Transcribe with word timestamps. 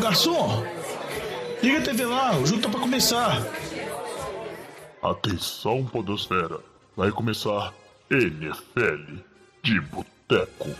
garçom! 0.00 0.64
Liga 1.62 1.78
a 1.78 1.82
TV 1.82 2.06
lá, 2.06 2.38
o 2.38 2.46
jogo 2.46 2.62
tá 2.62 2.70
pra 2.70 2.80
começar. 2.80 3.46
Atenção, 5.02 5.84
Podosfera. 5.84 6.58
Vai 6.96 7.10
começar 7.10 7.74
NFL 8.10 9.20
de 9.62 9.80
Boteco. 9.82 10.70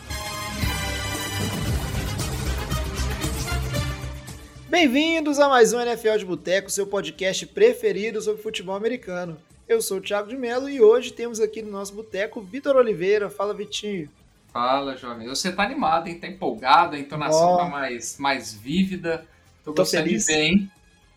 Bem-vindos 4.70 5.38
a 5.38 5.48
mais 5.48 5.74
um 5.74 5.80
NFL 5.80 6.16
de 6.16 6.24
Boteco, 6.24 6.70
seu 6.70 6.86
podcast 6.86 7.46
preferido 7.46 8.22
sobre 8.22 8.42
futebol 8.42 8.74
americano. 8.74 9.36
Eu 9.68 9.82
sou 9.82 9.98
o 9.98 10.00
Thiago 10.00 10.30
de 10.30 10.36
Mello 10.36 10.68
e 10.68 10.80
hoje 10.80 11.12
temos 11.12 11.40
aqui 11.40 11.60
no 11.60 11.70
nosso 11.70 11.94
boteco 11.94 12.40
Vitor 12.40 12.74
Oliveira. 12.74 13.28
Fala, 13.28 13.52
Vitinho. 13.52 14.08
Fala, 14.52 14.96
jovem. 14.96 15.28
Você 15.28 15.52
tá 15.52 15.62
animado, 15.62 16.08
hein? 16.08 16.18
Tá 16.18 16.26
empolgado, 16.26 16.96
a 16.96 16.98
entonação 16.98 17.54
oh. 17.54 17.56
tá 17.58 17.64
mais, 17.66 18.18
mais 18.18 18.52
vívida. 18.52 19.24
Tô, 19.64 19.72
Tô 19.72 19.82
gostando 19.82 20.04
feliz. 20.04 20.26
de 20.26 20.32
ver, 20.32 20.42
hein? 20.42 20.70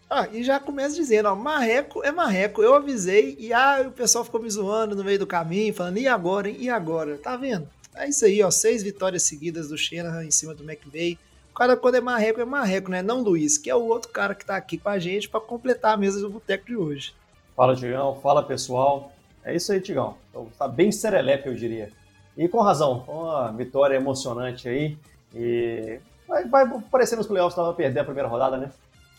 Ah, 0.09 0.27
e 0.31 0.43
já 0.43 0.59
começa 0.59 0.95
dizendo, 0.95 1.27
ó, 1.27 1.35
marreco 1.35 2.03
é 2.03 2.11
marreco. 2.11 2.61
Eu 2.61 2.75
avisei 2.75 3.35
e 3.39 3.51
ah, 3.51 3.85
o 3.87 3.91
pessoal 3.91 4.23
ficou 4.23 4.41
me 4.41 4.49
zoando 4.49 4.95
no 4.95 5.03
meio 5.03 5.17
do 5.17 5.25
caminho, 5.25 5.73
falando, 5.73 5.97
e 5.97 6.07
agora, 6.07 6.49
hein? 6.49 6.57
E 6.59 6.69
agora? 6.69 7.17
Tá 7.17 7.35
vendo? 7.35 7.67
É 7.95 8.07
isso 8.07 8.25
aí, 8.25 8.41
ó, 8.43 8.51
seis 8.51 8.83
vitórias 8.83 9.23
seguidas 9.23 9.69
do 9.69 9.77
Shanahan 9.77 10.25
em 10.25 10.31
cima 10.31 10.53
do 10.53 10.63
McVay. 10.63 11.17
O 11.51 11.55
cara, 11.55 11.75
quando 11.75 11.95
é 11.95 12.01
marreco, 12.01 12.41
é 12.41 12.45
marreco, 12.45 12.91
né? 12.91 13.01
Não 13.01 13.21
Luiz, 13.21 13.57
que 13.57 13.69
é 13.69 13.75
o 13.75 13.85
outro 13.85 14.11
cara 14.11 14.35
que 14.35 14.45
tá 14.45 14.55
aqui 14.55 14.77
com 14.77 14.89
a 14.89 14.99
gente 14.99 15.29
para 15.29 15.39
completar 15.39 15.93
a 15.93 15.97
mesa 15.97 16.19
do 16.19 16.29
boteco 16.29 16.65
de 16.65 16.75
hoje. 16.75 17.13
Fala, 17.55 17.75
Tigão. 17.75 18.19
Fala, 18.21 18.43
pessoal. 18.43 19.11
É 19.43 19.55
isso 19.55 19.71
aí, 19.71 19.79
Tigão. 19.79 20.17
Então, 20.29 20.47
tá 20.57 20.67
bem 20.67 20.91
serelepe, 20.91 21.47
eu 21.47 21.55
diria. 21.55 21.91
E 22.37 22.47
com 22.47 22.61
razão, 22.61 23.03
uma 23.07 23.51
vitória 23.51 23.95
emocionante 23.95 24.67
aí. 24.67 24.97
E 25.35 25.99
vai, 26.27 26.47
vai 26.47 26.81
parecer 26.91 27.15
nos 27.15 27.27
playoffs 27.27 27.55
vai 27.55 27.73
perder 27.73 27.99
a 27.99 28.05
primeira 28.05 28.27
rodada, 28.27 28.57
né? 28.57 28.71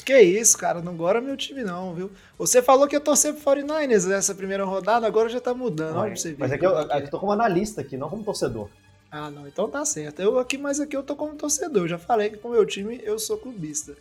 Que 0.05 0.21
isso, 0.21 0.59
cara, 0.59 0.83
não 0.83 0.93
agora 0.93 1.21
meu 1.21 1.37
time 1.37 1.63
não, 1.63 1.95
viu? 1.95 2.11
Você 2.37 2.63
falou 2.63 2.87
que 2.87 2.95
eu 2.95 3.01
torcer 3.01 3.33
pro 3.35 3.53
49ers 3.53 4.07
nessa 4.07 4.35
primeira 4.35 4.65
rodada, 4.65 5.07
agora 5.07 5.31
já 5.31 5.41
tá 5.41 5.55
mudando, 5.55 5.97
olha 5.97 6.15
você 6.15 6.33
ver. 6.33 6.41
Mas 6.41 6.53
é 6.53 6.59
que 6.59 6.67
eu, 6.67 6.79
é 6.79 7.01
que 7.01 7.07
eu 7.07 7.11
tô 7.11 7.19
como 7.19 7.33
analista 7.33 7.81
aqui, 7.81 7.97
não 7.97 8.11
como 8.11 8.23
torcedor. 8.23 8.69
Ah, 9.11 9.31
não, 9.31 9.47
então 9.47 9.71
tá 9.71 9.85
certo. 9.85 10.21
Eu 10.21 10.39
aqui, 10.39 10.59
mas 10.59 10.81
aqui 10.81 10.97
eu 10.97 11.03
tô 11.03 11.17
como 11.17 11.37
torcedor. 11.37 11.89
Já 11.89 11.97
falei 11.97 12.31
que 12.31 12.37
com 12.37 12.49
o 12.49 12.51
meu 12.51 12.67
time 12.67 13.01
eu 13.03 13.19
sou 13.19 13.39
clubista. 13.39 13.95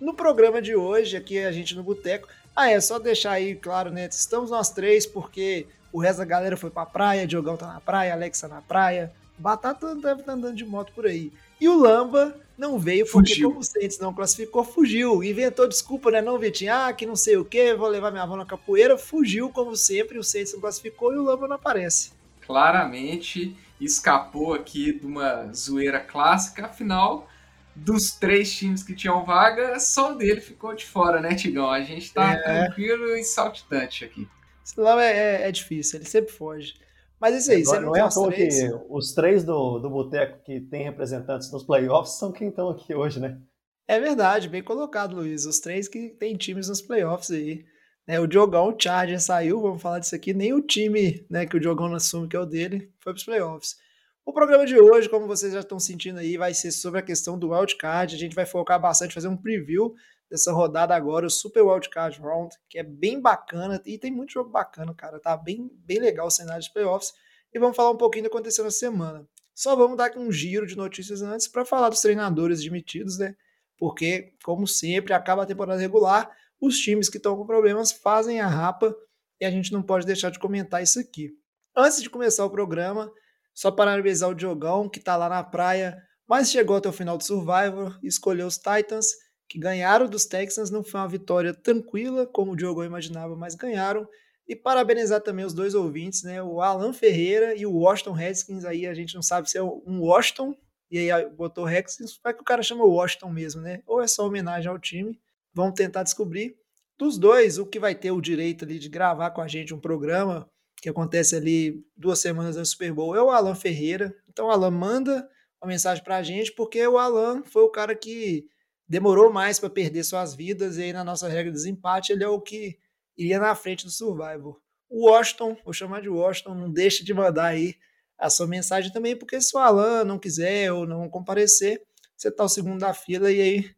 No 0.00 0.14
programa 0.14 0.62
de 0.62 0.74
hoje, 0.74 1.16
aqui 1.16 1.38
a 1.38 1.52
gente 1.52 1.74
no 1.74 1.82
Boteco. 1.82 2.28
Ah, 2.54 2.70
é 2.70 2.80
só 2.80 2.98
deixar 2.98 3.32
aí 3.32 3.54
claro, 3.54 3.90
né? 3.90 4.08
Estamos 4.10 4.50
nós 4.50 4.70
três, 4.70 5.04
porque 5.04 5.66
o 5.92 6.00
resto 6.00 6.18
da 6.18 6.24
galera 6.24 6.56
foi 6.56 6.70
pra 6.70 6.86
praia, 6.86 7.26
Diogão 7.26 7.56
tá 7.56 7.66
na 7.66 7.80
praia, 7.80 8.12
Alexa 8.12 8.48
tá 8.48 8.54
na 8.54 8.62
praia, 8.62 9.12
Batata 9.38 9.94
deve 9.94 10.20
estar 10.20 10.24
tá 10.24 10.32
andando 10.32 10.56
de 10.56 10.64
moto 10.64 10.92
por 10.92 11.06
aí. 11.06 11.32
E 11.60 11.68
o 11.68 11.78
Lamba 11.78 12.34
não 12.56 12.78
veio 12.78 13.04
porque, 13.10 13.34
fugiu. 13.34 13.48
como 13.50 13.60
o 13.60 13.64
Saints 13.64 13.98
não 13.98 14.12
classificou, 14.12 14.64
fugiu. 14.64 15.22
Inventou 15.22 15.68
desculpa, 15.68 16.10
né? 16.10 16.20
Não, 16.20 16.38
Vitinho, 16.38 16.72
ah, 16.72 16.92
que 16.92 17.06
não 17.06 17.16
sei 17.16 17.36
o 17.36 17.44
que, 17.44 17.74
vou 17.74 17.88
levar 17.88 18.10
minha 18.10 18.22
avó 18.22 18.36
na 18.36 18.46
capoeira. 18.46 18.98
Fugiu, 18.98 19.48
como 19.50 19.76
sempre, 19.76 20.18
o 20.18 20.24
Saints 20.24 20.52
não 20.52 20.60
classificou 20.60 21.12
e 21.12 21.18
o 21.18 21.22
Lamba 21.22 21.48
não 21.48 21.56
aparece. 21.56 22.12
Claramente 22.46 23.56
escapou 23.80 24.54
aqui 24.54 24.92
de 24.92 25.06
uma 25.06 25.52
zoeira 25.52 26.00
clássica, 26.00 26.66
afinal, 26.66 27.28
dos 27.74 28.12
três 28.12 28.52
times 28.54 28.82
que 28.82 28.94
tinham 28.94 29.24
vaga, 29.24 29.78
só 29.80 30.12
o 30.12 30.14
dele 30.14 30.40
ficou 30.40 30.74
de 30.74 30.84
fora, 30.84 31.20
né, 31.20 31.34
Tigão? 31.34 31.70
A 31.70 31.80
gente 31.82 32.12
tá 32.12 32.32
é. 32.32 32.36
tranquilo 32.36 33.16
e 33.16 33.24
saltitante 33.24 34.04
aqui. 34.04 34.28
Esse 34.64 34.80
Lamba 34.80 35.02
é, 35.04 35.42
é, 35.42 35.48
é 35.48 35.52
difícil, 35.52 35.98
ele 35.98 36.08
sempre 36.08 36.32
foge. 36.32 36.74
Mas 37.20 37.36
isso 37.36 37.52
aí, 37.52 37.62
não, 37.62 37.88
não 37.88 37.96
é 37.96 38.00
à 38.00 38.08
toa 38.08 38.32
que 38.32 38.48
os 38.88 39.12
três 39.12 39.44
do, 39.44 39.78
do 39.78 39.88
Boteco 39.88 40.42
que 40.44 40.60
tem 40.60 40.82
representantes 40.82 41.52
nos 41.52 41.62
playoffs 41.62 42.18
são 42.18 42.32
quem 42.32 42.48
estão 42.48 42.68
aqui 42.68 42.92
hoje, 42.94 43.20
né? 43.20 43.38
É 43.86 44.00
verdade, 44.00 44.48
bem 44.48 44.62
colocado, 44.62 45.14
Luiz. 45.14 45.44
Os 45.46 45.60
três 45.60 45.86
que 45.86 46.08
tem 46.10 46.36
times 46.36 46.68
nos 46.68 46.82
playoffs 46.82 47.30
aí. 47.30 47.64
Né, 48.06 48.18
o 48.18 48.26
Diogão, 48.26 48.68
o 48.68 48.76
Charger 48.76 49.20
saiu, 49.20 49.60
vamos 49.60 49.80
falar 49.80 50.00
disso 50.00 50.14
aqui. 50.14 50.34
Nem 50.34 50.52
o 50.52 50.60
time 50.60 51.24
né, 51.30 51.46
que 51.46 51.56
o 51.56 51.60
Diogão 51.60 51.94
assume, 51.94 52.26
que 52.26 52.36
é 52.36 52.40
o 52.40 52.46
dele, 52.46 52.90
foi 53.00 53.12
para 53.12 53.18
os 53.18 53.24
playoffs. 53.24 53.76
O 54.24 54.32
programa 54.32 54.66
de 54.66 54.76
hoje, 54.76 55.08
como 55.08 55.26
vocês 55.26 55.52
já 55.52 55.60
estão 55.60 55.78
sentindo 55.78 56.18
aí, 56.18 56.36
vai 56.36 56.54
ser 56.54 56.72
sobre 56.72 56.98
a 57.00 57.02
questão 57.02 57.38
do 57.38 57.50
wildcard. 57.50 58.14
A 58.14 58.18
gente 58.18 58.34
vai 58.34 58.46
focar 58.46 58.80
bastante, 58.80 59.14
fazer 59.14 59.28
um 59.28 59.36
preview 59.36 59.94
dessa 60.32 60.50
rodada 60.50 60.96
agora, 60.96 61.26
o 61.26 61.30
Super 61.30 61.60
Wildcard 61.60 62.18
Round, 62.18 62.56
que 62.66 62.78
é 62.78 62.82
bem 62.82 63.20
bacana 63.20 63.82
e 63.84 63.98
tem 63.98 64.10
muito 64.10 64.32
jogo 64.32 64.48
bacana, 64.48 64.94
cara. 64.94 65.20
Tá 65.20 65.36
bem, 65.36 65.70
bem 65.84 65.98
legal 65.98 66.26
o 66.26 66.30
cenário 66.30 66.62
de 66.62 66.72
playoffs. 66.72 67.12
E 67.52 67.58
vamos 67.58 67.76
falar 67.76 67.90
um 67.90 67.98
pouquinho 67.98 68.24
do 68.24 68.30
que 68.30 68.34
aconteceu 68.34 68.64
na 68.64 68.70
semana. 68.70 69.28
Só 69.54 69.76
vamos 69.76 69.98
dar 69.98 70.06
aqui 70.06 70.18
um 70.18 70.32
giro 70.32 70.66
de 70.66 70.74
notícias 70.74 71.20
antes 71.20 71.46
para 71.46 71.66
falar 71.66 71.90
dos 71.90 72.00
treinadores 72.00 72.62
demitidos, 72.62 73.18
né? 73.18 73.36
Porque, 73.76 74.32
como 74.42 74.66
sempre, 74.66 75.12
acaba 75.12 75.42
a 75.42 75.46
temporada 75.46 75.78
regular, 75.78 76.34
os 76.58 76.78
times 76.78 77.10
que 77.10 77.18
estão 77.18 77.36
com 77.36 77.44
problemas 77.44 77.92
fazem 77.92 78.40
a 78.40 78.46
rapa 78.46 78.96
e 79.38 79.44
a 79.44 79.50
gente 79.50 79.70
não 79.70 79.82
pode 79.82 80.06
deixar 80.06 80.30
de 80.30 80.38
comentar 80.38 80.82
isso 80.82 80.98
aqui. 80.98 81.28
Antes 81.76 82.00
de 82.00 82.08
começar 82.08 82.46
o 82.46 82.50
programa, 82.50 83.12
só 83.52 83.70
parabenizar 83.70 84.30
o 84.30 84.34
Diogão, 84.34 84.88
que 84.88 84.98
está 84.98 85.14
lá 85.14 85.28
na 85.28 85.44
praia, 85.44 85.94
mas 86.26 86.50
chegou 86.50 86.76
até 86.76 86.88
o 86.88 86.92
final 86.92 87.18
do 87.18 87.24
Survivor 87.24 87.98
escolheu 88.02 88.46
os 88.46 88.56
Titans 88.56 89.08
que 89.52 89.58
ganharam 89.58 90.08
dos 90.08 90.24
Texans. 90.24 90.70
Não 90.70 90.82
foi 90.82 90.98
uma 90.98 91.08
vitória 91.08 91.52
tranquila, 91.52 92.26
como 92.26 92.52
o 92.52 92.56
Diogo 92.56 92.82
imaginava, 92.82 93.36
mas 93.36 93.54
ganharam. 93.54 94.08
E 94.48 94.56
parabenizar 94.56 95.20
também 95.20 95.44
os 95.44 95.52
dois 95.52 95.74
ouvintes, 95.74 96.22
né? 96.22 96.42
O 96.42 96.62
Alan 96.62 96.94
Ferreira 96.94 97.54
e 97.54 97.66
o 97.66 97.74
Washington 97.74 98.12
Redskins. 98.12 98.64
Aí 98.64 98.86
a 98.86 98.94
gente 98.94 99.14
não 99.14 99.20
sabe 99.20 99.50
se 99.50 99.58
é 99.58 99.62
um 99.62 100.00
Washington, 100.00 100.56
e 100.90 101.10
aí 101.10 101.28
botou 101.28 101.64
Redskins, 101.64 102.18
vai 102.24 102.32
que 102.32 102.40
o 102.40 102.44
cara 102.44 102.62
chama 102.62 102.84
Washington 102.84 103.28
mesmo, 103.28 103.60
né? 103.60 103.82
Ou 103.86 104.00
é 104.00 104.06
só 104.06 104.26
homenagem 104.26 104.70
ao 104.70 104.78
time. 104.78 105.20
Vamos 105.52 105.74
tentar 105.74 106.02
descobrir. 106.02 106.56
Dos 106.98 107.18
dois, 107.18 107.58
o 107.58 107.66
que 107.66 107.78
vai 107.78 107.94
ter 107.94 108.10
o 108.10 108.22
direito 108.22 108.64
ali 108.64 108.78
de 108.78 108.88
gravar 108.88 109.32
com 109.32 109.42
a 109.42 109.48
gente 109.48 109.74
um 109.74 109.80
programa 109.80 110.48
que 110.80 110.88
acontece 110.88 111.36
ali 111.36 111.84
duas 111.94 112.20
semanas 112.20 112.56
antes 112.56 112.70
do 112.70 112.72
Super 112.72 112.92
Bowl 112.94 113.14
é 113.14 113.22
o 113.22 113.30
Alan 113.30 113.54
Ferreira. 113.54 114.14
Então 114.30 114.46
o 114.46 114.50
Alan 114.50 114.70
manda 114.70 115.28
uma 115.62 115.68
mensagem 115.68 116.02
pra 116.02 116.22
gente, 116.22 116.52
porque 116.52 116.86
o 116.86 116.96
Alan 116.96 117.42
foi 117.44 117.62
o 117.62 117.70
cara 117.70 117.94
que 117.94 118.46
demorou 118.92 119.32
mais 119.32 119.58
para 119.58 119.70
perder 119.70 120.04
suas 120.04 120.34
vidas, 120.34 120.76
e 120.76 120.82
aí 120.82 120.92
na 120.92 121.02
nossa 121.02 121.26
regra 121.26 121.50
de 121.50 121.56
desempate 121.56 122.12
ele 122.12 122.22
é 122.22 122.28
o 122.28 122.38
que 122.38 122.78
iria 123.16 123.40
na 123.40 123.54
frente 123.54 123.86
do 123.86 123.90
Survivor. 123.90 124.60
O 124.86 125.08
Washington, 125.08 125.56
vou 125.64 125.72
chamar 125.72 126.02
de 126.02 126.10
Washington, 126.10 126.54
não 126.54 126.70
deixe 126.70 127.02
de 127.02 127.14
mandar 127.14 127.46
aí 127.46 127.74
a 128.18 128.28
sua 128.28 128.46
mensagem 128.46 128.92
também, 128.92 129.16
porque 129.16 129.40
se 129.40 129.56
o 129.56 129.58
Alan 129.58 130.04
não 130.04 130.18
quiser 130.18 130.70
ou 130.72 130.86
não 130.86 131.08
comparecer, 131.08 131.82
você 132.14 132.28
está 132.28 132.44
o 132.44 132.48
segundo 132.50 132.80
da 132.80 132.92
fila 132.92 133.32
e 133.32 133.40
aí 133.40 133.70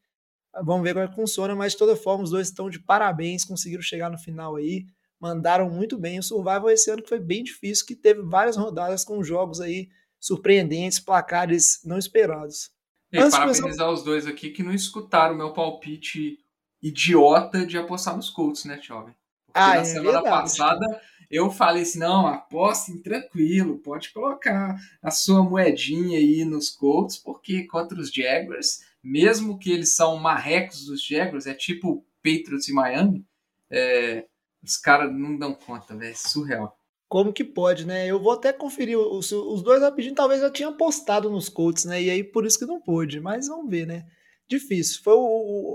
vamos 0.65 0.83
ver 0.83 0.95
como 0.95 1.05
é 1.05 1.09
que 1.09 1.15
funciona, 1.15 1.55
mas 1.55 1.75
de 1.75 1.79
toda 1.79 1.95
forma 1.95 2.25
os 2.25 2.31
dois 2.31 2.49
estão 2.49 2.69
de 2.69 2.81
parabéns, 2.81 3.45
conseguiram 3.45 3.85
chegar 3.85 4.11
no 4.11 4.19
final 4.19 4.57
aí, 4.57 4.85
mandaram 5.21 5.71
muito 5.71 5.97
bem 5.97 6.19
o 6.19 6.25
Survival 6.25 6.71
esse 6.71 6.91
ano 6.91 7.05
que 7.05 7.09
foi 7.09 7.21
bem 7.21 7.45
difícil, 7.45 7.87
que 7.87 7.95
teve 7.95 8.21
várias 8.23 8.57
rodadas 8.57 9.05
com 9.05 9.23
jogos 9.23 9.61
aí 9.61 9.89
surpreendentes, 10.19 10.99
placares 10.99 11.79
não 11.85 11.99
esperados. 11.99 12.75
E 13.15 13.19
Antes 13.19 13.39
parabenizar 13.39 13.89
os 13.93 14.03
dois 14.03 14.27
aqui 14.27 14.51
que 14.51 14.65
não 14.65 14.75
escutaram 14.75 15.35
o 15.35 15.39
meu 15.39 15.53
palpite 15.53 16.37
idiota 16.83 17.65
de 17.65 17.79
apostar 17.79 18.17
nos 18.17 18.29
Colts, 18.29 18.65
né, 18.65 18.81
Jovem? 18.83 19.15
Porque 19.47 19.61
ah, 19.61 19.69
na 19.69 19.77
é 19.77 19.85
semana 19.85 20.21
verdade. 20.21 20.43
passada 20.43 21.01
eu 21.31 21.49
falei 21.49 21.83
assim: 21.83 22.01
não, 22.01 22.27
apostem 22.27 23.01
tranquilo, 23.01 23.79
pode 23.79 24.13
colocar 24.13 24.77
a 25.01 25.13
sua 25.13 25.45
moedinha 25.45 26.19
aí 26.19 26.45
nos 26.45 26.71
Colts, 26.71 27.17
porque 27.17 27.63
contra 27.69 28.01
os 28.01 28.13
Jaguars, 28.13 28.81
mesmo 29.01 29.61
que 29.61 29.71
eles 29.71 29.95
são 29.95 30.17
marrecos 30.17 30.87
dos 30.87 31.01
Jaguars, 31.07 31.47
é 31.47 31.55
tipo 31.55 32.05
Patriots 32.21 32.67
e 32.67 32.73
Miami, 32.73 33.25
é, 33.71 34.27
os 34.61 34.77
caras 34.77 35.13
não 35.13 35.39
dão 35.39 35.55
conta, 35.55 35.97
velho, 35.97 36.11
é 36.11 36.15
surreal. 36.15 36.77
Como 37.15 37.33
que 37.33 37.45
pode, 37.45 37.87
né? 37.87 38.09
Eu 38.09 38.21
vou 38.21 38.33
até 38.33 38.53
conferir 38.53 38.99
os, 38.99 39.31
os 39.31 39.63
dois 39.63 39.81
rapidinho, 39.81 40.17
talvez 40.17 40.41
já 40.41 40.51
tinham 40.51 40.77
postado 40.77 41.31
nos 41.31 41.49
Colts, 41.49 41.85
né? 41.85 42.03
E 42.03 42.11
aí 42.11 42.25
por 42.25 42.45
isso 42.45 42.59
que 42.59 42.67
não 42.67 42.81
pôde, 42.81 43.21
mas 43.21 43.47
vamos 43.47 43.71
ver, 43.71 43.87
né? 43.87 44.05
Difícil. 44.49 45.01
Foi 45.01 45.15
o, 45.15 45.21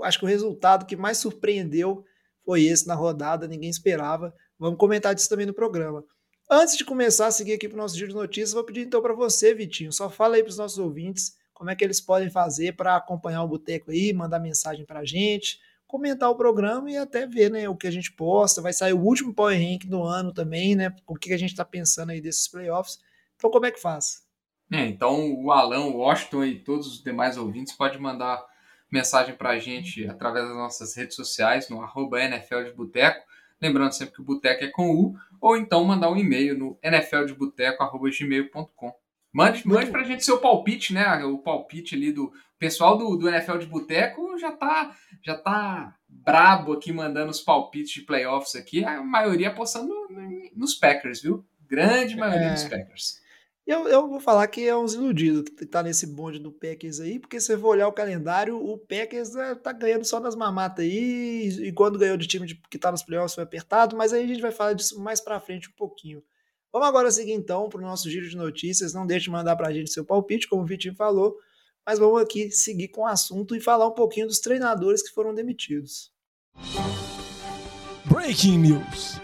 o, 0.00 0.04
acho 0.04 0.18
que 0.18 0.26
o 0.26 0.28
resultado 0.28 0.84
que 0.84 0.96
mais 0.96 1.16
surpreendeu 1.16 2.04
foi 2.44 2.64
esse 2.64 2.86
na 2.86 2.94
rodada, 2.94 3.48
ninguém 3.48 3.70
esperava. 3.70 4.34
Vamos 4.58 4.78
comentar 4.78 5.14
disso 5.14 5.30
também 5.30 5.46
no 5.46 5.54
programa. 5.54 6.04
Antes 6.50 6.76
de 6.76 6.84
começar 6.84 7.28
a 7.28 7.30
seguir 7.30 7.54
aqui 7.54 7.70
para 7.70 7.76
o 7.76 7.80
nosso 7.80 7.96
giro 7.96 8.10
de 8.10 8.16
notícias, 8.16 8.52
vou 8.52 8.62
pedir 8.62 8.82
então 8.82 9.00
para 9.00 9.14
você, 9.14 9.54
Vitinho, 9.54 9.94
só 9.94 10.10
fala 10.10 10.36
aí 10.36 10.42
para 10.42 10.50
os 10.50 10.58
nossos 10.58 10.76
ouvintes 10.76 11.32
como 11.54 11.70
é 11.70 11.74
que 11.74 11.82
eles 11.82 12.02
podem 12.02 12.28
fazer 12.28 12.76
para 12.76 12.96
acompanhar 12.96 13.42
o 13.42 13.48
Boteco 13.48 13.90
aí, 13.90 14.12
mandar 14.12 14.40
mensagem 14.40 14.84
para 14.84 15.00
a 15.00 15.04
gente, 15.06 15.58
comentar 15.90 16.30
o 16.30 16.36
programa 16.36 16.88
e 16.88 16.96
até 16.96 17.26
ver 17.26 17.50
né, 17.50 17.68
o 17.68 17.76
que 17.76 17.88
a 17.88 17.90
gente 17.90 18.12
posta. 18.12 18.62
Vai 18.62 18.72
sair 18.72 18.92
o 18.92 19.00
último 19.00 19.34
Power 19.34 19.58
Rank 19.58 19.86
do 19.86 20.04
ano 20.04 20.32
também, 20.32 20.76
né? 20.76 20.94
O 21.06 21.16
que 21.16 21.32
a 21.32 21.36
gente 21.36 21.50
está 21.50 21.64
pensando 21.64 22.10
aí 22.10 22.20
desses 22.20 22.46
playoffs. 22.46 23.00
Então, 23.36 23.50
como 23.50 23.66
é 23.66 23.72
que 23.72 23.80
faz? 23.80 24.22
É, 24.72 24.86
então, 24.86 25.34
o 25.34 25.50
Alan, 25.50 25.86
o 25.86 25.96
Washington 25.96 26.44
e 26.44 26.60
todos 26.60 26.86
os 26.86 27.02
demais 27.02 27.36
ouvintes 27.36 27.72
podem 27.72 27.98
mandar 27.98 28.40
mensagem 28.88 29.34
para 29.34 29.50
a 29.50 29.58
gente 29.58 30.06
através 30.06 30.46
das 30.46 30.54
nossas 30.54 30.94
redes 30.94 31.16
sociais, 31.16 31.68
no 31.68 31.82
arroba 31.82 32.22
NFL 32.22 32.62
de 32.62 32.72
Boteco. 32.72 33.26
Lembrando 33.60 33.90
sempre 33.92 34.14
que 34.14 34.20
o 34.20 34.24
Boteco 34.24 34.62
é 34.64 34.68
com 34.68 34.94
U, 34.94 35.16
ou 35.40 35.56
então 35.56 35.84
mandar 35.84 36.08
um 36.10 36.16
e-mail 36.16 36.56
no 36.56 36.78
nfldeboteco.gmail.com. 36.82 38.94
Mande, 39.32 39.66
mande 39.66 39.90
pra 39.90 40.02
gente 40.02 40.24
seu 40.24 40.38
palpite, 40.38 40.92
né? 40.92 41.24
O 41.24 41.38
palpite 41.38 41.94
ali 41.94 42.12
do 42.12 42.32
pessoal 42.58 42.98
do, 42.98 43.16
do 43.16 43.28
NFL 43.28 43.58
de 43.58 43.66
Boteco 43.66 44.38
já 44.38 44.52
tá, 44.52 44.94
já 45.22 45.36
tá 45.36 45.94
brabo 46.08 46.72
aqui 46.72 46.92
mandando 46.92 47.30
os 47.30 47.40
palpites 47.40 47.92
de 47.92 48.02
playoffs 48.02 48.54
aqui. 48.56 48.84
A 48.84 49.02
maioria 49.02 49.48
apostando 49.48 49.94
nos 50.54 50.74
Packers, 50.74 51.22
viu? 51.22 51.44
Grande 51.68 52.16
maioria 52.16 52.48
é. 52.48 52.54
dos 52.54 52.64
Packers. 52.64 53.20
Eu, 53.66 53.86
eu 53.86 54.08
vou 54.08 54.18
falar 54.18 54.48
que 54.48 54.66
é 54.66 54.76
uns 54.76 54.94
iludidos 54.94 55.44
que 55.56 55.64
tá 55.64 55.80
nesse 55.80 56.04
bonde 56.04 56.40
do 56.40 56.50
Packers 56.50 56.98
aí, 56.98 57.20
porque 57.20 57.38
se 57.38 57.46
você 57.46 57.58
for 57.58 57.68
olhar 57.68 57.86
o 57.86 57.92
calendário, 57.92 58.56
o 58.56 58.76
Packers 58.76 59.36
é, 59.36 59.54
tá 59.54 59.72
ganhando 59.72 60.04
só 60.04 60.18
nas 60.18 60.34
mamatas 60.34 60.84
aí, 60.84 61.48
e 61.48 61.72
quando 61.72 61.98
ganhou 61.98 62.16
de 62.16 62.26
time 62.26 62.48
de, 62.48 62.60
que 62.68 62.78
tá 62.78 62.90
nos 62.90 63.04
playoffs 63.04 63.34
foi 63.34 63.44
apertado, 63.44 63.96
mas 63.96 64.12
aí 64.12 64.24
a 64.24 64.26
gente 64.26 64.42
vai 64.42 64.50
falar 64.50 64.72
disso 64.72 65.00
mais 65.00 65.20
pra 65.20 65.38
frente 65.38 65.68
um 65.68 65.76
pouquinho. 65.76 66.20
Vamos 66.72 66.86
agora 66.86 67.10
seguir 67.10 67.32
então 67.32 67.68
para 67.68 67.80
o 67.80 67.82
nosso 67.82 68.08
giro 68.08 68.28
de 68.28 68.36
notícias. 68.36 68.94
Não 68.94 69.06
deixe 69.06 69.24
de 69.24 69.30
mandar 69.30 69.56
para 69.56 69.68
a 69.68 69.72
gente 69.72 69.90
seu 69.90 70.04
palpite, 70.04 70.48
como 70.48 70.62
o 70.62 70.66
Vitinho 70.66 70.94
falou, 70.94 71.36
mas 71.84 71.98
vamos 71.98 72.22
aqui 72.22 72.50
seguir 72.50 72.88
com 72.88 73.02
o 73.02 73.06
assunto 73.06 73.56
e 73.56 73.60
falar 73.60 73.88
um 73.88 73.94
pouquinho 73.94 74.28
dos 74.28 74.38
treinadores 74.38 75.02
que 75.02 75.12
foram 75.12 75.34
demitidos. 75.34 76.12
Breaking 78.04 78.58
News. 78.58 79.20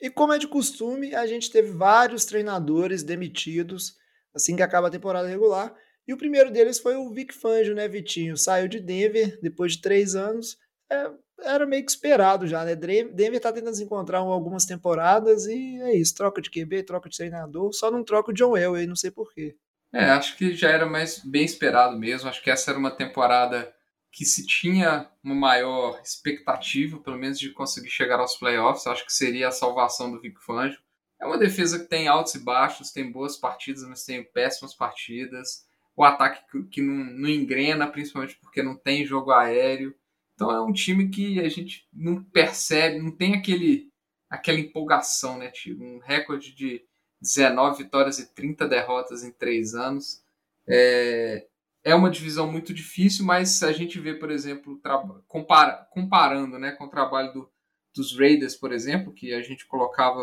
E 0.00 0.10
como 0.10 0.32
é 0.32 0.38
de 0.38 0.48
costume, 0.48 1.14
a 1.14 1.26
gente 1.26 1.50
teve 1.50 1.70
vários 1.70 2.24
treinadores 2.24 3.02
demitidos 3.02 3.96
assim 4.34 4.54
que 4.54 4.62
acaba 4.62 4.88
a 4.88 4.90
temporada 4.90 5.28
regular. 5.28 5.74
E 6.06 6.12
o 6.12 6.18
primeiro 6.18 6.50
deles 6.50 6.78
foi 6.78 6.96
o 6.96 7.10
Vic 7.10 7.32
Fangio, 7.32 7.74
né, 7.74 7.88
Vitinho? 7.88 8.36
Saiu 8.36 8.68
de 8.68 8.78
Denver 8.80 9.38
depois 9.40 9.72
de 9.72 9.80
três 9.80 10.14
anos. 10.14 10.58
É, 10.90 11.10
era 11.40 11.66
meio 11.66 11.84
que 11.84 11.90
esperado 11.90 12.46
já, 12.46 12.64
né? 12.64 12.74
Denver 12.74 13.40
tá 13.40 13.52
tentando 13.52 13.74
se 13.74 13.84
encontrar 13.84 14.18
algumas 14.18 14.64
temporadas 14.64 15.46
e 15.46 15.80
é 15.82 15.96
isso, 15.96 16.14
troca 16.14 16.40
de 16.40 16.50
QB, 16.50 16.84
troca 16.84 17.08
de 17.08 17.16
treinador, 17.16 17.72
só 17.72 17.90
não 17.90 18.02
troca 18.04 18.30
o 18.30 18.34
John 18.34 18.56
Elway, 18.56 18.86
não 18.86 18.96
sei 18.96 19.10
porquê. 19.10 19.56
É, 19.92 20.04
acho 20.06 20.36
que 20.36 20.54
já 20.54 20.70
era 20.70 20.86
mais 20.86 21.20
bem 21.24 21.44
esperado 21.44 21.98
mesmo, 21.98 22.28
acho 22.28 22.42
que 22.42 22.50
essa 22.50 22.70
era 22.70 22.78
uma 22.78 22.90
temporada 22.90 23.72
que 24.10 24.24
se 24.24 24.46
tinha 24.46 25.10
uma 25.22 25.34
maior 25.34 26.00
expectativa, 26.02 26.98
pelo 26.98 27.18
menos 27.18 27.38
de 27.38 27.50
conseguir 27.50 27.90
chegar 27.90 28.18
aos 28.18 28.36
playoffs, 28.36 28.86
acho 28.86 29.04
que 29.04 29.12
seria 29.12 29.48
a 29.48 29.52
salvação 29.52 30.10
do 30.10 30.20
Vic 30.20 30.40
Fangio. 30.42 30.80
É 31.20 31.26
uma 31.26 31.38
defesa 31.38 31.78
que 31.78 31.86
tem 31.86 32.08
altos 32.08 32.34
e 32.34 32.38
baixos, 32.38 32.90
tem 32.90 33.10
boas 33.10 33.36
partidas, 33.36 33.84
mas 33.84 34.04
tem 34.04 34.24
péssimas 34.24 34.74
partidas. 34.74 35.66
O 35.94 36.04
ataque 36.04 36.40
que 36.70 36.80
não, 36.80 36.94
não 36.94 37.28
engrena, 37.28 37.86
principalmente 37.86 38.38
porque 38.40 38.62
não 38.62 38.74
tem 38.74 39.04
jogo 39.04 39.32
aéreo. 39.32 39.94
Então 40.36 40.50
é 40.50 40.60
um 40.60 40.72
time 40.72 41.08
que 41.08 41.40
a 41.40 41.48
gente 41.48 41.88
não 41.90 42.22
percebe, 42.22 43.00
não 43.00 43.10
tem 43.10 43.34
aquele, 43.34 43.90
aquela 44.28 44.60
empolgação, 44.60 45.38
né, 45.38 45.50
tio? 45.50 45.82
Um 45.82 45.98
recorde 45.98 46.54
de 46.54 46.84
19 47.22 47.82
vitórias 47.82 48.18
e 48.18 48.34
30 48.34 48.68
derrotas 48.68 49.24
em 49.24 49.32
três 49.32 49.74
anos. 49.74 50.22
É, 50.68 51.46
é 51.82 51.94
uma 51.94 52.10
divisão 52.10 52.52
muito 52.52 52.74
difícil, 52.74 53.24
mas 53.24 53.62
a 53.62 53.72
gente 53.72 53.98
vê, 53.98 54.12
por 54.14 54.30
exemplo, 54.30 54.78
compara, 55.26 55.86
comparando 55.90 56.58
né, 56.58 56.72
com 56.72 56.84
o 56.84 56.90
trabalho 56.90 57.32
do, 57.32 57.50
dos 57.94 58.14
Raiders, 58.18 58.54
por 58.54 58.72
exemplo, 58.72 59.14
que 59.14 59.32
a 59.32 59.40
gente 59.40 59.66
colocava 59.66 60.20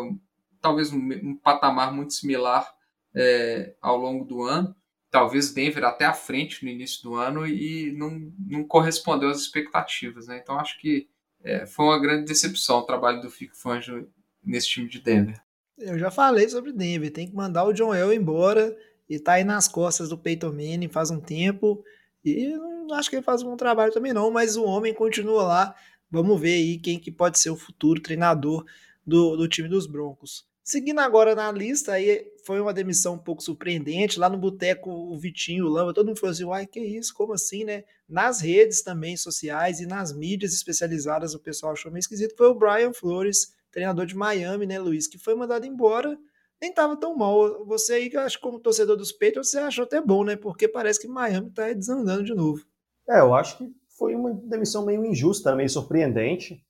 talvez 0.60 0.92
um, 0.92 0.98
um 0.98 1.36
patamar 1.36 1.92
muito 1.92 2.14
similar 2.14 2.72
é, 3.16 3.74
ao 3.82 3.96
longo 3.96 4.24
do 4.24 4.44
ano 4.44 4.76
talvez 5.14 5.52
Denver 5.52 5.84
até 5.84 6.04
à 6.04 6.12
frente 6.12 6.64
no 6.64 6.68
início 6.68 7.00
do 7.04 7.14
ano 7.14 7.46
e 7.46 7.92
não, 7.92 8.32
não 8.48 8.64
correspondeu 8.64 9.28
às 9.28 9.42
expectativas, 9.42 10.26
né? 10.26 10.40
Então 10.42 10.58
acho 10.58 10.76
que 10.80 11.06
é, 11.44 11.64
foi 11.66 11.84
uma 11.84 12.00
grande 12.00 12.24
decepção 12.24 12.78
o 12.78 12.82
trabalho 12.82 13.22
do 13.22 13.30
Fico 13.30 13.56
Fangio 13.56 14.10
nesse 14.42 14.70
time 14.70 14.88
de 14.88 15.00
Denver. 15.00 15.40
Eu 15.78 15.96
já 16.00 16.10
falei 16.10 16.48
sobre 16.48 16.72
Denver, 16.72 17.12
tem 17.12 17.28
que 17.28 17.36
mandar 17.36 17.62
o 17.62 17.72
John 17.72 17.94
El 17.94 18.12
embora 18.12 18.76
e 19.08 19.20
tá 19.20 19.34
aí 19.34 19.44
nas 19.44 19.68
costas 19.68 20.08
do 20.08 20.18
Peyton 20.18 20.50
Manning 20.50 20.88
faz 20.88 21.12
um 21.12 21.20
tempo 21.20 21.84
e 22.24 22.48
não 22.48 22.92
acho 22.94 23.08
que 23.08 23.14
ele 23.14 23.22
faz 23.22 23.40
um 23.40 23.50
bom 23.50 23.56
trabalho 23.56 23.92
também 23.92 24.12
não, 24.12 24.32
mas 24.32 24.56
o 24.56 24.64
homem 24.64 24.92
continua 24.92 25.44
lá. 25.44 25.76
Vamos 26.10 26.40
ver 26.40 26.54
aí 26.54 26.76
quem 26.76 26.98
que 26.98 27.12
pode 27.12 27.38
ser 27.38 27.50
o 27.50 27.56
futuro 27.56 28.02
treinador 28.02 28.64
do, 29.06 29.36
do 29.36 29.46
time 29.46 29.68
dos 29.68 29.86
Broncos. 29.86 30.44
Seguindo 30.64 31.00
agora 31.00 31.34
na 31.34 31.52
lista, 31.52 31.92
aí 31.92 32.26
foi 32.42 32.58
uma 32.58 32.72
demissão 32.72 33.16
um 33.16 33.18
pouco 33.18 33.42
surpreendente. 33.42 34.18
Lá 34.18 34.30
no 34.30 34.38
boteco, 34.38 34.90
o 34.90 35.18
Vitinho, 35.18 35.66
o 35.66 35.68
Lamba, 35.68 35.92
todo 35.92 36.06
mundo 36.06 36.18
falou 36.18 36.32
assim: 36.32 36.44
uai, 36.44 36.66
que 36.66 36.80
isso? 36.80 37.12
Como 37.12 37.34
assim, 37.34 37.64
né? 37.64 37.84
Nas 38.08 38.40
redes 38.40 38.80
também 38.80 39.14
sociais 39.14 39.80
e 39.80 39.86
nas 39.86 40.10
mídias 40.10 40.54
especializadas, 40.54 41.34
o 41.34 41.38
pessoal 41.38 41.74
achou 41.74 41.92
meio 41.92 42.00
esquisito. 42.00 42.34
Foi 42.34 42.46
o 42.46 42.54
Brian 42.54 42.94
Flores, 42.94 43.52
treinador 43.70 44.06
de 44.06 44.16
Miami, 44.16 44.64
né, 44.64 44.78
Luiz? 44.78 45.06
Que 45.06 45.18
foi 45.18 45.34
mandado 45.34 45.66
embora. 45.66 46.18
Nem 46.58 46.72
tava 46.72 46.96
tão 46.96 47.14
mal. 47.14 47.62
Você 47.66 47.92
aí, 47.92 48.08
que 48.08 48.16
acho 48.16 48.40
como 48.40 48.58
torcedor 48.58 48.96
dos 48.96 49.12
Patriots, 49.12 49.50
você 49.50 49.58
achou 49.58 49.84
até 49.84 50.00
bom, 50.00 50.24
né? 50.24 50.34
Porque 50.34 50.66
parece 50.66 50.98
que 50.98 51.06
Miami 51.06 51.50
tá 51.50 51.70
desandando 51.74 52.24
de 52.24 52.32
novo. 52.32 52.64
É, 53.06 53.20
eu 53.20 53.34
acho 53.34 53.58
que 53.58 53.70
foi 53.98 54.14
uma 54.14 54.32
demissão 54.32 54.86
meio 54.86 55.04
injusta, 55.04 55.54
meio 55.54 55.68
surpreendente. 55.68 56.64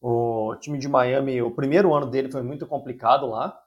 O 0.00 0.54
time 0.60 0.78
de 0.78 0.88
Miami, 0.88 1.42
o 1.42 1.50
primeiro 1.50 1.92
ano 1.94 2.06
dele 2.06 2.30
foi 2.30 2.42
muito 2.42 2.66
complicado 2.66 3.26
lá, 3.26 3.60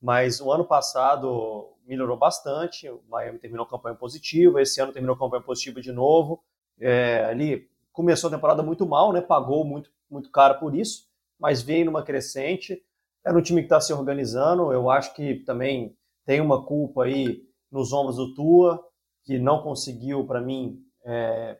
mas 0.00 0.40
o 0.40 0.50
ano 0.50 0.64
passado 0.64 1.74
melhorou 1.86 2.16
bastante. 2.16 2.88
O 2.88 3.02
Miami 3.08 3.38
terminou 3.38 3.66
campanha 3.66 3.94
positiva, 3.94 4.62
esse 4.62 4.80
ano 4.80 4.92
terminou 4.92 5.16
campanha 5.16 5.42
positiva 5.42 5.80
de 5.80 5.92
novo. 5.92 6.42
É, 6.80 7.24
ali 7.26 7.68
começou 7.92 8.28
a 8.28 8.32
temporada 8.32 8.62
muito 8.62 8.86
mal, 8.86 9.12
né? 9.12 9.20
Pagou 9.20 9.64
muito, 9.64 9.90
muito 10.10 10.30
caro 10.30 10.58
por 10.58 10.74
isso, 10.74 11.06
mas 11.38 11.62
veio 11.62 11.84
numa 11.84 12.02
crescente. 12.02 12.82
Era 13.22 13.36
um 13.36 13.42
time 13.42 13.60
que 13.60 13.66
está 13.66 13.80
se 13.80 13.92
organizando. 13.92 14.72
Eu 14.72 14.90
acho 14.90 15.14
que 15.14 15.36
também 15.40 15.96
tem 16.24 16.40
uma 16.40 16.64
culpa 16.64 17.04
aí 17.04 17.42
nos 17.70 17.92
ombros 17.92 18.16
do 18.16 18.34
Tua, 18.34 18.82
que 19.24 19.38
não 19.38 19.62
conseguiu, 19.62 20.26
para 20.26 20.40
mim, 20.40 20.82
é, 21.04 21.58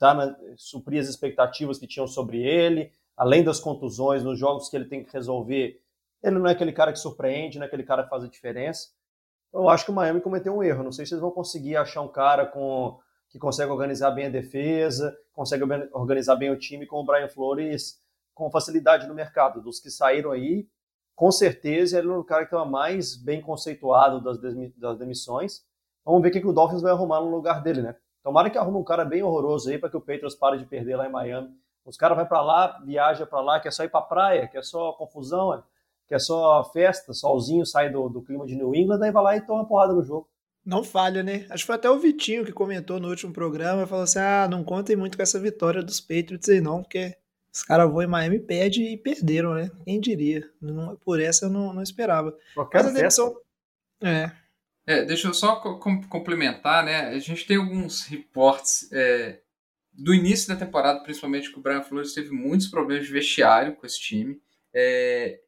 na, 0.00 0.36
suprir 0.56 1.00
as 1.00 1.08
expectativas 1.08 1.78
que 1.78 1.86
tinham 1.86 2.06
sobre 2.06 2.42
ele 2.42 2.92
além 3.16 3.42
das 3.42 3.58
contusões, 3.58 4.22
nos 4.22 4.38
jogos 4.38 4.68
que 4.68 4.76
ele 4.76 4.84
tem 4.84 5.02
que 5.02 5.12
resolver, 5.12 5.80
ele 6.22 6.38
não 6.38 6.46
é 6.46 6.52
aquele 6.52 6.72
cara 6.72 6.92
que 6.92 6.98
surpreende, 6.98 7.58
não 7.58 7.64
é 7.64 7.66
aquele 7.66 7.84
cara 7.84 8.02
que 8.02 8.10
faz 8.10 8.24
a 8.24 8.28
diferença. 8.28 8.90
Eu 9.52 9.68
acho 9.68 9.84
que 9.84 9.90
o 9.90 9.94
Miami 9.94 10.20
cometeu 10.20 10.54
um 10.54 10.62
erro. 10.62 10.82
Não 10.82 10.92
sei 10.92 11.06
se 11.06 11.14
eles 11.14 11.22
vão 11.22 11.30
conseguir 11.30 11.76
achar 11.76 12.02
um 12.02 12.08
cara 12.08 12.46
com 12.46 12.98
que 13.28 13.38
consegue 13.38 13.70
organizar 13.70 14.10
bem 14.12 14.26
a 14.26 14.30
defesa, 14.30 15.16
consegue 15.32 15.64
organizar 15.92 16.36
bem 16.36 16.50
o 16.50 16.58
time 16.58 16.86
com 16.86 17.00
o 17.00 17.04
Brian 17.04 17.28
Flores 17.28 18.00
com 18.34 18.50
facilidade 18.50 19.06
no 19.06 19.14
mercado. 19.14 19.62
Dos 19.62 19.80
que 19.80 19.90
saíram 19.90 20.30
aí, 20.30 20.68
com 21.14 21.32
certeza 21.32 21.98
ele 21.98 22.08
é 22.08 22.12
o 22.12 22.22
cara 22.22 22.42
que 22.42 22.48
estava 22.48 22.68
mais 22.68 23.16
bem 23.16 23.40
conceituado 23.40 24.20
das, 24.20 24.38
das 24.76 24.98
demissões. 24.98 25.64
Vamos 26.04 26.22
ver 26.22 26.28
o 26.28 26.32
que 26.32 26.46
o 26.46 26.52
Dolphins 26.52 26.82
vai 26.82 26.92
arrumar 26.92 27.20
no 27.20 27.30
lugar 27.30 27.62
dele, 27.62 27.82
né? 27.82 27.96
Tomara 28.22 28.50
que 28.50 28.58
arrume 28.58 28.78
um 28.78 28.84
cara 28.84 29.04
bem 29.04 29.22
horroroso 29.22 29.70
aí 29.70 29.78
para 29.78 29.88
que 29.88 29.96
o 29.96 30.00
Patriots 30.00 30.34
pare 30.34 30.58
de 30.58 30.66
perder 30.66 30.96
lá 30.96 31.06
em 31.06 31.10
Miami 31.10 31.56
os 31.86 31.96
caras 31.96 32.16
vão 32.16 32.26
para 32.26 32.42
lá, 32.42 32.82
viaja 32.84 33.24
para 33.24 33.40
lá, 33.40 33.60
quer 33.60 33.72
só 33.72 33.84
ir 33.84 33.88
para 33.88 34.02
praia, 34.02 34.48
quer 34.48 34.64
só 34.64 34.92
confusão, 34.92 35.62
quer 36.08 36.20
só 36.20 36.64
festa, 36.72 37.12
solzinho, 37.12 37.64
sai 37.64 37.88
do, 37.90 38.08
do 38.08 38.22
clima 38.22 38.44
de 38.44 38.56
New 38.56 38.74
England, 38.74 39.02
aí 39.02 39.12
vai 39.12 39.22
lá 39.22 39.36
e 39.36 39.40
toma 39.40 39.60
uma 39.60 39.68
porrada 39.68 39.92
no 39.92 40.02
jogo. 40.02 40.28
Não 40.64 40.82
falha, 40.82 41.22
né? 41.22 41.46
Acho 41.48 41.62
que 41.62 41.66
foi 41.66 41.76
até 41.76 41.88
o 41.88 41.98
Vitinho 41.98 42.44
que 42.44 42.52
comentou 42.52 42.98
no 42.98 43.08
último 43.08 43.32
programa, 43.32 43.86
falou 43.86 44.02
assim, 44.02 44.18
ah, 44.18 44.48
não 44.50 44.64
contem 44.64 44.96
muito 44.96 45.16
com 45.16 45.22
essa 45.22 45.38
vitória 45.38 45.80
dos 45.80 46.00
Patriots 46.00 46.48
aí 46.48 46.60
não, 46.60 46.82
porque 46.82 47.16
os 47.54 47.62
caras 47.62 47.88
vão 47.88 48.02
em 48.02 48.08
Miami 48.08 48.40
perde 48.40 48.82
e 48.82 48.96
perderam, 48.96 49.54
né? 49.54 49.70
Quem 49.84 50.00
diria? 50.00 50.42
Não, 50.60 50.96
por 50.96 51.20
essa 51.20 51.46
eu 51.46 51.50
não, 51.50 51.72
não 51.72 51.82
esperava. 51.82 52.36
Qualquer 52.52 52.82
Mas 52.82 52.86
a 52.88 52.94
demissão... 52.94 53.36
É. 54.02 54.32
é. 54.84 55.04
Deixa 55.04 55.28
eu 55.28 55.34
só 55.34 55.56
complementar, 56.08 56.84
né? 56.84 57.10
A 57.10 57.18
gente 57.20 57.46
tem 57.46 57.56
alguns 57.56 58.04
reportes 58.04 58.92
é, 58.92 59.40
do 59.96 60.14
início 60.14 60.48
da 60.48 60.56
temporada, 60.56 61.02
principalmente, 61.02 61.50
que 61.50 61.58
o 61.58 61.62
Brian 61.62 61.82
Flores 61.82 62.12
teve 62.12 62.30
muitos 62.30 62.68
problemas 62.68 63.06
de 63.06 63.12
vestiário 63.12 63.74
com 63.74 63.86
esse 63.86 63.98
time. 63.98 64.38
É, 64.74 65.40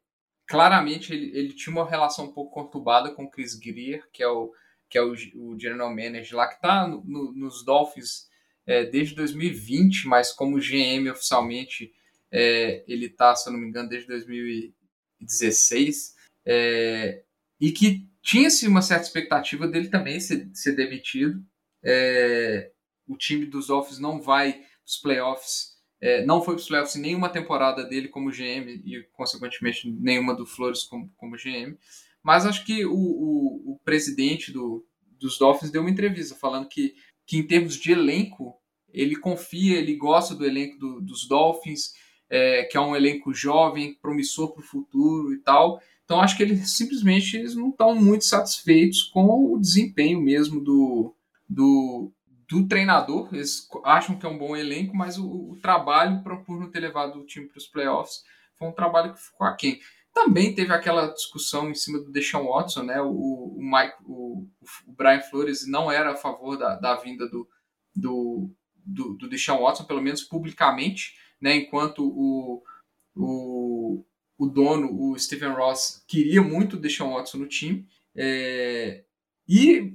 claramente, 0.47 1.13
ele, 1.13 1.37
ele, 1.37 1.53
tinha 1.53 1.75
uma 1.75 1.87
relação 1.87 2.25
um 2.25 2.33
pouco 2.33 2.51
conturbada 2.51 3.11
com 3.11 3.25
o 3.25 3.29
Chris 3.29 3.53
Greer, 3.53 4.03
que 4.11 4.23
é 4.23 4.27
o, 4.27 4.51
que 4.89 4.97
é 4.97 5.03
o, 5.03 5.13
o 5.35 5.59
general 5.59 5.89
manager 5.89 6.35
lá, 6.35 6.47
que 6.47 6.55
está 6.55 6.87
no, 6.87 7.03
no, 7.05 7.31
nos 7.33 7.63
Dolphins 7.63 8.27
é, 8.65 8.85
desde 8.85 9.13
2020, 9.15 10.07
mas 10.07 10.31
como 10.31 10.59
GM 10.59 11.11
oficialmente, 11.11 11.93
é, 12.31 12.83
ele 12.87 13.05
está, 13.05 13.35
se 13.35 13.47
eu 13.47 13.53
não 13.53 13.59
me 13.59 13.67
engano, 13.67 13.89
desde 13.89 14.07
2016. 14.07 16.15
É, 16.45 17.23
e 17.59 17.71
que 17.71 18.07
tinha-se 18.21 18.67
uma 18.67 18.81
certa 18.81 19.05
expectativa 19.05 19.67
dele 19.67 19.89
também 19.89 20.19
ser, 20.19 20.49
ser 20.53 20.75
demitido. 20.75 21.43
É, 21.83 22.71
o 23.09 23.17
time 23.17 23.45
dos 23.45 23.67
Dolphins 23.67 23.99
não 23.99 24.21
vai 24.21 24.53
para 24.53 24.63
os 24.85 24.97
playoffs, 24.97 25.79
é, 25.99 26.25
não 26.25 26.41
foi 26.41 26.53
para 26.53 26.61
os 26.61 26.67
playoffs 26.67 26.95
em 26.95 27.01
nenhuma 27.01 27.27
temporada 27.29 27.83
dele 27.83 28.07
como 28.07 28.31
GM 28.31 28.81
e, 28.85 29.03
consequentemente, 29.11 29.89
nenhuma 29.91 30.33
do 30.35 30.45
Flores 30.45 30.83
como, 30.83 31.11
como 31.17 31.35
GM. 31.35 31.75
Mas 32.23 32.45
acho 32.45 32.65
que 32.65 32.85
o, 32.85 32.93
o, 32.93 33.73
o 33.73 33.79
presidente 33.83 34.51
do, 34.51 34.85
dos 35.19 35.37
Dolphins 35.37 35.71
deu 35.71 35.81
uma 35.81 35.89
entrevista 35.89 36.35
falando 36.35 36.69
que, 36.69 36.93
que, 37.25 37.37
em 37.37 37.45
termos 37.45 37.75
de 37.75 37.91
elenco, 37.91 38.55
ele 38.93 39.15
confia, 39.15 39.77
ele 39.77 39.95
gosta 39.95 40.35
do 40.35 40.45
elenco 40.45 40.77
do, 40.77 41.01
dos 41.01 41.27
Dolphins, 41.27 41.93
é, 42.29 42.63
que 42.63 42.77
é 42.77 42.81
um 42.81 42.95
elenco 42.95 43.33
jovem, 43.33 43.95
promissor 44.01 44.53
para 44.53 44.61
o 44.61 44.65
futuro 44.65 45.33
e 45.33 45.39
tal. 45.39 45.81
Então 46.05 46.21
acho 46.21 46.37
que 46.37 46.43
eles 46.43 46.75
simplesmente 46.75 47.37
eles 47.37 47.55
não 47.55 47.69
estão 47.69 47.93
muito 47.95 48.25
satisfeitos 48.25 49.03
com 49.03 49.53
o 49.53 49.59
desempenho 49.59 50.21
mesmo 50.21 50.59
do, 50.59 51.15
do, 51.47 52.11
do 52.49 52.67
treinador. 52.67 53.29
Eles 53.31 53.67
acham 53.85 54.17
que 54.17 54.25
é 54.25 54.29
um 54.29 54.37
bom 54.37 54.55
elenco, 54.55 54.97
mas 54.97 55.17
o, 55.17 55.51
o 55.51 55.59
trabalho 55.61 56.23
por 56.23 56.59
não 56.59 56.69
ter 56.69 56.79
levado 56.79 57.19
o 57.19 57.25
time 57.25 57.47
para 57.47 57.59
os 57.59 57.67
playoffs 57.67 58.23
foi 58.55 58.67
um 58.67 58.73
trabalho 58.73 59.13
que 59.13 59.21
ficou 59.21 59.45
aquém. 59.45 59.79
Também 60.11 60.53
teve 60.53 60.73
aquela 60.73 61.07
discussão 61.07 61.69
em 61.69 61.75
cima 61.75 61.99
do 61.99 62.11
Deshaun 62.11 62.47
Watson, 62.47 62.83
né? 62.83 62.99
O, 62.99 63.11
o, 63.11 63.57
Mike, 63.61 63.93
o, 64.03 64.47
o 64.87 64.91
Brian 64.91 65.21
Flores 65.21 65.67
não 65.67 65.91
era 65.91 66.11
a 66.11 66.17
favor 66.17 66.57
da, 66.57 66.75
da 66.75 66.95
vinda 66.95 67.29
do, 67.29 67.47
do, 67.95 68.51
do, 68.75 69.13
do 69.13 69.29
Deshaun 69.29 69.61
Watson, 69.61 69.85
pelo 69.85 70.01
menos 70.01 70.23
publicamente, 70.23 71.13
né? 71.39 71.55
Enquanto 71.55 72.03
o, 72.03 72.63
o, 73.15 74.03
o 74.37 74.47
dono, 74.47 74.89
o 74.91 75.17
Stephen 75.17 75.53
Ross, 75.53 76.03
queria 76.07 76.41
muito 76.41 76.75
o 76.75 76.79
Deshaun 76.79 77.13
Watson 77.13 77.37
no 77.37 77.47
time. 77.47 77.87
É, 78.15 79.03
e 79.47 79.93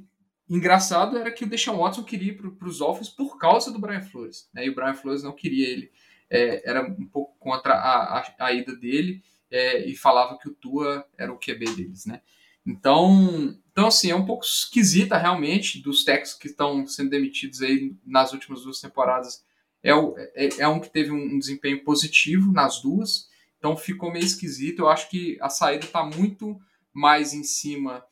engraçado 0.56 1.16
era 1.16 1.30
que 1.30 1.44
o 1.44 1.48
Deshaun 1.48 1.78
Watson 1.78 2.04
queria 2.04 2.32
ir 2.32 2.36
para 2.36 2.68
os 2.68 2.78
Dolphins 2.78 3.08
por 3.08 3.38
causa 3.38 3.72
do 3.72 3.78
Brian 3.78 4.02
Flores. 4.02 4.48
Né? 4.52 4.66
E 4.66 4.70
o 4.70 4.74
Brian 4.74 4.94
Flores 4.94 5.22
não 5.22 5.32
queria 5.32 5.68
ele. 5.68 5.90
É, 6.30 6.68
era 6.68 6.82
um 6.82 7.06
pouco 7.06 7.36
contra 7.38 7.74
a, 7.74 8.18
a, 8.18 8.34
a 8.38 8.52
ida 8.52 8.74
dele 8.74 9.22
é, 9.50 9.86
e 9.86 9.94
falava 9.94 10.38
que 10.38 10.48
o 10.48 10.54
Tua 10.54 11.06
era 11.16 11.32
o 11.32 11.38
QB 11.38 11.64
deles, 11.76 12.06
né? 12.06 12.20
Então, 12.66 13.56
então 13.70 13.86
assim, 13.86 14.10
é 14.10 14.16
um 14.16 14.24
pouco 14.24 14.44
esquisita 14.44 15.18
realmente 15.18 15.80
dos 15.82 16.02
técnicos 16.02 16.34
que 16.34 16.48
estão 16.48 16.86
sendo 16.86 17.10
demitidos 17.10 17.60
aí 17.60 17.94
nas 18.04 18.32
últimas 18.32 18.62
duas 18.62 18.80
temporadas. 18.80 19.44
É, 19.82 19.94
o, 19.94 20.14
é, 20.16 20.60
é 20.60 20.68
um 20.68 20.80
que 20.80 20.90
teve 20.90 21.10
um, 21.10 21.38
desempenho 21.38 21.84
positivo 21.84 22.50
nas 22.52 22.80
duas, 22.80 23.28
então 23.58 23.76
ficou 23.76 24.10
meio 24.10 24.24
esquisito. 24.24 24.80
Eu 24.80 24.88
acho 24.88 25.10
que 25.10 25.36
a 25.40 25.50
saída 25.50 25.84
está 25.84 26.02
muito 26.02 26.58
mais 26.92 27.34
em 27.34 27.42
cima 27.42 28.02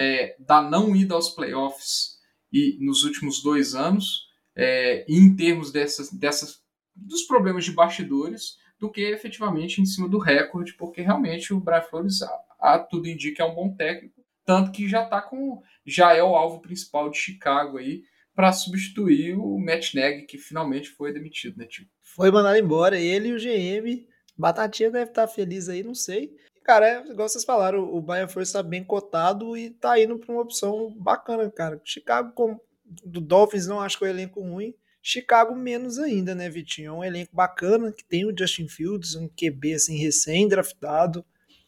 é, 0.00 0.34
da 0.38 0.62
não 0.62 0.96
ida 0.96 1.14
aos 1.14 1.28
playoffs 1.28 2.18
e 2.50 2.78
nos 2.80 3.04
últimos 3.04 3.42
dois 3.42 3.74
anos, 3.74 4.28
é, 4.56 5.04
em 5.06 5.36
termos 5.36 5.70
dessas, 5.70 6.10
dessas 6.10 6.62
dos 6.96 7.22
problemas 7.24 7.66
de 7.66 7.72
bastidores, 7.72 8.56
do 8.78 8.90
que 8.90 9.02
efetivamente 9.02 9.78
em 9.78 9.84
cima 9.84 10.08
do 10.08 10.18
recorde, 10.18 10.72
porque 10.72 11.02
realmente 11.02 11.52
o 11.52 11.60
Brian 11.60 11.82
Flores, 11.82 12.22
a, 12.22 12.40
a 12.58 12.78
tudo 12.78 13.08
indica, 13.08 13.42
é 13.42 13.46
um 13.46 13.54
bom 13.54 13.74
técnico, 13.76 14.24
tanto 14.46 14.72
que 14.72 14.88
já 14.88 15.04
tá 15.04 15.20
com 15.20 15.62
já 15.84 16.14
é 16.14 16.22
o 16.22 16.34
alvo 16.34 16.60
principal 16.60 17.10
de 17.10 17.18
Chicago 17.18 17.76
aí 17.76 18.02
para 18.34 18.52
substituir 18.52 19.34
o 19.36 19.58
Matt 19.58 19.92
Nagy, 19.92 20.22
que 20.22 20.38
finalmente 20.38 20.88
foi 20.88 21.12
demitido, 21.12 21.58
né, 21.58 21.66
tio? 21.66 21.86
Foi 22.00 22.30
mandado 22.30 22.56
embora, 22.56 22.98
ele 22.98 23.28
e 23.28 23.34
o 23.34 23.38
GM. 23.38 24.08
Batatinha 24.36 24.90
deve 24.90 25.10
estar 25.10 25.26
tá 25.26 25.32
feliz 25.32 25.68
aí, 25.68 25.82
não 25.82 25.94
sei. 25.94 26.34
Cara, 26.62 26.88
é, 26.88 27.10
igual 27.10 27.28
vocês 27.28 27.44
falaram, 27.44 27.82
o 27.82 28.00
Brian 28.00 28.28
Flores 28.28 28.48
está 28.48 28.62
bem 28.62 28.84
cotado 28.84 29.56
e 29.56 29.70
tá 29.70 29.98
indo 30.00 30.18
para 30.18 30.32
uma 30.32 30.42
opção 30.42 30.94
bacana, 30.98 31.50
cara. 31.50 31.80
Chicago, 31.84 32.32
com, 32.32 32.60
do 33.04 33.20
Dolphins, 33.20 33.66
não 33.66 33.80
acho 33.80 33.98
que 33.98 34.04
é 34.04 34.08
um 34.08 34.10
elenco 34.10 34.40
ruim. 34.40 34.74
Chicago 35.02 35.54
menos 35.54 35.98
ainda, 35.98 36.34
né, 36.34 36.48
Vitinho? 36.50 36.88
É 36.88 36.92
um 36.92 37.04
elenco 37.04 37.34
bacana 37.34 37.90
que 37.90 38.04
tem 38.04 38.26
o 38.26 38.36
Justin 38.36 38.68
Fields, 38.68 39.14
um 39.14 39.28
QB 39.28 39.74
assim 39.74 39.96
recém-draftado 39.96 41.24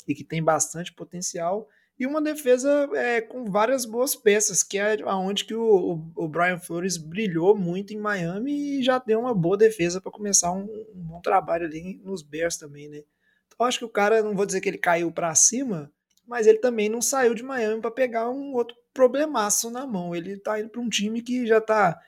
e 0.07 0.15
que 0.15 0.23
tem 0.23 0.43
bastante 0.43 0.93
potencial 0.93 1.69
e 2.03 2.07
uma 2.07 2.21
defesa 2.21 2.91
é, 2.95 3.21
com 3.21 3.45
várias 3.45 3.85
boas 3.85 4.17
peças, 4.17 4.63
que 4.63 4.77
é 4.77 4.97
aonde 5.05 5.45
que 5.45 5.55
o, 5.55 5.63
o, 6.17 6.25
o, 6.25 6.29
Brian 6.29 6.59
Flores 6.59 6.97
brilhou 6.97 7.57
muito 7.57 7.93
em 7.93 7.99
Miami 7.99 8.79
e 8.79 8.83
já 8.83 8.99
deu 8.99 9.21
uma 9.21 9.33
boa 9.33 9.57
defesa 9.57 10.01
para 10.01 10.11
começar 10.11 10.51
um, 10.51 10.65
um, 10.65 11.01
bom 11.01 11.21
trabalho 11.21 11.65
ali 11.65 12.01
nos 12.03 12.23
Bears 12.23 12.57
também, 12.57 12.89
né? 12.89 13.03
Então 13.55 13.67
acho 13.67 13.79
que 13.79 13.85
o 13.85 13.89
cara, 13.89 14.23
não 14.23 14.35
vou 14.35 14.47
dizer 14.47 14.61
que 14.61 14.69
ele 14.69 14.79
caiu 14.79 15.11
para 15.11 15.35
cima, 15.35 15.91
mas 16.27 16.47
ele 16.47 16.59
também 16.59 16.89
não 16.89 17.03
saiu 17.03 17.35
de 17.35 17.43
Miami 17.43 17.81
para 17.81 17.91
pegar 17.91 18.31
um 18.31 18.53
outro 18.55 18.77
problemaço 18.93 19.71
na 19.71 19.87
mão. 19.87 20.15
Ele 20.15 20.37
tá 20.39 20.61
indo 20.61 20.69
para 20.69 20.81
um 20.81 20.89
time 20.89 21.23
que 21.23 21.47
já 21.47 21.61
tá 21.61 21.99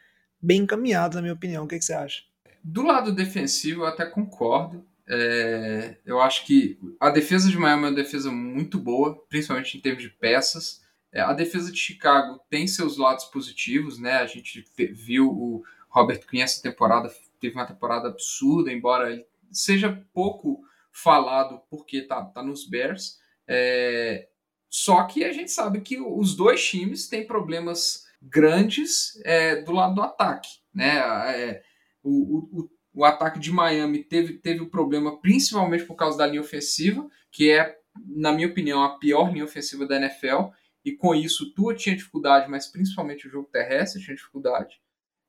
bem 0.41 0.63
encaminhado, 0.63 1.17
na 1.17 1.23
minha 1.23 1.35
opinião. 1.35 1.65
O 1.65 1.69
que, 1.69 1.79
que 1.79 1.85
você 1.85 1.95
acha? 1.95 2.23
Do 2.63 2.83
lado 2.83 3.13
defensivo, 3.13 3.83
eu 3.83 3.87
até 3.87 4.07
concordo. 4.07 4.87
É, 5.07 5.99
eu 6.07 6.21
acho 6.21 6.47
que 6.47 6.79
a 6.99 7.11
defesa 7.11 7.51
de 7.51 7.59
Miami 7.59 7.85
é 7.85 7.89
uma 7.89 7.95
defesa 7.95 8.31
muito 8.31 8.79
boa, 8.79 9.23
principalmente 9.29 9.77
em 9.77 9.81
termos 9.81 10.03
de 10.03 10.09
peças. 10.09 10.83
É, 11.13 11.21
a 11.21 11.33
defesa 11.33 11.71
de 11.71 11.79
Chicago 11.79 12.41
tem 12.49 12.67
seus 12.67 12.97
lados 12.97 13.27
positivos, 13.27 13.99
né? 13.99 14.15
A 14.15 14.27
gente 14.27 14.65
viu 14.93 15.29
o 15.31 15.63
Robert 15.89 16.27
Quinn 16.27 16.43
essa 16.43 16.63
temporada, 16.63 17.13
teve 17.41 17.55
uma 17.55 17.67
temporada 17.67 18.09
absurda, 18.09 18.73
embora 18.73 19.13
ele 19.13 19.27
seja 19.53 20.03
pouco 20.13 20.63
falado 20.95 21.61
porque 21.69 22.03
tá, 22.03 22.25
tá 22.25 22.43
nos 22.43 22.69
Bears. 22.69 23.19
É, 23.49 24.29
só 24.71 25.03
que 25.05 25.25
a 25.25 25.33
gente 25.33 25.51
sabe 25.51 25.81
que 25.81 26.01
os 26.01 26.37
dois 26.37 26.65
times 26.65 27.09
têm 27.09 27.27
problemas 27.27 28.05
grandes 28.23 29.21
é, 29.25 29.57
do 29.63 29.73
lado 29.73 29.97
do 29.97 30.03
ataque. 30.03 30.49
Né? 30.73 30.97
É, 31.37 31.63
o, 32.03 32.61
o, 32.61 32.71
o, 32.95 33.05
ataque 33.05 33.39
de 33.39 33.53
Miami 33.53 34.05
teve, 34.05 34.35
teve 34.35 34.61
o 34.61 34.71
problema 34.71 35.21
principalmente 35.21 35.85
por 35.85 35.97
causa 35.97 36.17
da 36.17 36.27
linha 36.27 36.41
ofensiva, 36.41 37.09
que 37.31 37.51
é, 37.51 37.77
na 38.07 38.33
minha 38.33 38.49
opinião, 38.49 38.83
a 38.83 38.99
pior 38.99 39.33
linha 39.33 39.45
ofensiva 39.45 39.87
da 39.87 39.97
NFL. 39.97 40.51
E 40.85 40.93
com 40.93 41.15
isso, 41.15 41.53
Tua 41.55 41.75
tinha 41.75 41.97
dificuldade, 41.97 42.51
mas 42.51 42.67
principalmente 42.67 43.27
o 43.27 43.31
jogo 43.31 43.49
terrestre 43.51 44.03
tinha 44.03 44.17
dificuldade. 44.17 44.81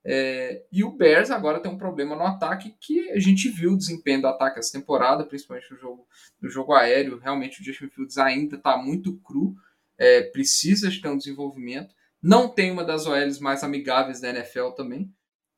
É, 0.07 0.63
e 0.71 0.83
o 0.83 0.91
Bears 0.91 1.31
agora 1.31 1.59
tem 1.59 1.71
um 1.71 1.77
problema 1.77 2.15
no 2.15 2.21
ataque 2.21 2.75
que 2.79 3.09
a 3.09 3.19
gente 3.19 3.49
viu 3.49 3.73
o 3.73 3.77
desempenho 3.77 4.21
do 4.21 4.27
ataque 4.27 4.59
essa 4.59 4.77
temporada, 4.77 5.25
principalmente 5.25 5.71
no 5.71 5.79
jogo, 5.79 6.07
no 6.39 6.47
jogo 6.47 6.73
aéreo. 6.73 7.17
Realmente 7.17 7.59
o 7.59 7.63
Justin 7.63 7.89
Fields 7.89 8.19
ainda 8.19 8.55
está 8.55 8.77
muito 8.77 9.17
cru, 9.21 9.55
é, 9.97 10.21
precisa 10.21 10.89
de 10.89 11.01
ter 11.01 11.09
um 11.09 11.17
desenvolvimento. 11.17 11.95
Não 12.21 12.47
tem 12.47 12.71
uma 12.71 12.83
das 12.83 13.07
OLs 13.07 13.39
mais 13.39 13.63
amigáveis 13.63 14.21
da 14.21 14.29
NFL 14.29 14.69
também. 14.71 15.11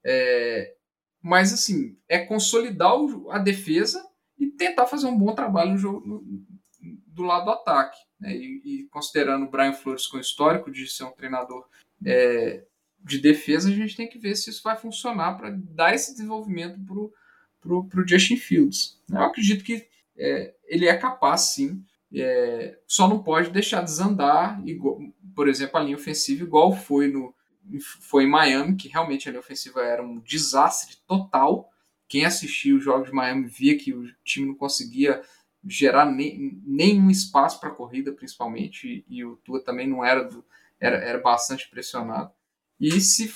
É, 0.06 0.76
mas, 1.22 1.52
assim, 1.52 1.98
é 2.08 2.20
consolidar 2.20 2.94
a 3.32 3.40
defesa 3.40 4.02
e 4.40 4.48
tentar 4.48 4.86
fazer 4.86 5.08
um 5.08 5.18
bom 5.18 5.36
trabalho 5.36 5.72
no 5.72 5.78
jogo, 5.78 6.08
no, 6.08 6.24
do 7.08 7.24
lado 7.24 7.46
do 7.46 7.52
ataque. 7.52 7.98
Né? 8.18 8.34
E, 8.34 8.62
e, 8.64 8.88
considerando 8.90 9.46
o 9.46 9.50
Brian 9.50 9.74
Flores 9.74 10.08
com 10.08 10.20
histórico 10.20 10.72
de 10.72 10.88
ser 10.88 11.04
um 11.04 11.12
treinador 11.12 11.68
é, 12.06 12.64
de 13.08 13.20
defesa, 13.20 13.70
a 13.70 13.74
gente 13.74 13.96
tem 13.96 14.10
que 14.10 14.20
ver 14.20 14.36
se 14.36 14.50
isso 14.50 14.62
vai 14.64 14.78
funcionar 14.78 15.36
para 15.36 15.50
dar 15.50 15.94
esse 15.94 16.12
desenvolvimento 16.12 16.80
para 17.60 18.02
o 18.02 18.08
Justin 18.08 18.38
Fields. 18.38 19.02
Eu 19.10 19.22
acredito 19.22 19.64
que 19.64 19.88
é, 20.18 20.54
ele 20.66 20.88
é 20.88 20.96
capaz, 20.96 21.54
sim, 21.54 21.84
é, 22.14 22.78
só 22.88 23.08
não 23.08 23.22
pode 23.22 23.50
deixar 23.50 23.82
desandar, 23.82 24.62
igual, 24.68 25.00
por 25.36 25.48
exemplo, 25.48 25.78
a 25.78 25.84
linha 25.84 25.96
ofensiva, 25.96 26.44
igual 26.44 26.76
foi 26.76 27.08
no 27.08 27.34
foi 28.00 28.24
em 28.24 28.30
Miami, 28.30 28.78
que 28.78 28.88
realmente 28.88 29.28
a 29.28 29.32
linha 29.32 29.42
ofensiva 29.42 29.82
era 29.82 30.02
um 30.02 30.20
desastre 30.22 30.96
total. 31.06 31.70
Quem 32.08 32.26
assistiu 32.26 32.78
os 32.78 32.84
jogos 32.84 33.10
de 33.10 33.14
Miami 33.14 33.46
via 33.46 33.78
que 33.78 33.94
o 33.94 34.06
time 34.24 34.48
não 34.48 34.56
conseguia 34.56 35.22
gerar 35.66 36.06
nem, 36.06 36.62
nenhum 36.66 37.10
espaço 37.10 37.60
para 37.60 37.70
a 37.70 37.76
corrida, 37.76 38.14
principalmente, 38.14 39.06
e, 39.10 39.18
e, 39.18 39.26
o 39.26 39.36
Tua 39.38 39.62
também 39.62 39.88
não 39.88 40.06
era, 40.06 40.24
do, 40.24 40.46
era, 40.80 40.98
era 40.98 41.20
bastante 41.20 41.70
pressionado. 41.70 42.32
E 42.80 43.00
se 43.02 43.28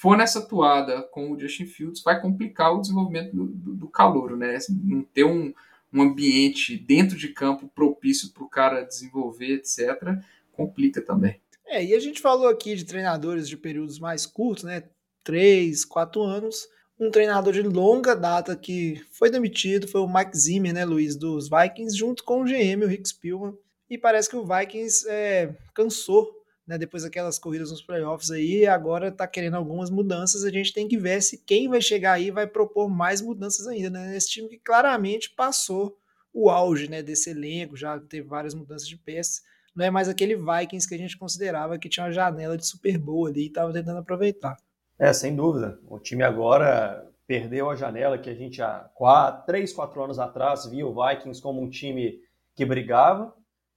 for 0.00 0.16
nessa 0.16 0.40
toada 0.40 1.02
com 1.02 1.32
o 1.32 1.40
Justin 1.40 1.66
Fields, 1.66 2.02
vai 2.02 2.20
complicar 2.20 2.72
o 2.74 2.80
desenvolvimento 2.80 3.34
do, 3.34 3.46
do, 3.46 3.74
do 3.74 3.88
calouro, 3.88 4.36
né? 4.36 4.58
Não 4.68 5.02
ter 5.02 5.24
um, 5.24 5.52
um 5.92 6.02
ambiente 6.02 6.76
dentro 6.76 7.16
de 7.16 7.28
campo 7.28 7.68
propício 7.74 8.30
para 8.32 8.44
o 8.44 8.48
cara 8.48 8.82
desenvolver, 8.82 9.54
etc., 9.54 10.18
complica 10.52 11.00
também. 11.00 11.40
É, 11.66 11.84
e 11.84 11.94
a 11.94 11.98
gente 11.98 12.20
falou 12.20 12.48
aqui 12.48 12.76
de 12.76 12.84
treinadores 12.84 13.48
de 13.48 13.56
períodos 13.56 13.98
mais 13.98 14.26
curtos, 14.26 14.64
né? 14.64 14.84
Três, 15.24 15.84
quatro 15.84 16.22
anos. 16.22 16.68
Um 17.00 17.10
treinador 17.10 17.52
de 17.52 17.62
longa 17.62 18.14
data 18.14 18.54
que 18.54 19.02
foi 19.10 19.30
demitido 19.30 19.88
foi 19.88 20.00
o 20.00 20.06
Mike 20.06 20.36
Zimmer, 20.36 20.72
né, 20.72 20.84
Luiz, 20.84 21.16
dos 21.16 21.48
Vikings, 21.48 21.96
junto 21.96 22.22
com 22.22 22.42
o 22.42 22.44
GM, 22.44 22.84
o 22.84 22.86
Rick 22.86 23.08
Spielman. 23.08 23.56
E 23.90 23.98
parece 23.98 24.28
que 24.28 24.36
o 24.36 24.46
Vikings 24.46 25.08
é, 25.08 25.54
cansou 25.74 26.30
né, 26.66 26.78
depois 26.78 27.02
daquelas 27.02 27.38
corridas 27.38 27.70
nos 27.70 27.82
playoffs 27.82 28.30
aí, 28.30 28.66
agora 28.66 29.08
está 29.08 29.26
querendo 29.26 29.54
algumas 29.56 29.90
mudanças. 29.90 30.44
A 30.44 30.50
gente 30.50 30.72
tem 30.72 30.88
que 30.88 30.96
ver 30.96 31.22
se 31.22 31.38
quem 31.38 31.68
vai 31.68 31.80
chegar 31.80 32.12
aí 32.12 32.30
vai 32.30 32.46
propor 32.46 32.88
mais 32.88 33.20
mudanças 33.20 33.66
ainda, 33.66 33.90
né? 33.90 34.16
Esse 34.16 34.30
time 34.30 34.48
que 34.48 34.58
claramente 34.58 35.30
passou 35.30 35.98
o 36.32 36.50
auge 36.50 36.88
né, 36.88 37.02
desse 37.02 37.30
elenco, 37.30 37.76
já 37.76 37.98
teve 38.00 38.26
várias 38.26 38.54
mudanças 38.54 38.88
de 38.88 38.96
peças. 38.96 39.42
Não 39.74 39.84
é 39.84 39.90
mais 39.90 40.08
aquele 40.08 40.36
Vikings 40.36 40.88
que 40.88 40.94
a 40.94 40.98
gente 40.98 41.18
considerava 41.18 41.78
que 41.78 41.88
tinha 41.88 42.06
uma 42.06 42.12
janela 42.12 42.56
de 42.56 42.66
Super 42.66 42.98
Bowl 42.98 43.26
ali 43.26 43.42
e 43.42 43.46
estava 43.46 43.72
tentando 43.72 43.98
aproveitar. 43.98 44.56
É, 44.98 45.12
sem 45.12 45.34
dúvida. 45.34 45.78
O 45.88 45.98
time 45.98 46.22
agora 46.22 47.08
perdeu 47.26 47.70
a 47.70 47.76
janela 47.76 48.18
que 48.18 48.30
a 48.30 48.34
gente 48.34 48.62
há 48.62 48.90
quatro, 48.94 49.46
três, 49.46 49.72
quatro 49.72 50.02
anos 50.02 50.18
atrás 50.18 50.66
via 50.66 50.86
o 50.86 50.94
Vikings 50.94 51.40
como 51.40 51.60
um 51.60 51.68
time 51.68 52.20
que 52.54 52.64
brigava, 52.64 53.34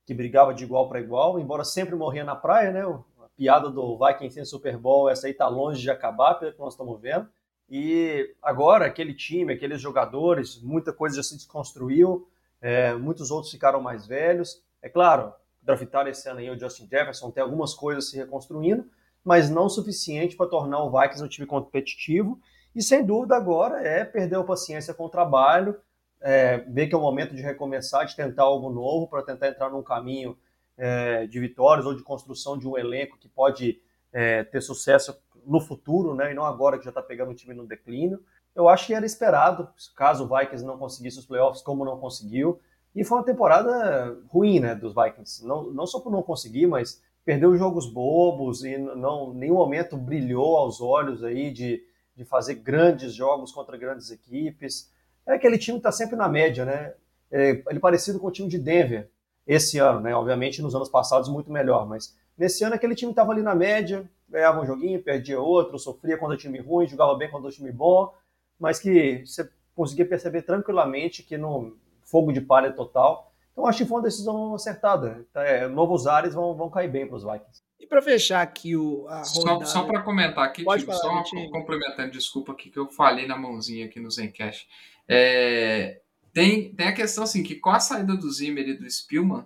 que 0.08 0.14
brigava 0.14 0.54
de 0.54 0.64
igual 0.64 0.88
para 0.88 1.02
igual, 1.02 1.38
embora 1.38 1.66
sempre 1.66 1.94
morria 1.94 2.24
na 2.24 2.34
praia, 2.34 2.72
né? 2.72 2.82
A 2.82 3.28
piada 3.36 3.70
do 3.70 4.00
Vikings 4.00 4.34
sem 4.34 4.46
Super 4.46 4.78
Bowl, 4.78 5.10
essa 5.10 5.28
aí 5.28 5.34
tá 5.34 5.50
longe 5.50 5.82
de 5.82 5.92
acabar, 5.92 6.36
pelo 6.36 6.54
que 6.54 6.60
nós 6.60 6.74
estamos 6.74 7.00
vendo. 7.02 7.28
E 7.70 8.34
agora, 8.42 8.86
aquele 8.86 9.14
time, 9.14 9.52
aqueles 9.52 9.82
jogadores, 9.82 10.62
muita 10.64 10.94
coisa 10.94 11.18
já 11.18 11.24
se 11.24 11.36
desconstruiu, 11.36 12.26
é, 12.62 12.94
muitos 12.94 13.32
outros 13.32 13.52
ficaram 13.52 13.82
mais 13.82 14.08
velhos. 14.08 14.64
É 14.82 14.88
claro, 14.88 15.34
draftaram 15.62 16.10
esse 16.10 16.30
ano 16.30 16.40
aí 16.40 16.50
o 16.50 16.58
Justin 16.58 16.88
Jefferson, 16.90 17.30
tem 17.30 17.44
algumas 17.44 17.74
coisas 17.74 18.10
se 18.10 18.16
reconstruindo, 18.16 18.90
mas 19.26 19.50
não 19.50 19.66
o 19.66 19.70
suficiente 19.70 20.38
para 20.38 20.48
tornar 20.48 20.82
o 20.86 20.90
Vikings 20.90 21.22
um 21.22 21.28
time 21.28 21.46
competitivo. 21.46 22.40
E 22.74 22.82
sem 22.82 23.06
dúvida 23.06 23.36
agora 23.36 23.86
é 23.86 24.06
perder 24.06 24.38
a 24.38 24.44
paciência 24.44 24.94
com 24.94 25.04
o 25.04 25.10
trabalho, 25.10 25.78
é, 26.22 26.58
ver 26.58 26.88
que 26.88 26.96
é 26.96 26.98
o 26.98 27.02
momento 27.02 27.36
de 27.36 27.42
recomeçar, 27.42 28.06
de 28.06 28.16
tentar 28.16 28.44
algo 28.44 28.70
novo, 28.70 29.08
para 29.08 29.24
tentar 29.24 29.50
entrar 29.50 29.70
num 29.70 29.84
caminho 29.84 30.38
é, 30.78 31.26
de 31.28 31.40
vitórias 31.40 31.86
ou 31.86 31.96
de 31.96 32.04
construção 32.04 32.58
de 32.58 32.68
um 32.68 32.78
elenco 32.78 33.18
que 33.18 33.28
pode 33.28 33.82
é, 34.12 34.44
ter 34.44 34.62
sucesso 34.62 35.18
no 35.46 35.60
futuro, 35.60 36.14
né, 36.14 36.32
e 36.32 36.36
não 36.36 36.44
agora 36.44 36.78
que 36.78 36.84
já 36.84 36.92
está 36.92 37.02
pegando 37.02 37.32
o 37.32 37.36
time 37.36 37.54
no 37.54 37.66
declínio. 37.66 38.22
Eu 38.54 38.68
acho 38.68 38.88
que 38.88 38.94
era 38.94 39.06
esperado, 39.06 39.70
caso 39.96 40.26
o 40.26 40.28
Vikings 40.28 40.66
não 40.66 40.78
conseguisse 40.78 41.20
os 41.20 41.26
playoffs, 41.26 41.62
como 41.62 41.86
não 41.86 41.98
conseguiu. 41.98 42.60
E 42.96 43.04
foi 43.04 43.20
uma 43.20 43.24
temporada 43.24 44.18
ruim, 44.28 44.60
né, 44.60 44.74
dos 44.74 44.94
Vikings. 44.94 45.46
Não, 45.46 45.72
não 45.72 45.86
só 45.86 46.00
por 46.00 46.12
não 46.12 46.24
conseguir, 46.24 46.66
mas 46.66 47.02
perdeu 47.24 47.56
jogos 47.56 47.86
bobos 47.86 48.64
e 48.64 48.78
não 48.78 49.34
nenhum 49.34 49.56
momento 49.56 49.98
brilhou 49.98 50.58
aos 50.58 50.82
olhos 50.82 51.24
aí 51.24 51.52
de, 51.52 51.84
de 52.16 52.26
fazer 52.26 52.56
grandes 52.56 53.14
jogos 53.14 53.52
contra 53.52 53.78
grandes 53.78 54.10
equipes. 54.10 54.92
É 55.28 55.34
aquele 55.34 55.58
time 55.58 55.78
que 55.78 55.80
está 55.80 55.92
sempre 55.92 56.16
na 56.16 56.30
média, 56.30 56.66
né? 56.66 56.94
É, 57.30 57.50
ele 57.50 57.78
é 57.78 57.80
parecido 57.80 58.20
com 58.20 58.28
o 58.28 58.32
time 58.32 58.48
de 58.48 58.58
Denver 58.58 59.10
esse 59.46 59.78
ano, 59.78 60.00
né? 60.00 60.16
Obviamente 60.16 60.62
nos 60.62 60.74
anos 60.74 60.90
passados 60.90 61.30
muito 61.30 61.52
melhor, 61.52 61.86
mas 61.88 62.16
nesse 62.38 62.64
ano 62.64 62.76
aquele 62.76 62.96
time 62.96 63.12
estava 63.12 63.32
ali 63.32 63.42
na 63.42 63.54
média, 63.54 64.10
ganhava 64.30 64.62
um 64.62 64.66
joguinho, 64.66 65.04
perdia 65.04 65.40
outro, 65.40 65.78
sofria 65.78 66.18
contra 66.18 66.38
time 66.38 66.60
ruim, 66.60 66.88
jogava 66.88 67.16
bem 67.16 67.30
contra 67.30 67.52
time 67.52 67.72
bom, 67.72 68.14
mas 68.60 68.80
que 68.80 69.26
você 69.26 69.50
conseguia 69.76 70.06
perceber 70.06 70.42
tranquilamente 70.42 71.24
que 71.24 71.38
no 71.38 71.78
fogo 72.04 72.32
de 72.32 72.42
palha 72.42 72.72
total. 72.72 73.32
Então 73.52 73.66
acho 73.66 73.80
que 73.80 73.86
foi 73.86 73.98
uma 73.98 74.04
decisão 74.04 74.56
acertada. 74.56 75.26
É, 75.36 75.68
novos 75.68 76.08
ares 76.08 76.34
vão, 76.34 76.56
vão 76.56 76.70
cair 76.70 76.90
bem 76.90 77.08
para 77.08 77.16
os 77.16 77.24
Vikings. 77.24 77.62
E 77.80 77.86
para 77.86 78.02
fechar 78.02 78.42
aqui 78.42 78.76
o 78.76 79.08
a 79.08 79.24
rodada... 79.24 79.66
Só, 79.66 79.82
só 79.82 79.84
para 79.84 80.02
comentar 80.02 80.44
aqui, 80.44 80.64
Pode 80.64 80.82
tipo, 80.82 80.96
falar, 80.96 81.24
só 81.26 81.50
complementando, 81.50 82.12
desculpa 82.12 82.52
aqui 82.52 82.70
que 82.70 82.80
eu 82.80 82.88
falei 82.90 83.28
na 83.28 83.38
mãozinha 83.38 83.86
aqui 83.86 84.00
no 84.00 84.10
Zencast. 84.10 84.68
É, 85.08 86.02
tem, 86.34 86.74
tem 86.74 86.88
a 86.88 86.94
questão 86.94 87.24
assim, 87.24 87.42
que 87.44 87.56
com 87.56 87.70
a 87.70 87.80
saída 87.80 88.16
do 88.16 88.32
Zimmer 88.32 88.68
e 88.68 88.74
do 88.74 88.90
Spielman, 88.90 89.46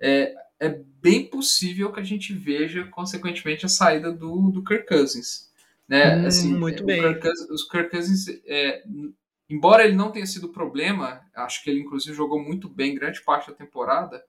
é, 0.00 0.34
é 0.58 0.68
bem 0.68 1.28
possível 1.28 1.92
que 1.92 2.00
a 2.00 2.04
gente 2.04 2.32
veja, 2.32 2.84
consequentemente, 2.84 3.66
a 3.66 3.68
saída 3.68 4.12
do, 4.12 4.50
do 4.50 4.64
Kirk 4.64 4.86
Cousins. 4.86 5.50
Né? 5.88 6.16
Hum, 6.16 6.26
assim, 6.26 6.54
muito 6.54 6.84
bem. 6.84 7.02
Kirk 7.02 7.20
Cousins, 7.20 7.50
os 7.50 7.68
Kirk 7.68 7.90
Cousins, 7.90 8.28
é, 8.46 8.84
embora 9.50 9.84
ele 9.84 9.96
não 9.96 10.10
tenha 10.10 10.26
sido 10.26 10.48
problema, 10.48 11.20
acho 11.34 11.62
que 11.62 11.70
ele 11.70 11.80
inclusive 11.80 12.16
jogou 12.16 12.40
muito 12.40 12.68
bem 12.68 12.94
grande 12.94 13.20
parte 13.22 13.50
da 13.50 13.56
temporada, 13.56 14.24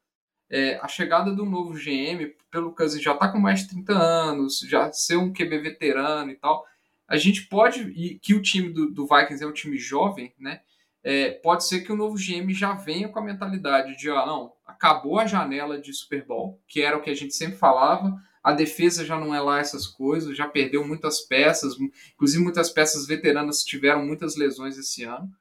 é, 0.49 0.75
a 0.81 0.87
chegada 0.87 1.33
do 1.33 1.45
novo 1.45 1.73
GM, 1.73 2.35
pelo 2.51 2.75
Cousins 2.75 3.01
já 3.01 3.13
está 3.13 3.31
com 3.31 3.39
mais 3.39 3.61
de 3.61 3.69
30 3.69 3.93
anos, 3.93 4.59
já 4.59 4.91
ser 4.91 5.17
um 5.17 5.31
QB 5.31 5.59
veterano 5.59 6.31
e 6.31 6.35
tal, 6.35 6.65
a 7.13 7.17
gente 7.17 7.43
pode, 7.43 7.81
e 7.91 8.17
que 8.17 8.33
o 8.33 8.41
time 8.41 8.69
do, 8.69 8.89
do 8.89 9.05
Vikings 9.05 9.43
é 9.43 9.45
um 9.45 9.53
time 9.53 9.77
jovem, 9.77 10.33
né? 10.39 10.61
É, 11.03 11.29
pode 11.29 11.67
ser 11.67 11.81
que 11.81 11.91
o 11.91 11.95
novo 11.95 12.15
GM 12.15 12.51
já 12.51 12.73
venha 12.73 13.07
com 13.07 13.19
a 13.19 13.23
mentalidade 13.23 13.95
de, 13.95 14.09
ah, 14.09 14.25
não, 14.25 14.51
acabou 14.65 15.19
a 15.19 15.27
janela 15.27 15.79
de 15.79 15.93
Super 15.93 16.25
Bowl, 16.25 16.59
que 16.67 16.81
era 16.81 16.97
o 16.97 17.01
que 17.01 17.11
a 17.11 17.15
gente 17.15 17.35
sempre 17.35 17.55
falava, 17.55 18.19
a 18.41 18.51
defesa 18.51 19.05
já 19.05 19.19
não 19.19 19.35
é 19.35 19.39
lá 19.39 19.59
essas 19.59 19.85
coisas, 19.85 20.35
já 20.35 20.47
perdeu 20.47 20.87
muitas 20.87 21.21
peças, 21.21 21.75
inclusive 22.15 22.43
muitas 22.43 22.71
peças 22.71 23.05
veteranas 23.05 23.63
tiveram 23.63 24.03
muitas 24.03 24.35
lesões 24.35 24.75
esse 24.75 25.03
ano. 25.03 25.31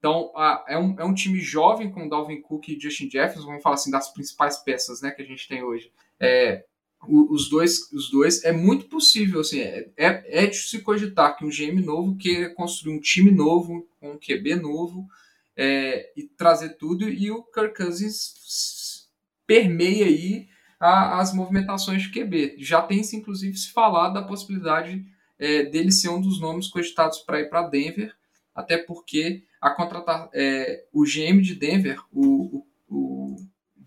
Então, 0.00 0.32
é, 0.66 0.76
um, 0.76 0.98
é 0.98 1.04
um 1.04 1.14
time 1.14 1.38
jovem 1.38 1.92
com 1.92 2.08
Dalvin 2.08 2.40
Cook 2.40 2.70
e 2.70 2.80
Justin 2.80 3.08
Jefferson, 3.08 3.46
vamos 3.46 3.62
falar 3.62 3.76
assim, 3.76 3.90
das 3.92 4.12
principais 4.12 4.58
peças 4.58 5.00
né, 5.00 5.12
que 5.12 5.22
a 5.22 5.24
gente 5.24 5.46
tem 5.46 5.62
hoje. 5.62 5.92
É, 6.18 6.64
os 7.08 7.48
dois, 7.48 7.90
os 7.92 8.10
dois 8.10 8.44
é 8.44 8.52
muito 8.52 8.86
possível, 8.86 9.40
assim, 9.40 9.60
é, 9.60 9.88
é, 9.96 10.44
é 10.44 10.46
de 10.46 10.56
se 10.56 10.80
cogitar 10.80 11.36
que 11.36 11.44
um 11.44 11.48
GM 11.48 11.80
novo 11.82 12.16
queira 12.16 12.54
construir 12.54 12.94
um 12.94 13.00
time 13.00 13.30
novo, 13.30 13.88
um 14.02 14.18
QB 14.18 14.56
novo, 14.56 15.08
é, 15.56 16.12
e 16.16 16.24
trazer 16.24 16.76
tudo, 16.76 17.08
e 17.08 17.30
o 17.30 17.42
Kirk 17.42 17.74
Cousins 17.74 19.08
permeia 19.46 20.06
aí 20.06 20.48
a, 20.78 21.20
as 21.20 21.32
movimentações 21.34 22.02
de 22.02 22.10
QB. 22.10 22.56
Já 22.58 22.82
tem 22.82 23.02
se 23.02 23.16
inclusive 23.16 23.56
se 23.56 23.72
falado 23.72 24.14
da 24.14 24.22
possibilidade 24.22 25.04
é, 25.38 25.64
dele 25.64 25.90
ser 25.90 26.10
um 26.10 26.20
dos 26.20 26.40
nomes 26.40 26.68
cogitados 26.68 27.18
para 27.20 27.40
ir 27.40 27.48
para 27.48 27.68
Denver, 27.68 28.14
até 28.54 28.76
porque 28.76 29.44
a 29.60 29.70
contratar 29.70 30.28
é, 30.32 30.84
o 30.92 31.04
GM 31.04 31.40
de 31.40 31.54
Denver, 31.54 32.00
o, 32.12 32.64
o, 32.88 33.34
o 33.34 33.36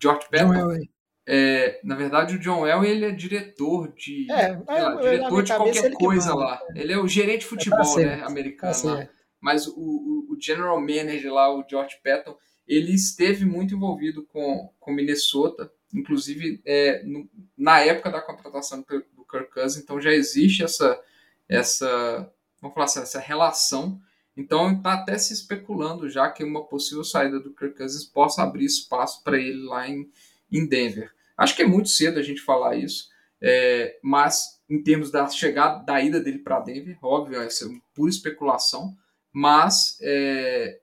George 0.00 0.28
Pepper, 0.28 0.88
é, 1.26 1.80
na 1.82 1.94
verdade 1.94 2.36
o 2.36 2.38
John 2.38 2.66
Elway 2.66 2.90
ele 2.90 3.04
é 3.06 3.10
diretor 3.10 3.92
de 3.94 4.30
é, 4.30 4.58
lá, 4.66 4.94
diretor 5.00 5.42
de 5.42 5.54
qualquer 5.54 5.92
coisa 5.92 6.34
lá. 6.34 6.60
Ele 6.74 6.92
é 6.92 6.98
o 6.98 7.08
gerente 7.08 7.40
de 7.40 7.46
futebol, 7.46 7.96
né, 7.98 8.22
americano 8.24 8.84
lá. 8.84 9.08
Mas 9.40 9.66
o, 9.66 9.74
o, 9.76 10.26
o, 10.32 10.40
general 10.40 10.80
manager 10.80 11.32
lá, 11.32 11.54
o 11.54 11.64
George 11.68 11.98
Patton, 12.02 12.36
ele 12.66 12.94
esteve 12.94 13.44
muito 13.44 13.74
envolvido 13.74 14.24
com, 14.24 14.70
com 14.80 14.92
Minnesota 14.92 15.70
inclusive 15.94 16.60
é, 16.64 17.02
no, 17.04 17.30
na 17.56 17.78
época 17.80 18.10
da 18.10 18.20
contratação 18.20 18.82
do, 18.82 19.04
do 19.14 19.24
Kirk 19.24 19.50
Cousins, 19.52 19.82
então 19.82 20.00
já 20.00 20.10
existe 20.10 20.64
essa, 20.64 21.00
essa, 21.48 22.30
vamos 22.60 22.74
falar 22.74 22.86
assim, 22.86 23.00
essa 23.00 23.20
relação. 23.20 24.00
Então 24.36 24.72
está 24.72 24.94
até 24.94 25.16
se 25.16 25.32
especulando 25.32 26.10
já 26.10 26.28
que 26.28 26.42
uma 26.42 26.64
possível 26.64 27.04
saída 27.04 27.38
do 27.38 27.54
Kirk 27.54 27.76
Cousins 27.76 28.04
possa 28.04 28.42
abrir 28.42 28.64
espaço 28.64 29.22
para 29.22 29.38
ele 29.38 29.62
lá 29.62 29.88
em, 29.88 30.10
em 30.54 30.66
Denver. 30.66 31.12
Acho 31.36 31.56
que 31.56 31.62
é 31.62 31.66
muito 31.66 31.88
cedo 31.88 32.18
a 32.18 32.22
gente 32.22 32.40
falar 32.40 32.76
isso, 32.76 33.08
é, 33.42 33.98
mas 34.02 34.62
em 34.70 34.82
termos 34.82 35.10
da 35.10 35.28
chegada, 35.28 35.84
da 35.84 36.00
ida 36.00 36.20
dele 36.20 36.38
para 36.38 36.60
Denver, 36.60 36.96
óbvio, 37.02 37.40
essa 37.40 37.66
é 37.66 37.68
pura 37.92 38.10
especulação, 38.10 38.94
mas 39.32 39.98
é, 40.00 40.80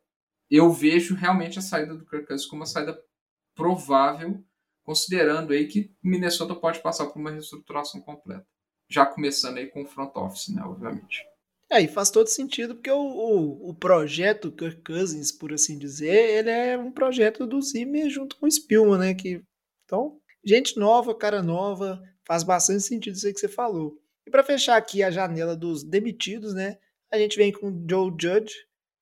eu 0.49 0.69
vejo 0.71 1.15
realmente 1.15 1.57
a 1.57 1.61
saída 1.61 1.95
do 1.95 2.05
Kirk 2.05 2.27
Cousins 2.27 2.47
como 2.47 2.61
uma 2.61 2.65
saída 2.65 2.99
provável 3.55 4.43
considerando 4.83 5.53
aí 5.53 5.67
que 5.67 5.93
Minnesota 6.03 6.55
pode 6.55 6.81
passar 6.81 7.05
por 7.07 7.19
uma 7.19 7.31
reestruturação 7.31 8.01
completa. 8.01 8.45
Já 8.89 9.05
começando 9.05 9.57
aí 9.57 9.67
com 9.67 9.83
o 9.83 9.87
front 9.87 10.11
office, 10.15 10.49
né, 10.49 10.61
obviamente. 10.63 11.25
É, 11.69 11.79
e 11.81 11.87
faz 11.87 12.11
todo 12.11 12.27
sentido, 12.27 12.75
porque 12.75 12.91
o, 12.91 12.99
o, 12.99 13.69
o, 13.69 13.73
projeto 13.73 14.51
Kirk 14.51 14.81
Cousins, 14.83 15.31
por 15.31 15.53
assim 15.53 15.77
dizer, 15.77 16.39
ele 16.39 16.49
é 16.49 16.77
um 16.77 16.91
projeto 16.91 17.47
do 17.47 17.61
Zimmer 17.61 18.09
junto 18.09 18.35
com 18.35 18.45
o 18.45 18.51
Spielman, 18.51 18.99
né? 18.99 19.13
Que, 19.13 19.41
então, 19.91 20.17
gente 20.41 20.79
nova, 20.79 21.13
cara 21.13 21.43
nova, 21.43 22.01
faz 22.25 22.43
bastante 22.43 22.81
sentido 22.81 23.13
isso 23.13 23.27
aí 23.27 23.33
que 23.33 23.41
você 23.41 23.49
falou. 23.49 23.99
E 24.25 24.31
para 24.31 24.41
fechar 24.41 24.77
aqui 24.77 25.03
a 25.03 25.11
janela 25.11 25.53
dos 25.53 25.83
demitidos, 25.83 26.53
né? 26.53 26.77
A 27.11 27.17
gente 27.17 27.35
vem 27.35 27.51
com 27.51 27.67
o 27.67 27.85
Joe 27.89 28.09
Judge, 28.09 28.53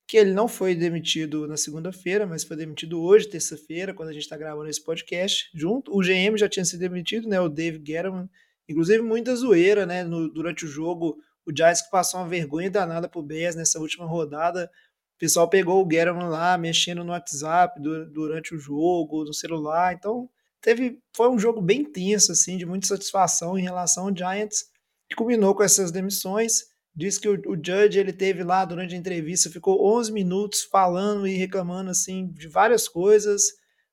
que 0.08 0.18
ele 0.18 0.34
não 0.34 0.48
foi 0.48 0.74
demitido 0.74 1.48
na 1.48 1.58
segunda-feira, 1.58 2.26
mas 2.26 2.44
foi 2.44 2.58
demitido 2.58 3.00
hoje, 3.00 3.30
terça-feira, 3.30 3.94
quando 3.94 4.10
a 4.10 4.14
gente 4.14 4.24
está 4.24 4.36
gravando 4.36 4.68
esse 4.68 4.84
podcast, 4.84 5.52
junto. 5.54 5.96
O 5.96 6.02
GM 6.02 6.36
já 6.36 6.50
tinha 6.50 6.66
sido 6.66 6.80
demitido, 6.80 7.30
né? 7.30 7.40
O 7.40 7.48
Dave 7.48 7.78
Gettleman. 7.78 8.28
Inclusive, 8.68 9.04
muita 9.04 9.36
zoeira, 9.36 9.86
né? 9.86 10.04
No, 10.04 10.28
durante 10.28 10.66
o 10.66 10.68
jogo, 10.68 11.20
o 11.46 11.56
Giants 11.56 11.84
que 11.84 11.92
passou 11.92 12.20
uma 12.20 12.28
vergonha 12.28 12.72
danada 12.72 13.08
pro 13.08 13.22
Bears 13.22 13.56
nessa 13.56 13.80
última 13.80 14.08
rodada. 14.08 14.72
O 15.18 15.20
pessoal 15.20 15.48
pegou 15.48 15.86
o 15.86 15.88
Gettleman 15.88 16.30
lá, 16.30 16.58
mexendo 16.58 17.04
no 17.04 17.12
WhatsApp 17.12 17.80
durante 17.80 18.56
o 18.56 18.58
jogo, 18.58 19.24
no 19.24 19.36
celular. 19.36 19.94
Então, 19.94 20.28
teve, 20.62 21.00
foi 21.16 21.30
um 21.30 21.40
jogo 21.40 21.62
bem 21.62 21.84
tenso, 21.84 22.32
assim, 22.32 22.58
de 22.58 22.66
muita 22.66 22.88
satisfação 22.88 23.58
em 23.58 23.64
relação 23.64 24.08
ao 24.08 24.16
Giants, 24.16 24.66
que 25.08 25.16
culminou 25.16 25.56
com 25.56 25.64
essas 25.64 25.92
demissões. 25.92 26.66
Diz 26.96 27.18
que 27.18 27.30
o, 27.30 27.34
o 27.48 27.56
Judge 27.56 28.00
ele 28.00 28.14
teve 28.14 28.44
lá 28.44 28.66
durante 28.66 28.94
a 28.94 28.98
entrevista, 28.98 29.50
ficou 29.50 29.96
11 29.98 30.12
minutos 30.12 30.64
falando 30.64 31.28
e 31.28 31.36
reclamando 31.36 31.90
assim 31.90 32.32
de 32.32 32.48
várias 32.48 32.88
coisas 32.88 33.44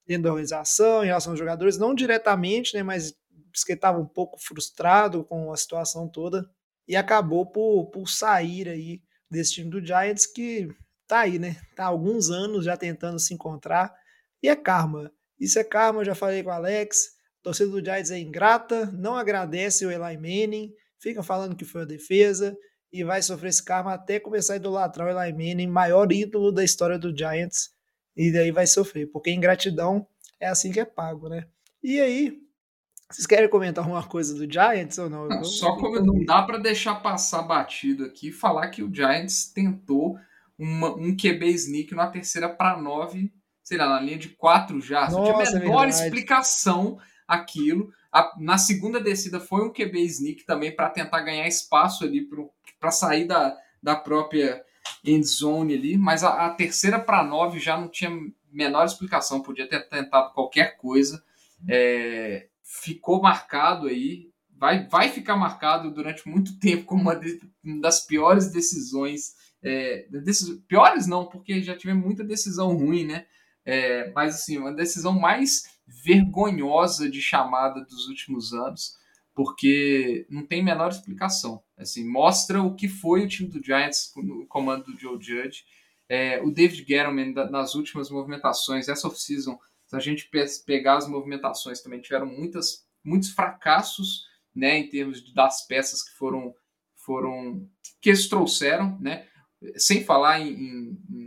dentro 0.07 0.25
da 0.25 0.31
organização, 0.31 1.03
em 1.03 1.07
relação 1.07 1.33
aos 1.33 1.39
jogadores, 1.39 1.79
não 1.79 1.95
diretamente, 1.95 2.75
né, 2.75 2.83
mas 2.83 3.13
que 3.65 3.73
estava 3.73 3.99
um 3.99 4.07
pouco 4.07 4.39
frustrado 4.39 5.25
com 5.25 5.53
a 5.53 5.57
situação 5.57 6.09
toda 6.09 6.49
e 6.87 6.95
acabou 6.95 7.47
por, 7.47 7.87
por 7.91 8.09
sair 8.09 8.69
aí 8.69 9.03
desse 9.31 9.55
time 9.55 9.71
do 9.71 9.85
Giants 9.85 10.27
que 10.27 10.69
tá 11.07 11.21
aí, 11.21 11.39
né? 11.39 11.57
Tá 11.75 11.85
há 11.85 11.89
alguns 11.89 12.31
anos 12.31 12.65
já 12.65 12.77
tentando 12.77 13.19
se 13.19 13.35
encontrar 13.35 13.95
e 14.43 14.49
é 14.49 14.57
karma. 14.57 15.11
Isso 15.39 15.59
é 15.59 15.65
karma, 15.65 16.05
já 16.05 16.15
falei 16.15 16.43
com 16.43 16.51
o 16.51 16.53
Alex. 16.53 17.17
A 17.41 17.43
torcida 17.43 17.71
do 17.71 17.85
Giants 17.85 18.11
é 18.11 18.19
ingrata, 18.19 18.87
não 18.93 19.15
agradece 19.15 19.87
o 19.87 19.91
Eli 19.91 20.17
Manning, 20.17 20.73
fica 20.99 21.23
falando 21.23 21.55
que 21.55 21.65
foi 21.65 21.83
a 21.83 21.85
defesa, 21.87 22.57
e 22.93 23.05
vai 23.05 23.23
sofrer 23.23 23.51
esse 23.51 23.65
karma 23.65 23.95
até 23.95 24.19
começar 24.19 24.55
a 24.55 24.57
idolatrar 24.57 25.07
o 25.07 25.21
Eli 25.21 25.33
Manning, 25.33 25.69
maior 25.69 26.11
ídolo 26.11 26.51
da 26.51 26.65
história 26.65 26.99
do 26.99 27.17
Giants, 27.17 27.71
e 28.17 28.33
daí 28.33 28.51
vai 28.51 28.67
sofrer, 28.67 29.07
porque 29.13 29.31
ingratidão 29.31 30.07
é 30.41 30.49
assim 30.49 30.73
que 30.73 30.81
é 30.81 30.85
pago, 30.85 31.29
né? 31.29 31.47
E 31.83 32.01
aí, 32.01 32.41
vocês 33.11 33.27
querem 33.27 33.49
comentar 33.49 33.85
alguma 33.85 34.03
coisa 34.03 34.35
do 34.35 34.51
Giants 34.51 34.99
ou 34.99 35.09
não? 35.09 35.29
não 35.29 35.45
só 35.45 35.77
como 35.77 36.01
não 36.01 36.25
dá 36.25 36.43
para 36.43 36.59
deixar 36.59 36.97
passar 36.97 37.43
batido 37.43 38.05
aqui 38.05 38.33
falar 38.33 38.69
que 38.71 38.83
o 38.83 38.93
Giants 38.93 39.53
tentou 39.53 40.19
uma, 40.59 40.95
um 40.97 41.17
QB 41.17 41.47
sneak 41.51 41.95
na 41.95 42.09
terceira 42.09 42.49
para 42.49 42.81
nove 42.81 43.33
sei 43.67 43.79
lá, 43.79 43.89
na 43.89 44.01
linha 44.01 44.17
de 44.17 44.29
quatro 44.29 44.81
já. 44.81 45.11
Não 45.11 45.25
tinha 45.25 45.37
a 45.37 45.43
é 45.43 45.59
menor 45.59 45.87
é 45.87 45.89
explicação 45.89 47.01
aquilo. 47.27 47.93
A, 48.13 48.33
na 48.39 48.57
segunda 48.59 49.01
descida 49.01 49.41
foi 49.41 49.67
um 49.67 49.73
QB 49.73 50.05
sneak 50.05 50.47
também 50.47 50.75
para 50.75 50.89
tentar 50.89 51.21
ganhar 51.23 51.49
espaço 51.49 52.05
ali 52.05 52.29
para 52.79 52.93
sair 52.93 53.25
da, 53.25 53.57
da 53.83 53.97
própria 53.97 54.63
end 55.05 55.27
zone 55.27 55.75
ali, 55.75 55.99
mas 55.99 56.23
a, 56.23 56.47
a 56.47 56.51
terceira 56.51 57.01
para 57.01 57.25
nove 57.25 57.59
já 57.59 57.77
não 57.77 57.89
tinha 57.89 58.11
menor 58.53 58.87
explicação, 58.87 59.43
podia 59.43 59.69
ter 59.69 59.81
tentado 59.89 60.33
qualquer 60.33 60.77
coisa. 60.77 61.21
É, 61.69 62.47
ficou 62.63 63.21
marcado 63.21 63.89
aí, 63.89 64.31
vai, 64.57 64.87
vai 64.87 65.09
ficar 65.09 65.35
marcado 65.35 65.91
durante 65.91 66.29
muito 66.29 66.57
tempo 66.61 66.85
como 66.85 67.03
uma, 67.03 67.17
de, 67.17 67.41
uma 67.65 67.81
das 67.81 68.07
piores 68.07 68.53
decisões. 68.53 69.35
É, 69.61 70.07
desses, 70.09 70.57
piores 70.69 71.09
não, 71.09 71.27
porque 71.27 71.61
já 71.61 71.77
tive 71.77 71.95
muita 71.95 72.23
decisão 72.23 72.77
ruim, 72.77 73.05
né? 73.05 73.27
É, 73.67 74.11
mas 74.13 74.37
assim, 74.37 74.57
uma 74.57 74.73
decisão 74.73 75.13
mais 75.13 75.65
vergonhosa 75.87 77.11
de 77.11 77.21
chamada 77.21 77.85
dos 77.85 78.07
últimos 78.07 78.53
anos, 78.53 78.97
porque 79.35 80.27
não 80.31 80.47
tem 80.47 80.63
menor 80.63 80.91
explicação. 80.91 81.63
Assim, 81.77 82.09
mostra 82.09 82.63
o 82.63 82.75
que 82.75 82.89
foi 82.89 83.25
o 83.25 83.29
time 83.29 83.49
do 83.49 83.63
Giants 83.63 84.13
no 84.17 84.47
comando 84.47 84.85
do 84.85 84.99
Joe 84.99 85.21
Judge. 85.21 85.65
É, 86.09 86.41
o 86.43 86.51
David 86.51 86.87
Gettleman, 86.89 87.35
nas 87.51 87.75
últimas 87.75 88.09
movimentações, 88.09 88.89
essa 88.89 89.09
off-season, 89.09 89.59
se 89.87 89.97
a 89.97 89.99
gente 90.01 90.31
pegar 90.65 90.97
as 90.97 91.09
movimentações, 91.09 91.83
também 91.83 92.01
tiveram 92.01 92.27
muitas, 92.27 92.87
muitos 93.05 93.31
fracassos 93.31 94.25
né, 94.55 94.79
em 94.79 94.89
termos 94.89 95.23
de, 95.23 95.35
das 95.35 95.67
peças 95.67 96.03
que 96.03 96.17
foram, 96.17 96.55
foram 96.95 97.69
que 98.01 98.09
eles 98.09 98.29
trouxeram, 98.29 98.99
né, 99.01 99.27
sem 99.77 100.03
falar 100.03 100.41
em, 100.41 100.49
em, 100.49 100.99
em 101.11 101.26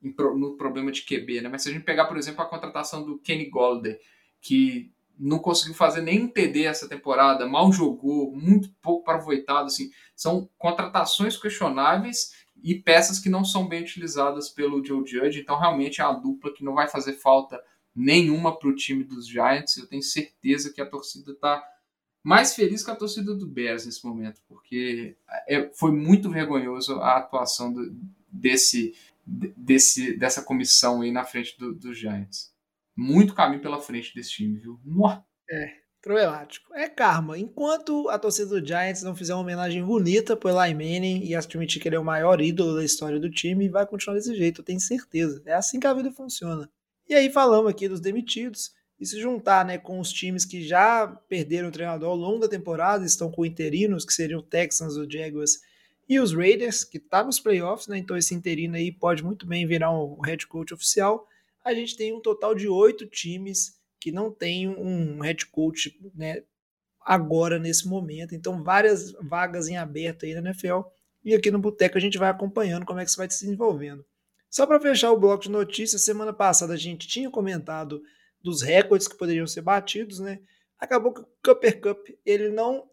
no 0.00 0.56
problema 0.56 0.92
de 0.92 1.02
QB, 1.02 1.42
né? 1.42 1.48
Mas 1.48 1.62
se 1.62 1.70
a 1.70 1.72
gente 1.72 1.84
pegar, 1.84 2.06
por 2.06 2.16
exemplo, 2.16 2.42
a 2.42 2.48
contratação 2.48 3.04
do 3.04 3.18
Kenny 3.18 3.46
Golder, 3.46 4.00
que 4.40 4.92
não 5.18 5.38
conseguiu 5.38 5.74
fazer 5.74 6.00
nem 6.00 6.28
TD 6.28 6.64
essa 6.64 6.88
temporada, 6.88 7.46
mal 7.46 7.72
jogou, 7.72 8.32
muito 8.32 8.70
pouco 8.80 9.10
aproveitado, 9.10 9.66
assim, 9.66 9.90
são 10.14 10.48
contratações 10.56 11.36
questionáveis 11.36 12.32
e 12.62 12.74
peças 12.76 13.18
que 13.18 13.28
não 13.28 13.44
são 13.44 13.66
bem 13.66 13.82
utilizadas 13.82 14.48
pelo 14.48 14.84
Joe 14.84 15.06
Judge, 15.06 15.40
então 15.40 15.58
realmente 15.58 16.00
é 16.00 16.04
a 16.04 16.12
dupla 16.12 16.52
que 16.52 16.64
não 16.64 16.74
vai 16.74 16.88
fazer 16.88 17.14
falta 17.14 17.60
nenhuma 17.94 18.56
para 18.56 18.68
o 18.68 18.74
time 18.74 19.02
dos 19.02 19.26
Giants. 19.26 19.76
Eu 19.76 19.86
tenho 19.86 20.02
certeza 20.02 20.72
que 20.72 20.80
a 20.80 20.86
torcida 20.86 21.32
está 21.32 21.62
mais 22.22 22.54
feliz 22.54 22.84
que 22.84 22.90
a 22.90 22.96
torcida 22.96 23.34
do 23.34 23.46
Bears 23.46 23.86
nesse 23.86 24.04
momento, 24.06 24.40
porque 24.48 25.16
é, 25.48 25.70
foi 25.72 25.90
muito 25.92 26.30
vergonhoso 26.30 27.00
a 27.00 27.16
atuação 27.16 27.72
do, 27.72 27.92
desse 28.30 28.94
desse, 29.28 30.16
dessa 30.16 30.42
comissão 30.42 31.02
aí 31.02 31.12
na 31.12 31.24
frente 31.24 31.56
do, 31.58 31.74
dos 31.74 31.98
Giants. 31.98 32.50
Muito 32.96 33.34
caminho 33.34 33.60
pela 33.60 33.80
frente 33.80 34.14
desse 34.14 34.30
time, 34.30 34.58
viu? 34.58 34.80
Nossa. 34.84 35.24
É, 35.50 35.72
problemático. 36.00 36.74
É 36.74 36.88
karma. 36.88 37.38
Enquanto 37.38 38.08
a 38.08 38.18
torcida 38.18 38.48
do 38.48 38.66
Giants 38.66 39.02
não 39.02 39.14
fizer 39.14 39.34
uma 39.34 39.42
homenagem 39.42 39.84
bonita 39.84 40.36
pro 40.36 40.48
Eli 40.48 40.74
Manning 40.74 41.24
e 41.24 41.34
admitir 41.34 41.80
que 41.80 41.88
ele 41.88 41.96
é 41.96 42.00
o 42.00 42.04
maior 42.04 42.40
ídolo 42.40 42.76
da 42.76 42.84
história 42.84 43.20
do 43.20 43.30
time, 43.30 43.68
vai 43.68 43.86
continuar 43.86 44.16
desse 44.16 44.34
jeito, 44.34 44.60
eu 44.60 44.64
tenho 44.64 44.80
certeza. 44.80 45.42
É 45.44 45.54
assim 45.54 45.78
que 45.78 45.86
a 45.86 45.94
vida 45.94 46.10
funciona. 46.10 46.68
E 47.08 47.14
aí 47.14 47.30
falamos 47.30 47.70
aqui 47.70 47.88
dos 47.88 48.00
demitidos, 48.00 48.72
e 49.00 49.06
se 49.06 49.20
juntar 49.20 49.64
né, 49.64 49.78
com 49.78 50.00
os 50.00 50.12
times 50.12 50.44
que 50.44 50.66
já 50.66 51.06
perderam 51.28 51.68
o 51.68 51.72
treinador 51.72 52.10
ao 52.10 52.16
longo 52.16 52.40
da 52.40 52.48
temporada, 52.48 53.06
estão 53.06 53.30
com 53.30 53.46
interinos, 53.46 54.04
que 54.04 54.12
seriam 54.12 54.40
o 54.40 54.42
Texans, 54.42 54.96
o 54.96 55.08
Jaguars 55.08 55.60
e 56.08 56.18
os 56.18 56.32
Raiders, 56.32 56.84
que 56.84 56.96
está 56.96 57.22
nos 57.22 57.38
playoffs, 57.38 57.86
né? 57.86 57.98
Então 57.98 58.16
esse 58.16 58.34
interino 58.34 58.76
aí 58.76 58.90
pode 58.90 59.22
muito 59.22 59.46
bem 59.46 59.66
virar 59.66 59.90
um 59.90 60.18
head 60.20 60.46
coach 60.46 60.72
oficial. 60.72 61.26
A 61.62 61.74
gente 61.74 61.96
tem 61.96 62.14
um 62.14 62.20
total 62.20 62.54
de 62.54 62.66
oito 62.66 63.06
times 63.06 63.78
que 64.00 64.10
não 64.10 64.32
tem 64.32 64.68
um 64.68 65.20
head 65.20 65.44
coach 65.46 66.00
né, 66.14 66.42
agora 67.00 67.58
nesse 67.58 67.86
momento. 67.86 68.34
Então 68.34 68.62
várias 68.62 69.12
vagas 69.20 69.68
em 69.68 69.76
aberto 69.76 70.24
aí 70.24 70.32
na 70.32 70.40
NFL. 70.40 70.80
E 71.22 71.34
aqui 71.34 71.50
no 71.50 71.58
Boteco 71.58 71.98
a 71.98 72.00
gente 72.00 72.16
vai 72.16 72.30
acompanhando 72.30 72.86
como 72.86 73.00
é 73.00 73.04
que 73.04 73.10
isso 73.10 73.18
vai 73.18 73.28
se 73.30 73.44
desenvolvendo. 73.44 74.02
Só 74.48 74.66
para 74.66 74.80
fechar 74.80 75.12
o 75.12 75.18
bloco 75.18 75.42
de 75.42 75.50
notícias, 75.50 76.04
semana 76.04 76.32
passada 76.32 76.72
a 76.72 76.76
gente 76.76 77.06
tinha 77.06 77.30
comentado 77.30 78.00
dos 78.42 78.62
recordes 78.62 79.06
que 79.06 79.18
poderiam 79.18 79.46
ser 79.46 79.60
batidos, 79.60 80.20
né? 80.20 80.40
Acabou 80.78 81.12
que 81.12 81.20
o 81.20 81.28
Cupper 81.44 81.80
Cup 81.82 82.08
ele 82.24 82.48
não 82.48 82.88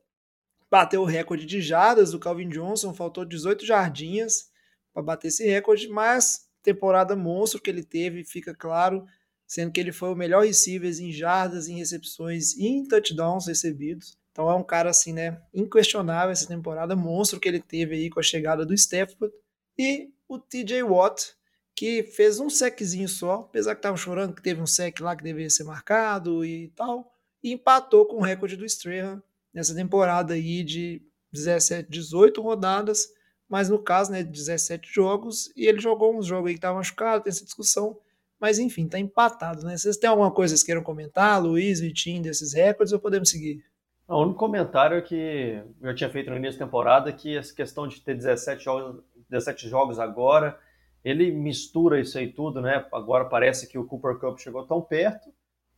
bateu 0.75 1.03
o 1.03 1.05
recorde 1.05 1.45
de 1.45 1.61
jardas 1.61 2.11
do 2.11 2.19
Calvin 2.19 2.49
Johnson, 2.49 2.93
faltou 2.93 3.23
18 3.23 3.65
jardinhas 3.65 4.49
para 4.93 5.01
bater 5.01 5.29
esse 5.29 5.45
recorde, 5.45 5.87
mas 5.87 6.49
temporada 6.61 7.15
monstro 7.15 7.61
que 7.61 7.69
ele 7.69 7.81
teve, 7.81 8.25
fica 8.25 8.53
claro, 8.53 9.05
sendo 9.47 9.71
que 9.71 9.79
ele 9.79 9.93
foi 9.93 10.09
o 10.09 10.17
melhor 10.17 10.43
receiver 10.43 10.91
em 10.99 11.13
jardas, 11.13 11.69
em 11.69 11.77
recepções 11.77 12.57
e 12.57 12.67
em 12.67 12.85
touchdowns 12.85 13.47
recebidos. 13.47 14.17
Então 14.33 14.51
é 14.51 14.53
um 14.53 14.65
cara 14.65 14.89
assim, 14.89 15.13
né, 15.13 15.41
inquestionável 15.53 16.31
essa 16.31 16.45
temporada 16.45 16.93
monstro 16.93 17.39
que 17.39 17.47
ele 17.47 17.61
teve 17.61 17.95
aí 17.95 18.09
com 18.09 18.19
a 18.19 18.23
chegada 18.23 18.65
do 18.65 18.73
Stafford 18.73 19.33
e 19.79 20.09
o 20.27 20.37
TJ 20.37 20.83
Watt, 20.83 21.37
que 21.73 22.03
fez 22.03 22.37
um 22.37 22.49
seczinho 22.49 23.07
só, 23.07 23.35
apesar 23.47 23.75
que 23.75 23.81
tava 23.81 23.95
chorando 23.95 24.35
que 24.35 24.43
teve 24.43 24.61
um 24.61 24.67
sec 24.67 24.99
lá 24.99 25.15
que 25.15 25.23
deveria 25.23 25.49
ser 25.49 25.63
marcado 25.63 26.43
e 26.43 26.67
tal, 26.75 27.09
e 27.41 27.53
empatou 27.53 28.05
com 28.05 28.17
o 28.17 28.23
recorde 28.23 28.57
do 28.57 28.65
Strahan 28.65 29.23
nessa 29.55 29.73
temporada 29.73 30.33
aí 30.33 30.63
de 30.63 31.01
17, 31.31 31.89
18 31.89 32.41
rodadas, 32.41 33.07
mas 33.47 33.69
no 33.69 33.79
caso, 33.79 34.11
né, 34.11 34.21
17 34.21 34.93
jogos, 34.93 35.51
e 35.55 35.65
ele 35.65 35.79
jogou 35.79 36.15
uns 36.15 36.25
jogos 36.25 36.49
aí 36.49 36.53
que 36.53 36.57
estavam 36.57 36.77
machucado, 36.77 37.23
tem 37.23 37.31
essa 37.31 37.45
discussão, 37.45 37.97
mas 38.39 38.59
enfim, 38.59 38.87
tá 38.87 38.99
empatado, 38.99 39.65
né? 39.65 39.77
Vocês 39.77 39.95
têm 39.95 40.09
alguma 40.09 40.29
coisa 40.29 40.53
que 40.53 40.57
vocês 40.57 40.65
queiram 40.65 40.83
comentar, 40.83 41.41
Luiz, 41.41 41.79
Vitinho, 41.79 42.21
desses 42.21 42.53
recordes, 42.53 42.91
ou 42.91 42.99
podemos 42.99 43.29
seguir? 43.29 43.63
O 44.07 44.21
único 44.21 44.37
comentário 44.37 45.01
que 45.01 45.63
eu 45.81 45.95
tinha 45.95 46.09
feito 46.09 46.29
no 46.29 46.35
início 46.35 46.59
da 46.59 46.65
temporada, 46.65 47.11
que 47.13 47.37
essa 47.37 47.55
questão 47.55 47.87
de 47.87 48.01
ter 48.01 48.13
17 48.13 48.63
jogos, 48.63 49.03
17 49.29 49.69
jogos 49.69 49.99
agora, 49.99 50.59
ele 51.03 51.31
mistura 51.31 51.99
isso 51.99 52.17
aí 52.17 52.31
tudo, 52.31 52.61
né? 52.61 52.85
Agora 52.91 53.25
parece 53.25 53.67
que 53.67 53.77
o 53.77 53.85
Cooper 53.85 54.17
Cup 54.17 54.37
chegou 54.37 54.65
tão 54.67 54.81
perto, 54.81 55.29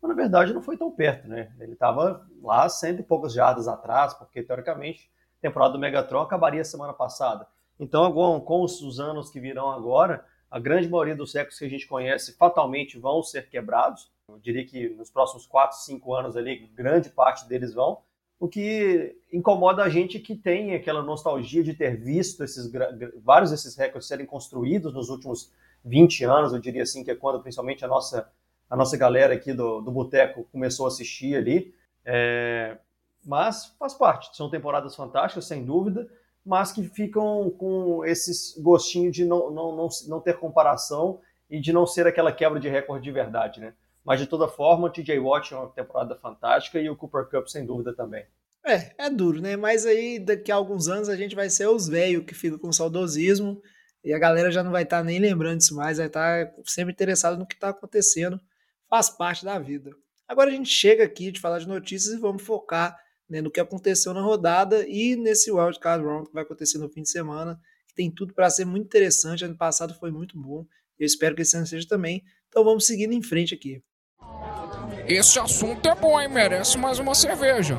mas 0.02 0.10
na 0.10 0.16
verdade 0.16 0.54
não 0.54 0.62
foi 0.62 0.78
tão 0.78 0.92
perto, 0.92 1.28
né? 1.28 1.52
Ele 1.60 1.74
estava 1.74 2.28
lá 2.42 2.68
cento 2.70 3.00
e 3.00 3.04
poucas 3.04 3.34
jardas 3.34 3.68
atrás, 3.68 4.14
porque 4.14 4.44
teoricamente 4.44 5.12
a 5.40 5.42
temporada 5.42 5.74
do 5.74 5.80
Megatron 5.80 6.22
acabaria 6.22 6.64
semana 6.64 6.94
passada. 6.94 7.48
Então, 7.80 8.12
com 8.42 8.64
os 8.64 9.00
anos 9.00 9.30
que 9.30 9.40
virão 9.40 9.70
agora, 9.70 10.26
a 10.50 10.60
grande 10.60 10.90
maioria 10.90 11.16
dos 11.16 11.32
séculos 11.32 11.60
que 11.60 11.66
a 11.66 11.70
gente 11.70 11.88
conhece 11.88 12.36
fatalmente 12.38 12.98
vão 12.98 13.22
ser 13.22 13.50
quebrados. 13.50 14.12
Eu 14.30 14.40
diria 14.40 14.66
que 14.66 14.90
nos 14.90 15.10
próximos 15.10 15.46
4, 15.46 15.78
5 15.78 16.14
anos 16.14 16.36
ali, 16.36 16.68
grande 16.74 17.10
parte 17.10 17.48
deles 17.48 17.74
vão. 17.74 18.00
O 18.40 18.48
que 18.48 19.16
incomoda 19.32 19.84
a 19.84 19.90
gente 19.90 20.20
que 20.20 20.36
tem 20.36 20.76
aquela 20.76 21.02
nostalgia 21.02 21.64
de 21.64 21.74
ter 21.74 21.98
visto 21.98 22.44
esses 22.44 22.72
vários 23.24 23.52
desses 23.52 23.76
recordes 23.76 24.08
serem 24.08 24.26
construídos 24.26 24.94
nos 24.94 25.10
últimos 25.10 25.52
20 25.84 26.24
anos, 26.24 26.54
eu 26.54 26.60
diria 26.60 26.84
assim, 26.84 27.04
que 27.04 27.12
é 27.12 27.16
quando 27.16 27.42
principalmente 27.42 27.84
a 27.84 27.88
nossa 27.88 28.30
a 28.70 28.76
nossa 28.76 28.98
galera 28.98 29.34
aqui 29.34 29.54
do, 29.54 29.82
do 29.82 29.92
Boteco 29.92 30.48
começou 30.52 30.86
a 30.86 30.90
assistir 30.90 31.36
ali. 31.36 31.74
É, 32.06 32.78
mas 33.26 33.76
faz 33.78 33.94
parte, 33.94 34.36
são 34.36 34.50
temporadas 34.50 34.96
fantásticas, 34.96 35.46
sem 35.46 35.66
dúvida, 35.66 36.08
mas 36.46 36.72
que 36.72 36.84
ficam 36.84 37.50
com 37.50 38.06
esses 38.06 38.58
gostinho 38.58 39.12
de 39.12 39.26
não, 39.26 39.52
não, 39.52 39.76
não, 39.76 39.90
não 40.08 40.22
ter 40.22 40.40
comparação 40.40 41.20
e 41.50 41.60
de 41.60 41.74
não 41.74 41.86
ser 41.86 42.08
aquela 42.08 42.32
quebra 42.32 42.60
de 42.60 42.70
recorde 42.70 43.04
de 43.04 43.12
verdade, 43.12 43.60
né? 43.60 43.74
Mas 44.04 44.22
de 44.22 44.28
toda 44.28 44.48
forma, 44.48 44.88
o 44.88 44.90
TJ 44.90 45.20
Watt 45.20 45.54
é 45.54 45.58
uma 45.58 45.68
temporada 45.68 46.16
fantástica 46.16 46.80
e 46.80 46.90
o 46.90 46.96
Cooper 46.96 47.26
Cup 47.26 47.48
sem 47.48 47.66
dúvida 47.66 47.94
também. 47.94 48.26
É, 48.66 48.94
é 48.98 49.10
duro, 49.10 49.42
né? 49.42 49.58
Mas 49.58 49.86
aí 49.86 50.20
daqui 50.20 50.50
a 50.50 50.56
alguns 50.56 50.88
anos 50.88 51.10
a 51.10 51.16
gente 51.18 51.36
vai 51.36 51.50
ser 51.50 51.68
os 51.68 51.90
velhos 51.90 52.24
que 52.24 52.34
ficam 52.34 52.58
com 52.58 52.72
saudosismo 52.72 53.62
e 54.04 54.14
a 54.14 54.20
galera 54.20 54.50
já 54.50 54.64
não 54.64 54.72
vai 54.72 54.84
estar 54.84 55.00
tá 55.00 55.04
nem 55.04 55.20
lembrando 55.20 55.58
disso 55.58 55.76
mais, 55.76 55.98
vai 55.98 56.08
estar 56.08 56.46
tá 56.46 56.54
sempre 56.64 56.94
interessado 56.94 57.38
no 57.38 57.46
que 57.46 57.56
está 57.56 57.70
acontecendo 57.70 58.40
faz 58.90 59.10
parte 59.10 59.44
da 59.46 59.60
vida. 59.60 59.92
Agora 60.28 60.50
a 60.50 60.54
gente 60.54 60.70
chega 60.70 61.04
aqui 61.04 61.32
de 61.32 61.40
falar 61.40 61.60
de 61.60 61.68
notícias 61.68 62.14
e 62.14 62.20
vamos 62.20 62.44
focar 62.44 62.98
né, 63.30 63.42
no 63.42 63.52
que 63.52 63.60
aconteceu 63.60 64.14
na 64.14 64.22
rodada 64.22 64.86
e 64.88 65.16
nesse 65.16 65.52
Wild 65.52 65.80
Card 65.80 66.04
Round 66.04 66.28
que 66.28 66.34
vai 66.34 66.44
acontecer 66.44 66.78
no 66.78 66.90
fim 66.90 67.02
de 67.02 67.10
semana, 67.10 67.60
que 67.88 67.94
tem 67.94 68.12
tudo 68.12 68.34
para 68.34 68.50
ser 68.50 68.66
muito 68.66 68.86
interessante. 68.86 69.46
Ano 69.46 69.58
passado 69.58 69.94
foi 69.94 70.12
muito 70.12 70.38
bom, 70.40 70.66
eu 71.00 71.06
espero 71.06 71.36
que 71.36 71.42
esse 71.42 71.56
ano 71.56 71.68
seja 71.68 71.88
também. 71.88 72.24
Então 72.48 72.64
vamos 72.64 72.86
seguindo 72.86 73.14
em 73.14 73.22
frente 73.22 73.54
aqui. 73.54 73.82
Esse 75.08 75.40
assunto 75.40 75.88
é 75.88 75.96
bom, 75.96 76.20
hein? 76.20 76.28
Merece 76.28 76.78
mais 76.78 77.00
uma 77.00 77.16
cerveja. 77.16 77.78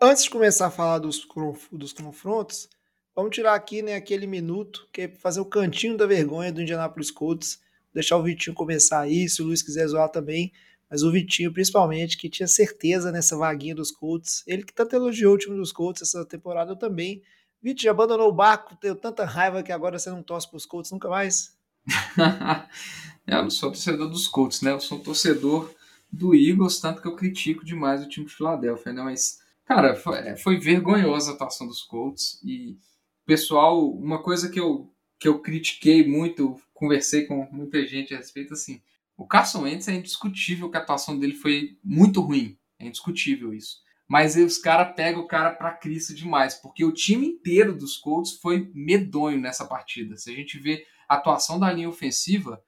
Antes 0.00 0.24
de 0.24 0.30
começar 0.30 0.66
a 0.66 0.70
falar 0.70 0.98
dos, 0.98 1.26
dos 1.72 1.92
confrontos, 1.92 2.68
vamos 3.14 3.34
tirar 3.34 3.54
aqui 3.54 3.82
né, 3.82 3.94
aquele 3.94 4.26
minuto 4.26 4.88
que 4.92 5.02
é 5.02 5.08
fazer 5.08 5.40
o 5.40 5.44
cantinho 5.44 5.96
da 5.96 6.06
vergonha 6.06 6.52
do 6.52 6.62
Indianapolis 6.62 7.10
Colts 7.10 7.58
deixar 7.92 8.16
o 8.16 8.22
Vitinho 8.22 8.54
começar 8.54 9.00
aí, 9.00 9.28
se 9.28 9.42
o 9.42 9.46
Luiz 9.46 9.62
quiser 9.62 9.86
zoar 9.86 10.08
também. 10.08 10.52
Mas 10.90 11.02
o 11.02 11.12
Vitinho, 11.12 11.52
principalmente, 11.52 12.16
que 12.16 12.30
tinha 12.30 12.48
certeza 12.48 13.12
nessa 13.12 13.36
vaguinha 13.36 13.74
dos 13.74 13.90
Colts. 13.90 14.42
Ele 14.46 14.62
que 14.62 14.72
tanto 14.72 14.96
elogiou 14.96 15.34
o 15.34 15.38
time 15.38 15.56
dos 15.56 15.72
Colts 15.72 16.02
essa 16.02 16.24
temporada, 16.24 16.74
também. 16.74 17.22
Vitinho, 17.62 17.90
abandonou 17.90 18.28
o 18.28 18.32
barco, 18.32 18.76
teve 18.76 18.94
tanta 18.96 19.24
raiva 19.24 19.62
que 19.62 19.72
agora 19.72 19.98
você 19.98 20.10
não 20.10 20.22
torce 20.22 20.48
para 20.48 20.56
os 20.56 20.64
Colts 20.64 20.90
nunca 20.90 21.08
mais? 21.08 21.56
eu 23.26 23.42
não 23.42 23.50
sou 23.50 23.70
torcedor 23.70 24.08
dos 24.08 24.28
Colts, 24.28 24.62
né? 24.62 24.72
Eu 24.72 24.80
sou 24.80 25.00
torcedor 25.00 25.74
do 26.10 26.34
Eagles, 26.34 26.80
tanto 26.80 27.02
que 27.02 27.08
eu 27.08 27.16
critico 27.16 27.64
demais 27.64 28.02
o 28.02 28.08
time 28.08 28.26
de 28.26 28.34
Filadélfia, 28.34 28.92
né? 28.92 29.02
Mas, 29.02 29.40
cara, 29.64 29.94
foi, 29.94 30.18
é, 30.18 30.36
foi 30.36 30.58
vergonhosa 30.58 31.32
a 31.32 31.34
atuação 31.34 31.66
dos 31.66 31.82
Colts. 31.82 32.40
E, 32.44 32.78
pessoal, 33.26 33.90
uma 33.90 34.22
coisa 34.22 34.48
que 34.48 34.58
eu, 34.58 34.90
que 35.18 35.28
eu 35.28 35.40
critiquei 35.40 36.06
muito, 36.06 36.58
conversei 36.78 37.26
com 37.26 37.48
muita 37.50 37.84
gente 37.84 38.14
a 38.14 38.18
respeito, 38.18 38.54
assim, 38.54 38.80
o 39.16 39.26
Carson 39.26 39.62
Wentz 39.62 39.88
é 39.88 39.94
indiscutível 39.94 40.70
que 40.70 40.76
a 40.76 40.80
atuação 40.80 41.18
dele 41.18 41.34
foi 41.34 41.76
muito 41.82 42.20
ruim. 42.20 42.56
É 42.78 42.86
indiscutível 42.86 43.52
isso. 43.52 43.78
Mas 44.06 44.36
os 44.36 44.58
caras 44.58 44.94
pegam 44.94 45.20
o 45.20 45.26
cara 45.26 45.50
pra 45.50 45.74
Cristo 45.74 46.14
demais, 46.14 46.54
porque 46.54 46.84
o 46.84 46.92
time 46.92 47.26
inteiro 47.26 47.76
dos 47.76 47.96
Colts 47.96 48.34
foi 48.40 48.70
medonho 48.72 49.40
nessa 49.40 49.66
partida. 49.66 50.16
Se 50.16 50.30
a 50.30 50.34
gente 50.34 50.56
vê 50.58 50.86
a 51.08 51.16
atuação 51.16 51.58
da 51.58 51.70
linha 51.70 51.88
ofensiva, 51.88 52.62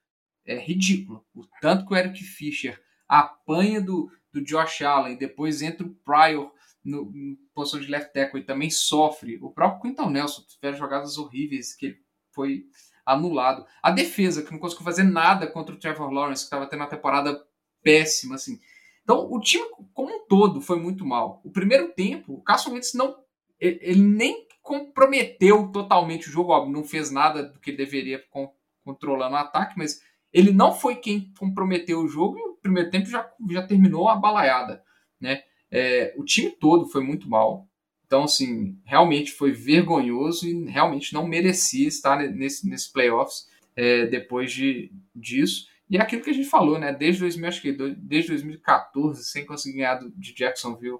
é 0.45 0.59
ridícula. 0.59 1.23
O 1.33 1.47
tanto 1.61 1.85
que 1.85 1.93
o 1.93 1.97
Eric 1.97 2.21
Fischer 2.21 2.79
apanha 3.07 3.81
do, 3.81 4.11
do 4.33 4.43
Josh 4.43 4.81
Allen, 4.81 5.17
depois 5.17 5.61
entra 5.61 5.87
o 5.87 5.95
Pryor 6.03 6.51
no, 6.83 7.05
no 7.05 7.37
posição 7.53 7.79
de 7.79 7.87
left 7.87 8.11
tackle 8.13 8.41
e 8.41 8.45
também 8.45 8.69
sofre. 8.69 9.39
O 9.41 9.51
próprio 9.51 9.81
Quinton 9.81 10.09
Nelson 10.09 10.43
tiveram 10.43 10.77
jogadas 10.77 11.17
horríveis 11.17 11.73
que 11.73 11.97
foi 12.31 12.65
anulado. 13.05 13.65
A 13.81 13.91
defesa, 13.91 14.43
que 14.43 14.51
não 14.51 14.59
conseguiu 14.59 14.85
fazer 14.85 15.03
nada 15.03 15.47
contra 15.47 15.73
o 15.73 15.77
Trevor 15.77 16.11
Lawrence, 16.11 16.43
que 16.43 16.47
estava 16.47 16.67
tendo 16.67 16.81
uma 16.81 16.89
temporada 16.89 17.43
péssima, 17.83 18.35
assim. 18.35 18.59
Então, 19.03 19.31
o 19.31 19.39
time 19.39 19.65
como 19.93 20.15
um 20.15 20.25
todo 20.27 20.61
foi 20.61 20.79
muito 20.79 21.05
mal. 21.05 21.41
O 21.43 21.51
primeiro 21.51 21.89
tempo, 21.89 22.33
o 22.33 22.41
Carson 22.41 22.71
Wentz 22.71 22.93
não. 22.93 23.15
Ele 23.59 24.01
nem 24.01 24.47
comprometeu 24.61 25.71
totalmente 25.71 26.29
o 26.29 26.31
jogo, 26.31 26.51
óbvio, 26.51 26.73
não 26.73 26.83
fez 26.83 27.11
nada 27.11 27.43
do 27.43 27.59
que 27.59 27.71
deveria 27.71 28.23
com, 28.29 28.51
controlando 28.83 29.35
o 29.35 29.39
ataque, 29.39 29.77
mas 29.77 30.01
ele 30.31 30.51
não 30.51 30.73
foi 30.73 30.95
quem 30.95 31.31
comprometeu 31.37 31.99
o 31.99 32.07
jogo 32.07 32.37
e 32.37 32.49
o 32.49 32.55
primeiro 32.55 32.89
tempo 32.89 33.07
já, 33.07 33.29
já 33.49 33.65
terminou 33.65 34.07
a 34.07 34.15
balaiada, 34.15 34.83
né? 35.19 35.43
É, 35.69 36.13
o 36.17 36.23
time 36.23 36.51
todo 36.51 36.87
foi 36.87 37.03
muito 37.03 37.29
mal. 37.29 37.67
Então, 38.11 38.25
assim, 38.25 38.77
realmente 38.83 39.31
foi 39.31 39.53
vergonhoso 39.53 40.45
e 40.45 40.65
realmente 40.65 41.13
não 41.13 41.25
merecia 41.25 41.87
estar 41.87 42.17
nesse, 42.17 42.67
nesse 42.67 42.91
playoffs 42.91 43.47
é, 43.73 44.05
depois 44.05 44.51
de, 44.51 44.91
disso. 45.15 45.69
E 45.89 45.95
é 45.95 46.01
aquilo 46.01 46.21
que 46.21 46.29
a 46.29 46.33
gente 46.33 46.49
falou, 46.49 46.77
né? 46.77 46.91
Desde 46.91 47.21
2000, 47.21 47.47
acho 47.47 47.61
que 47.61 47.71
desde 47.71 48.31
2014, 48.31 49.23
sem 49.23 49.45
conseguir 49.45 49.77
ganhar 49.77 49.97
de 50.13 50.33
Jacksonville 50.33 50.99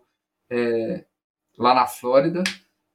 é, 0.49 1.03
lá 1.57 1.73
na 1.73 1.85
Flórida, 1.85 2.45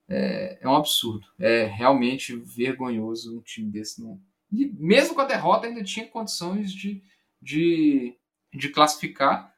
é, 0.08 0.60
é, 0.62 0.66
um 0.66 0.76
absurdo. 0.76 1.26
É 1.38 1.64
realmente 1.64 2.34
vergonhoso 2.36 3.36
um 3.36 3.42
time 3.42 3.70
desse. 3.70 4.00
Não... 4.00 4.18
E 4.50 4.64
mesmo 4.78 5.14
com 5.14 5.20
a 5.20 5.26
derrota, 5.26 5.66
ainda 5.66 5.84
tinha 5.84 6.08
condições 6.08 6.72
de, 6.72 7.02
de, 7.42 8.16
de 8.54 8.70
classificar, 8.70 9.54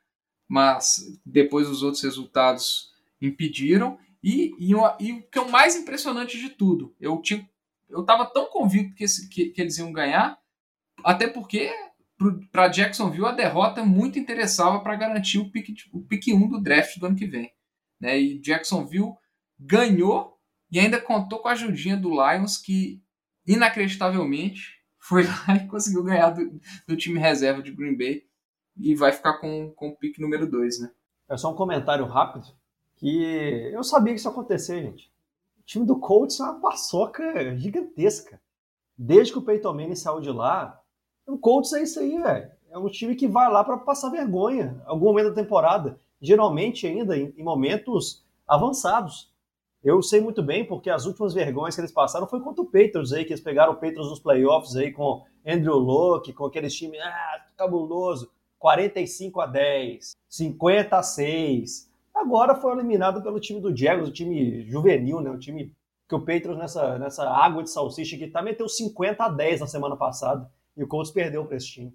mas 0.49 1.16
depois 1.25 1.68
os 1.68 1.85
outros 1.85 2.03
resultados 2.03 2.90
impediram. 3.23 3.97
E, 4.23 4.53
e, 4.59 4.73
e, 4.73 5.13
o 5.13 5.23
que 5.23 5.39
é 5.39 5.41
o 5.41 5.51
mais 5.51 5.77
impressionante 5.77 6.39
de 6.39 6.51
tudo, 6.51 6.95
eu 7.01 7.21
tinha, 7.23 7.49
eu 7.89 8.01
estava 8.01 8.27
tão 8.27 8.47
convicto 8.47 8.95
que, 8.95 9.05
esse, 9.05 9.29
que, 9.29 9.51
que, 9.51 9.61
eles 9.61 9.79
iam 9.79 9.93
ganhar, 9.93 10.39
até 11.05 11.29
porque 11.29 11.73
para 12.51 12.69
Jacksonville 12.69 13.27
a 13.27 13.33
derrota 13.33 13.85
muito 13.85 14.19
interessava 14.19 14.81
para 14.81 14.97
garantir 14.97 15.39
o 15.39 15.51
pique, 15.51 15.75
o 15.93 16.01
pique 16.01 16.35
1 16.35 16.49
do 16.49 16.61
draft 16.61 16.99
do 16.99 17.07
ano 17.07 17.17
que 17.17 17.27
vem. 17.27 17.53
Né? 18.01 18.19
E 18.19 18.41
Jacksonville 18.41 19.15
ganhou 19.59 20.37
e 20.71 20.81
ainda 20.81 21.01
contou 21.01 21.39
com 21.39 21.49
a 21.49 21.53
ajudinha 21.53 21.97
do 21.97 22.11
Lions, 22.11 22.59
que 22.59 23.01
inacreditavelmente 23.47 24.79
foi 24.99 25.25
lá 25.25 25.57
e 25.63 25.69
conseguiu 25.69 26.03
ganhar 26.03 26.31
do, 26.31 26.61
do 26.89 26.97
time 26.97 27.21
reserva 27.21 27.63
de 27.63 27.73
Green 27.73 27.97
Bay 27.97 28.25
e 28.77 28.95
vai 28.95 29.13
ficar 29.13 29.39
com, 29.39 29.71
com 29.71 29.89
o 29.89 29.97
pique 29.97 30.21
número 30.21 30.49
2. 30.51 30.81
Né? 30.81 30.91
É 31.31 31.37
só 31.37 31.53
um 31.53 31.57
comentário 31.57 32.05
rápido 32.05 32.58
que 32.99 33.71
eu 33.73 33.83
sabia 33.85 34.13
que 34.13 34.19
isso 34.19 34.29
ia 34.29 34.33
acontecer, 34.33 34.83
gente. 34.83 35.11
O 35.61 35.63
time 35.65 35.87
do 35.87 35.99
Colts 35.99 36.41
é 36.41 36.43
uma 36.43 36.61
paçoca 36.61 37.57
gigantesca. 37.57 38.41
Desde 38.97 39.33
que 39.33 39.39
o 39.39 39.43
Peyton 39.43 39.73
Manning 39.73 39.95
saiu 39.95 40.21
de 40.21 40.31
lá, 40.31 40.81
o 41.27 41.39
Colts 41.39 41.73
é 41.73 41.83
isso 41.83 42.01
aí, 42.01 42.21
velho. 42.21 42.51
É 42.71 42.79
um 42.79 42.89
time 42.89 43.15
que 43.15 43.29
vai 43.29 43.51
lá 43.51 43.63
para 43.63 43.79
passar 43.79 44.11
vergonha 44.11 44.83
algum 44.85 45.07
momento 45.07 45.29
da 45.29 45.43
temporada. 45.43 45.99
Geralmente 46.21 46.87
ainda 46.87 47.17
em, 47.17 47.33
momentos 47.39 48.27
avançados. 48.47 49.33
Eu 49.83 50.03
sei 50.03 50.21
muito 50.21 50.43
bem 50.43 50.67
porque 50.67 50.91
as 50.91 51.07
últimas 51.07 51.33
vergonhas 51.33 51.77
que 51.77 51.81
eles 51.81 51.93
passaram 51.93 52.27
foi 52.27 52.41
contra 52.41 52.63
o 52.63 52.67
Patriots 52.67 53.13
aí, 53.13 53.25
que 53.25 53.33
eles 53.33 53.43
pegaram 53.43 53.75
o 53.75 53.77
Patriots 53.77 54.11
nos 54.11 54.19
playoffs 54.19 54.75
aí 54.75 54.91
com 54.91 55.25
Andrew 55.47 55.79
Luck, 55.79 56.33
com 56.33 56.47
aqueles 56.47 56.75
times 56.75 57.01
ah, 57.01 57.47
cabuloso, 57.57 58.29
45 58.59 59.41
a 59.41 59.47
10, 59.47 60.17
50 60.29 60.99
a 60.99 61.03
6. 61.03 61.88
Agora 62.19 62.57
foi 62.57 62.73
eliminado 62.73 63.23
pelo 63.23 63.39
time 63.39 63.61
do 63.61 63.75
Jaguars, 63.77 64.09
o 64.09 64.13
time 64.13 64.69
juvenil, 64.69 65.21
né? 65.21 65.31
O 65.31 65.39
time 65.39 65.73
que 66.09 66.15
o 66.15 66.21
Patriots 66.21 66.59
nessa, 66.59 66.99
nessa 66.99 67.29
água 67.29 67.63
de 67.63 67.71
salsicha 67.71 68.17
que 68.17 68.27
tá 68.27 68.43
meteu 68.43 68.69
50 68.69 69.23
a 69.23 69.29
10 69.29 69.61
na 69.61 69.67
semana 69.67 69.97
passada 69.97 70.51
e 70.77 70.83
o 70.83 70.89
Colts 70.89 71.13
perdeu 71.13 71.45
para 71.45 71.57
esse 71.57 71.69
time. 71.69 71.95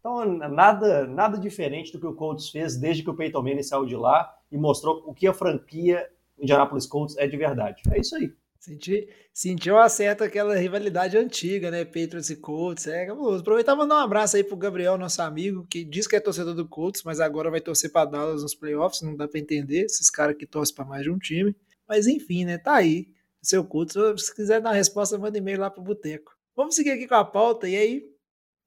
Então, 0.00 0.24
nada, 0.24 1.06
nada 1.06 1.38
diferente 1.38 1.92
do 1.92 2.00
que 2.00 2.06
o 2.06 2.14
Colts 2.14 2.48
fez 2.48 2.76
desde 2.76 3.04
que 3.04 3.10
o 3.10 3.14
Peyton 3.14 3.42
Manning 3.42 3.62
saiu 3.62 3.86
de 3.86 3.94
lá 3.94 4.34
e 4.50 4.58
mostrou 4.58 5.04
o 5.06 5.14
que 5.14 5.28
a 5.28 5.34
franquia 5.34 6.08
Indianapolis 6.36 6.86
Colts 6.86 7.16
é 7.16 7.28
de 7.28 7.36
verdade. 7.36 7.82
É 7.92 8.00
isso 8.00 8.16
aí. 8.16 8.32
Senti, 8.62 9.08
sentiu 9.34 9.74
uma 9.74 9.88
certa 9.88 10.26
aquela 10.26 10.54
rivalidade 10.54 11.18
antiga, 11.18 11.68
né? 11.68 11.84
Patriots 11.84 12.30
e 12.30 12.36
Colts. 12.36 12.86
É. 12.86 13.08
Aproveitar 13.08 13.72
e 13.72 13.76
mandar 13.76 13.96
um 13.96 14.04
abraço 14.04 14.36
aí 14.36 14.44
pro 14.44 14.56
Gabriel, 14.56 14.96
nosso 14.96 15.20
amigo, 15.20 15.66
que 15.68 15.84
diz 15.84 16.06
que 16.06 16.14
é 16.14 16.20
torcedor 16.20 16.54
do 16.54 16.68
Colts, 16.68 17.02
mas 17.02 17.18
agora 17.18 17.50
vai 17.50 17.60
torcer 17.60 17.90
para 17.90 18.08
Dallas 18.08 18.42
nos 18.42 18.54
playoffs. 18.54 19.02
Não 19.02 19.16
dá 19.16 19.26
para 19.26 19.40
entender 19.40 19.86
esses 19.86 20.08
caras 20.08 20.36
que 20.36 20.46
torcem 20.46 20.76
para 20.76 20.84
mais 20.84 21.02
de 21.02 21.10
um 21.10 21.18
time. 21.18 21.56
Mas 21.88 22.06
enfim, 22.06 22.44
né? 22.44 22.56
Tá 22.56 22.76
aí. 22.76 23.08
Seu 23.42 23.64
Colts. 23.64 23.96
Se 24.18 24.32
quiser 24.32 24.60
dar 24.60 24.70
uma 24.70 24.76
resposta, 24.76 25.18
manda 25.18 25.36
e-mail 25.36 25.58
lá 25.58 25.68
pro 25.68 25.82
Boteco. 25.82 26.32
Vamos 26.54 26.76
seguir 26.76 26.92
aqui 26.92 27.08
com 27.08 27.16
a 27.16 27.24
pauta. 27.24 27.68
E 27.68 27.74
aí, 27.74 28.12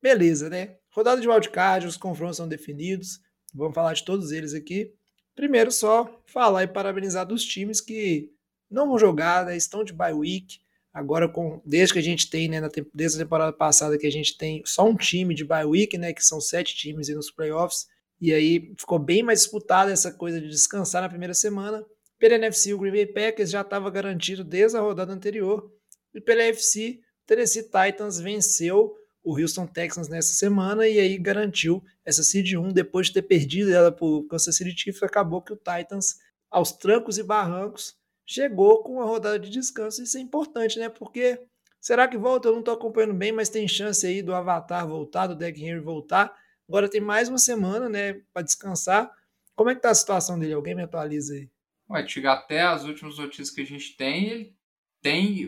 Beleza, 0.06 0.50
né? 0.50 0.76
Rodada 0.92 1.20
de 1.20 1.28
wildcard, 1.28 1.88
os 1.88 1.98
confrontos 1.98 2.38
são 2.38 2.48
definidos. 2.48 3.22
Vamos 3.52 3.74
falar 3.74 3.94
de 3.94 4.06
todos 4.06 4.32
eles 4.32 4.54
aqui. 4.54 4.94
Primeiro, 5.34 5.72
só 5.72 6.22
falar 6.26 6.62
e 6.62 6.68
parabenizar 6.68 7.26
dos 7.26 7.44
times 7.44 7.82
que 7.82 8.32
não 8.76 8.88
vão 8.88 9.00
jogar, 9.00 9.46
né? 9.46 9.56
estão 9.56 9.84
de 9.84 9.94
bye 9.94 10.14
week. 10.14 10.60
Agora, 10.94 11.28
com, 11.28 11.62
desde 11.66 11.94
que 11.94 12.00
a 12.00 12.04
gente 12.04 12.30
tem, 12.30 12.48
né, 12.48 12.62
na, 12.62 12.70
desde 12.94 13.18
a 13.18 13.24
temporada 13.24 13.52
passada, 13.52 13.98
que 13.98 14.08
a 14.08 14.12
gente 14.12 14.38
tem 14.38 14.62
só 14.66 14.86
um 14.88 14.96
time 14.96 15.34
de 15.34 15.44
bye 15.44 15.66
week, 15.66 15.98
né? 15.98 16.14
Que 16.14 16.24
são 16.24 16.40
sete 16.40 16.76
times 16.76 17.10
nos 17.10 17.32
playoffs. 17.32 17.88
E 18.22 18.34
aí 18.34 18.74
ficou 18.78 18.98
bem 18.98 19.22
mais 19.22 19.42
disputada 19.42 19.92
essa 19.92 20.12
coisa 20.12 20.40
de 20.40 20.48
descansar 20.48 21.02
na 21.02 21.10
primeira 21.10 21.34
semana. 21.34 21.86
Pela 22.18 22.36
NFC, 22.36 22.74
o 22.74 22.78
Green 22.78 22.94
Bay 22.94 23.06
Packers 23.06 23.50
já 23.50 23.62
estava 23.62 23.90
garantido 23.90 24.44
desde 24.44 24.78
a 24.78 24.82
rodada 24.82 25.12
anterior. 25.12 25.70
E 26.14 26.22
pela 26.22 26.44
NFC, 26.44 27.02
o 27.24 27.28
Tennessee 27.28 27.64
Titans 27.64 28.20
venceu 28.20 28.96
o 29.22 29.38
Houston 29.38 29.68
Texans 29.68 30.08
nessa 30.08 30.34
semana 30.34 30.88
e 30.88 31.00
aí 31.00 31.18
garantiu 31.18 31.84
essa 32.06 32.24
seed 32.24 32.54
1 32.54 32.70
depois 32.70 33.08
de 33.08 33.14
ter 33.14 33.24
perdido 33.24 33.74
ela 33.74 33.92
para 33.92 34.06
o 34.06 34.24
Kansas 34.28 34.56
City 34.56 34.72
Chiefs, 34.78 35.02
acabou 35.02 35.42
que 35.42 35.52
o 35.52 35.58
Titans 35.58 36.20
aos 36.50 36.72
trancos 36.72 37.18
e 37.18 37.24
barrancos 37.24 37.96
chegou 38.26 38.84
com 38.84 38.94
uma 38.94 39.06
rodada 39.06 39.40
de 39.40 39.50
descanso. 39.50 40.02
Isso 40.02 40.18
é 40.18 40.22
importante, 40.22 40.80
né? 40.80 40.90
Porque 40.90 41.40
será 41.80 42.08
que 42.08 42.18
volta? 42.18 42.48
Eu 42.48 42.54
não 42.54 42.60
estou 42.60 42.74
acompanhando 42.74 43.14
bem, 43.14 43.32
mas 43.32 43.50
tem 43.50 43.68
chance 43.68 44.06
aí 44.06 44.22
do 44.22 44.34
Avatar 44.34 44.88
voltar, 44.88 45.28
do 45.28 45.36
Deck 45.36 45.64
Henry 45.64 45.80
voltar. 45.80 46.36
Agora 46.68 46.90
tem 46.90 47.02
mais 47.02 47.30
uma 47.30 47.38
semana, 47.38 47.88
né, 47.88 48.22
para 48.34 48.42
descansar. 48.42 49.12
Como 49.56 49.70
é 49.70 49.76
que 49.76 49.82
tá 49.82 49.92
a 49.92 49.96
situação 49.96 50.40
dele? 50.40 50.54
Alguém 50.54 50.76
me 50.76 50.84
atualiza 50.84 51.34
aí. 51.34 51.50
Ué, 51.90 52.08
chegar 52.08 52.34
até 52.34 52.62
as 52.64 52.84
últimas 52.84 53.18
notícias 53.18 53.52
que 53.52 53.62
a 53.62 53.66
gente 53.66 53.96
tem, 53.96 54.30
ele 54.30 54.56
tem 55.02 55.48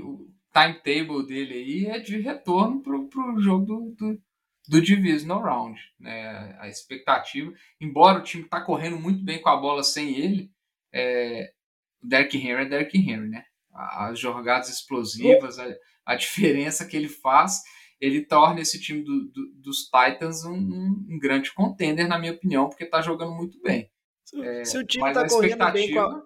timetable 0.53 1.25
dele 1.25 1.53
aí 1.53 1.85
é 1.87 1.99
de 1.99 2.19
retorno 2.19 2.81
pro, 2.81 3.07
pro 3.07 3.39
jogo 3.39 3.65
do, 3.65 3.95
do, 3.97 4.21
do 4.67 4.81
Divisional 4.81 5.41
Round. 5.41 5.79
Né? 5.99 6.55
A 6.59 6.67
expectativa, 6.67 7.51
embora 7.81 8.19
o 8.19 8.23
time 8.23 8.43
tá 8.45 8.61
correndo 8.61 8.99
muito 8.99 9.23
bem 9.23 9.41
com 9.41 9.49
a 9.49 9.57
bola 9.57 9.83
sem 9.83 10.15
ele, 10.15 10.51
é, 10.93 11.51
o 11.51 11.56
Derrick 12.01 12.37
Henry 12.37 12.63
é 12.63 12.65
Derrick 12.65 12.97
Henry, 12.97 13.29
né? 13.29 13.43
As 13.73 14.19
jogadas 14.19 14.69
explosivas, 14.69 15.59
a, 15.59 15.67
a 16.05 16.15
diferença 16.15 16.85
que 16.85 16.97
ele 16.97 17.09
faz, 17.09 17.61
ele 17.99 18.25
torna 18.25 18.61
esse 18.61 18.79
time 18.79 19.03
do, 19.03 19.25
do, 19.25 19.53
dos 19.55 19.85
Titans 19.85 20.43
um, 20.45 20.53
um, 20.53 21.19
grande 21.19 21.53
contender, 21.53 22.07
na 22.07 22.17
minha 22.17 22.33
opinião, 22.33 22.69
porque 22.69 22.85
tá 22.85 23.01
jogando 23.01 23.33
muito 23.33 23.61
bem. 23.61 23.89
Se, 24.23 24.41
é, 24.41 24.65
se 24.65 24.77
o 24.77 24.85
time 24.85 25.13
tá 25.13 25.27
correndo 25.27 25.71
bem 25.71 25.93
com 25.93 25.99
a 25.99 26.23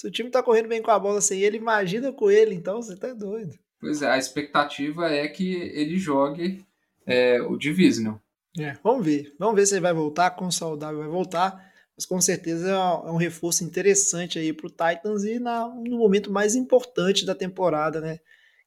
se 0.00 0.06
o 0.06 0.10
time 0.10 0.30
tá 0.30 0.42
correndo 0.42 0.68
bem 0.68 0.80
com 0.80 0.90
a 0.90 0.98
bola 0.98 1.20
sem 1.20 1.42
ele, 1.42 1.58
imagina 1.58 2.10
com 2.10 2.30
ele, 2.30 2.54
então 2.54 2.80
você 2.80 2.96
tá 2.96 3.12
doido. 3.12 3.52
Pois 3.78 4.00
é, 4.00 4.10
a 4.10 4.16
expectativa 4.16 5.12
é 5.12 5.28
que 5.28 5.54
ele 5.54 5.98
jogue 5.98 6.64
é, 7.04 7.42
o 7.42 7.54
Divisional. 7.58 8.18
É, 8.58 8.72
vamos 8.82 9.04
ver. 9.04 9.34
Vamos 9.38 9.56
ver 9.56 9.66
se 9.66 9.74
ele 9.74 9.82
vai 9.82 9.92
voltar, 9.92 10.30
com 10.30 10.50
saudável 10.50 11.00
vai 11.00 11.08
voltar. 11.08 11.69
Mas 11.96 12.06
com 12.06 12.20
certeza 12.20 12.70
é 12.70 13.10
um 13.10 13.16
reforço 13.16 13.64
interessante 13.64 14.38
aí 14.38 14.52
pro 14.52 14.70
Titans 14.70 15.24
e 15.24 15.38
na, 15.38 15.68
no 15.68 15.98
momento 15.98 16.32
mais 16.32 16.54
importante 16.54 17.26
da 17.26 17.34
temporada, 17.34 18.00
né? 18.00 18.18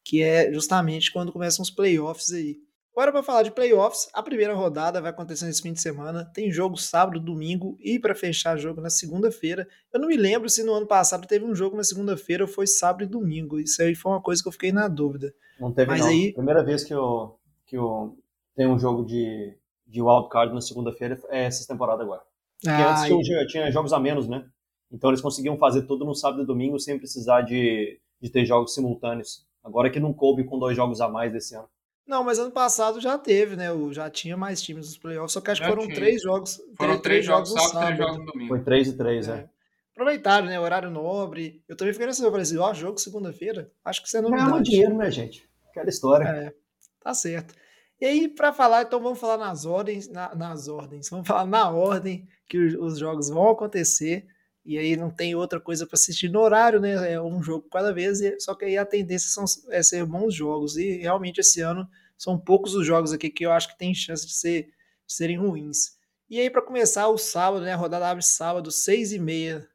Que 0.04 0.22
é 0.22 0.52
justamente 0.52 1.12
quando 1.12 1.32
começam 1.32 1.62
os 1.62 1.70
playoffs 1.70 2.32
aí. 2.32 2.58
Agora 2.96 3.10
para 3.10 3.24
falar 3.24 3.42
de 3.42 3.50
playoffs, 3.50 4.08
a 4.14 4.22
primeira 4.22 4.54
rodada 4.54 5.00
vai 5.00 5.10
acontecer 5.10 5.46
nesse 5.46 5.60
fim 5.60 5.72
de 5.72 5.80
semana. 5.80 6.24
Tem 6.32 6.52
jogo 6.52 6.76
sábado, 6.76 7.18
domingo 7.18 7.76
e 7.80 7.98
para 7.98 8.14
fechar 8.14 8.56
jogo 8.56 8.80
na 8.80 8.88
segunda-feira. 8.88 9.66
Eu 9.92 9.98
não 9.98 10.06
me 10.06 10.16
lembro 10.16 10.48
se 10.48 10.62
no 10.62 10.72
ano 10.72 10.86
passado 10.86 11.26
teve 11.26 11.44
um 11.44 11.56
jogo 11.56 11.76
na 11.76 11.82
segunda-feira 11.82 12.44
ou 12.44 12.48
foi 12.48 12.68
sábado 12.68 13.02
e 13.02 13.06
domingo. 13.06 13.58
Isso 13.58 13.82
aí 13.82 13.96
foi 13.96 14.12
uma 14.12 14.22
coisa 14.22 14.40
que 14.40 14.48
eu 14.48 14.52
fiquei 14.52 14.70
na 14.70 14.86
dúvida. 14.86 15.34
Não 15.58 15.72
teve 15.72 15.90
Mas 15.90 16.02
não. 16.02 16.06
Aí... 16.06 16.32
Primeira 16.32 16.62
vez 16.62 16.84
que 16.84 16.94
eu, 16.94 17.36
que 17.66 17.76
eu 17.76 18.16
tenho 18.54 18.70
um 18.70 18.78
jogo 18.78 19.04
de, 19.04 19.56
de 19.88 20.00
wildcard 20.00 20.54
na 20.54 20.60
segunda-feira 20.60 21.20
é 21.30 21.46
essa 21.46 21.66
temporada 21.66 22.00
agora. 22.00 22.22
Porque 22.64 22.82
ah, 22.82 22.92
antes 22.92 23.26
tinha, 23.26 23.46
tinha, 23.46 23.70
jogos 23.70 23.92
a 23.92 24.00
menos, 24.00 24.26
né? 24.26 24.42
Então 24.90 25.10
eles 25.10 25.20
conseguiam 25.20 25.58
fazer 25.58 25.82
tudo 25.82 26.04
no 26.04 26.14
sábado 26.14 26.42
e 26.42 26.46
domingo 26.46 26.80
sem 26.80 26.98
precisar 26.98 27.42
de, 27.42 28.00
de 28.20 28.30
ter 28.30 28.46
jogos 28.46 28.72
simultâneos. 28.72 29.46
Agora 29.62 29.90
que 29.90 30.00
não 30.00 30.14
coube 30.14 30.44
com 30.44 30.58
dois 30.58 30.74
jogos 30.74 31.00
a 31.00 31.08
mais 31.08 31.30
desse 31.30 31.54
ano. 31.54 31.68
Não, 32.06 32.24
mas 32.24 32.38
ano 32.38 32.50
passado 32.50 33.00
já 33.00 33.18
teve, 33.18 33.54
né? 33.54 33.66
Já 33.92 34.08
tinha 34.10 34.36
mais 34.36 34.62
times 34.62 34.86
nos 34.86 34.98
playoffs, 34.98 35.32
só 35.32 35.40
que 35.40 35.50
acho 35.50 35.60
que 35.60 35.68
foram 35.68 35.84
tinha. 35.84 35.94
três 35.94 36.22
jogos. 36.22 36.60
Foram 36.76 36.98
três, 36.98 37.02
três 37.02 37.24
jogos, 37.26 37.50
jogos 37.50 37.64
sábado, 37.64 37.86
três 37.86 37.98
jogos 37.98 38.18
no 38.18 38.26
domingo. 38.26 38.48
Foi 38.48 38.60
três 38.62 38.88
e 38.88 38.92
três, 38.96 39.28
é. 39.28 39.32
é. 39.32 39.48
Aproveitaram, 39.92 40.46
né? 40.46 40.58
Horário 40.58 40.90
nobre. 40.90 41.62
Eu 41.68 41.76
também 41.76 41.92
fiquei 41.92 42.06
nessa, 42.06 42.24
eu 42.24 42.30
falei 42.30 42.42
assim, 42.42 42.58
ó, 42.58 42.72
jogo 42.72 42.98
segunda-feira. 42.98 43.70
Acho 43.84 44.02
que 44.02 44.08
você 44.08 44.20
não 44.20 44.30
Ganhamos 44.30 44.62
dinheiro, 44.62 44.94
né, 44.96 45.10
gente? 45.10 45.48
Aquela 45.70 45.88
história. 45.88 46.24
É, 46.24 46.54
tá 47.02 47.14
certo. 47.14 47.54
E 48.00 48.06
aí, 48.06 48.28
para 48.28 48.52
falar, 48.52 48.82
então 48.82 49.00
vamos 49.00 49.18
falar 49.18 49.38
nas 49.38 49.64
ordens, 49.64 50.08
na, 50.08 50.34
nas 50.34 50.68
ordens, 50.68 51.08
vamos 51.08 51.26
falar 51.26 51.46
na 51.46 51.70
ordem 51.70 52.28
que 52.48 52.58
os 52.58 52.98
jogos 52.98 53.28
vão 53.28 53.48
acontecer. 53.48 54.26
E 54.64 54.78
aí 54.78 54.96
não 54.96 55.10
tem 55.10 55.34
outra 55.34 55.60
coisa 55.60 55.86
para 55.86 55.94
assistir 55.94 56.28
no 56.30 56.40
horário, 56.40 56.80
né? 56.80 57.12
É 57.12 57.20
um 57.20 57.42
jogo 57.42 57.68
cada 57.70 57.92
vez, 57.92 58.20
só 58.42 58.54
que 58.54 58.64
aí 58.64 58.78
a 58.78 58.86
tendência 58.86 59.28
são, 59.28 59.44
é 59.70 59.82
ser 59.82 60.06
bons 60.06 60.34
jogos. 60.34 60.76
E 60.76 60.98
realmente 60.98 61.40
esse 61.40 61.60
ano 61.60 61.86
são 62.16 62.38
poucos 62.38 62.74
os 62.74 62.86
jogos 62.86 63.12
aqui 63.12 63.28
que 63.28 63.44
eu 63.44 63.52
acho 63.52 63.68
que 63.68 63.78
tem 63.78 63.94
chance 63.94 64.26
de, 64.26 64.32
ser, 64.32 64.62
de 65.06 65.12
serem 65.12 65.36
ruins. 65.36 65.98
E 66.30 66.40
aí, 66.40 66.48
para 66.48 66.62
começar, 66.62 67.08
o 67.08 67.18
sábado, 67.18 67.64
né? 67.64 67.74
A 67.74 67.76
rodada 67.76 68.08
abre 68.08 68.24
sábado, 68.24 68.70
seis 68.70 69.12
e 69.12 69.18
meia 69.18 69.68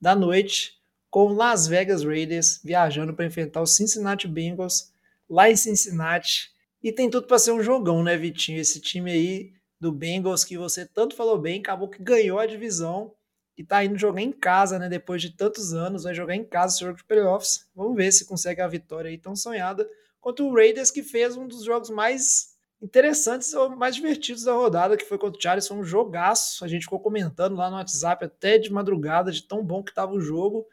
da 0.00 0.14
noite, 0.14 0.74
com 1.10 1.32
Las 1.32 1.66
Vegas 1.66 2.04
Raiders 2.04 2.60
viajando 2.62 3.14
para 3.14 3.26
enfrentar 3.26 3.60
o 3.60 3.66
Cincinnati 3.66 4.28
Bengals 4.28 4.92
lá 5.28 5.50
em 5.50 5.56
Cincinnati. 5.56 6.54
E 6.86 6.92
tem 6.92 7.10
tudo 7.10 7.26
para 7.26 7.36
ser 7.40 7.50
um 7.50 7.60
jogão, 7.60 8.00
né, 8.00 8.16
Vitinho? 8.16 8.60
Esse 8.60 8.80
time 8.80 9.10
aí 9.10 9.52
do 9.80 9.90
Bengals 9.90 10.44
que 10.44 10.56
você 10.56 10.86
tanto 10.86 11.16
falou 11.16 11.36
bem, 11.36 11.58
acabou 11.58 11.88
que 11.88 12.00
ganhou 12.00 12.38
a 12.38 12.46
divisão 12.46 13.12
e 13.58 13.64
tá 13.64 13.84
indo 13.84 13.98
jogar 13.98 14.20
em 14.20 14.30
casa, 14.30 14.78
né? 14.78 14.88
Depois 14.88 15.20
de 15.20 15.36
tantos 15.36 15.74
anos, 15.74 16.04
vai 16.04 16.14
jogar 16.14 16.36
em 16.36 16.44
casa 16.44 16.76
esse 16.76 16.84
jogo 16.84 16.96
de 16.96 17.02
playoffs. 17.02 17.68
Vamos 17.74 17.96
ver 17.96 18.12
se 18.12 18.24
consegue 18.24 18.60
a 18.60 18.68
vitória 18.68 19.10
aí 19.10 19.18
tão 19.18 19.34
sonhada 19.34 19.84
contra 20.20 20.44
o 20.44 20.54
Raiders, 20.54 20.92
que 20.92 21.02
fez 21.02 21.36
um 21.36 21.48
dos 21.48 21.64
jogos 21.64 21.90
mais 21.90 22.54
interessantes 22.80 23.52
ou 23.52 23.68
mais 23.68 23.96
divertidos 23.96 24.44
da 24.44 24.52
rodada, 24.52 24.96
que 24.96 25.06
foi 25.06 25.18
contra 25.18 25.36
o 25.36 25.42
Chargers. 25.42 25.66
Foi 25.66 25.78
um 25.78 25.82
jogaço. 25.82 26.64
A 26.64 26.68
gente 26.68 26.84
ficou 26.84 27.00
comentando 27.00 27.56
lá 27.56 27.68
no 27.68 27.78
WhatsApp 27.78 28.26
até 28.26 28.58
de 28.58 28.72
madrugada, 28.72 29.32
de 29.32 29.42
tão 29.42 29.60
bom 29.64 29.82
que 29.82 29.90
estava 29.90 30.12
o 30.12 30.20
jogo. 30.20 30.64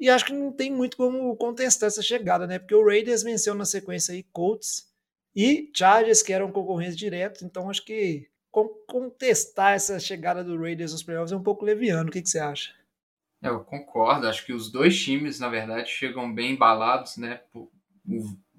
E 0.00 0.08
acho 0.08 0.24
que 0.24 0.32
não 0.32 0.50
tem 0.50 0.72
muito 0.72 0.96
como 0.96 1.36
contestar 1.36 1.88
essa 1.88 2.00
chegada, 2.00 2.46
né? 2.46 2.58
Porque 2.58 2.74
o 2.74 2.86
Raiders 2.86 3.22
venceu 3.22 3.54
na 3.54 3.66
sequência 3.66 4.14
aí 4.14 4.22
Colts 4.32 4.87
e 5.40 5.70
Chargers, 5.72 6.20
que 6.20 6.32
eram 6.32 6.50
concorrentes 6.50 6.96
diretos. 6.96 7.42
Então 7.42 7.70
acho 7.70 7.84
que 7.84 8.28
contestar 8.88 9.74
essa 9.74 10.00
chegada 10.00 10.42
do 10.42 10.60
Raiders 10.60 10.90
nos 10.90 11.04
playoffs 11.04 11.30
é 11.30 11.36
um 11.36 11.42
pouco 11.44 11.64
leviano. 11.64 12.08
O 12.08 12.12
que, 12.12 12.20
que 12.20 12.28
você 12.28 12.40
acha? 12.40 12.74
Eu 13.40 13.60
concordo. 13.60 14.26
Acho 14.26 14.44
que 14.44 14.52
os 14.52 14.68
dois 14.68 15.00
times, 15.00 15.38
na 15.38 15.48
verdade, 15.48 15.88
chegam 15.88 16.34
bem 16.34 16.54
embalados, 16.54 17.16
né? 17.16 17.40
O 17.54 17.70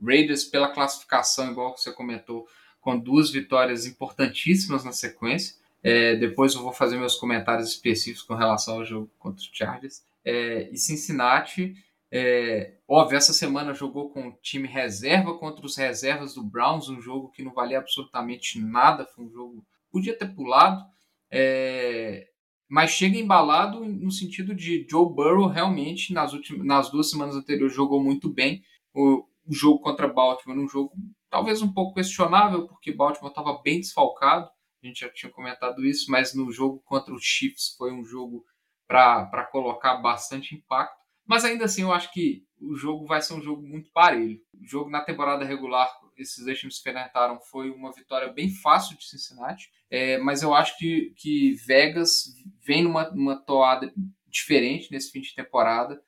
Raiders, 0.02 0.46
pela 0.46 0.72
classificação, 0.72 1.52
igual 1.52 1.76
você 1.76 1.92
comentou, 1.92 2.48
com 2.80 2.98
duas 2.98 3.30
vitórias 3.30 3.86
importantíssimas 3.86 4.86
na 4.86 4.94
sequência. 4.94 5.56
É, 5.84 6.16
depois 6.16 6.54
eu 6.54 6.62
vou 6.62 6.72
fazer 6.72 6.98
meus 6.98 7.18
comentários 7.18 7.68
específicos 7.68 8.24
com 8.24 8.36
relação 8.36 8.76
ao 8.76 8.86
jogo 8.86 9.12
contra 9.20 9.42
os 9.42 9.50
Chargers. 9.52 10.02
É, 10.24 10.70
e 10.72 10.78
Cincinnati, 10.78 11.76
é, 12.12 12.78
óbvio, 12.88 13.18
essa 13.18 13.34
semana 13.34 13.74
jogou 13.74 14.10
com 14.10 14.30
o 14.30 14.38
time 14.42 14.68
reserva 14.68 15.38
contra 15.38 15.66
os 15.66 15.78
reservas 15.78 16.34
do 16.34 16.44
Browns, 16.44 16.90
um 16.90 17.02
jogo 17.02 17.30
que 17.30 17.44
não 17.44 17.54
valia 17.54 17.78
absolutamente 17.78 18.60
nada, 18.60 19.06
foi 19.06 19.26
um 19.26 19.32
jogo 19.32 19.66
podia 19.92 20.18
ter 20.18 20.34
pulado, 20.34 20.84
é, 21.32 22.28
mas 22.68 22.92
chega 22.92 23.18
embalado 23.18 23.84
no 23.86 24.12
sentido 24.12 24.56
de 24.56 24.86
Joe 24.90 25.14
Burrow 25.14 25.48
realmente 25.48 26.14
nas 26.14 26.34
últimas 26.34 26.66
nas 26.66 26.90
duas 26.92 27.10
semanas 27.10 27.36
anteriores 27.36 27.76
jogou 27.76 28.04
muito 28.04 28.30
bem. 28.32 28.64
O, 28.94 29.26
o 29.46 29.54
jogo 29.54 29.80
contra 29.80 30.08
Baltimore, 30.08 30.60
um 30.60 30.68
jogo 30.68 30.94
talvez 31.30 31.62
um 31.62 31.72
pouco 31.72 31.96
questionável, 31.96 32.68
porque 32.68 32.92
Baltimore 32.92 33.30
estava 33.30 33.62
bem 33.64 33.80
desfalcado, 33.80 34.50
a 34.84 34.88
gente 34.88 35.02
já 35.02 35.10
tinha 35.10 35.32
comentado 35.32 35.86
isso, 35.86 36.10
mas 36.10 36.34
no 36.34 36.52
jogo 36.52 36.82
contra 36.86 37.14
os 37.14 37.24
Chiefs 37.24 37.76
foi 37.78 37.92
um 37.92 38.04
jogo 38.04 38.46
para 38.88 39.48
colocar 39.52 39.98
bastante 39.98 40.56
impacto. 40.56 40.98
Mas 41.30 41.46
ainda 41.46 41.66
assim, 41.66 41.84
eu 41.84 41.94
acho 41.94 42.12
que 42.12 42.44
o 42.60 42.76
jogo 42.76 43.06
vai 43.06 43.22
ser 43.22 43.36
um 43.36 43.42
jogo 43.42 43.62
muito 43.62 43.92
parelho. 43.92 44.42
O 44.60 44.68
jogo 44.68 44.90
na 44.90 45.00
temporada 45.00 45.46
regular, 45.46 45.88
esses 46.18 46.44
dois 46.44 46.58
times 46.58 46.78
se 46.78 46.82
enfrentaram, 46.82 47.40
foi 47.40 47.70
uma 47.70 47.94
vitória 47.94 48.34
bem 48.34 48.50
fácil 48.50 48.98
de 48.98 49.06
Cincinnati. 49.06 49.70
É, 49.92 50.18
mas 50.18 50.42
eu 50.42 50.56
acho 50.56 50.76
que, 50.80 51.14
que 51.16 51.54
Vegas 51.68 52.34
vem 52.66 52.82
numa, 52.84 53.12
numa 53.12 53.36
toada 53.36 53.94
diferente 54.28 54.92
nesse 54.92 55.12
fim 55.12 55.22
de 55.22 55.36
temporada, 55.36 56.02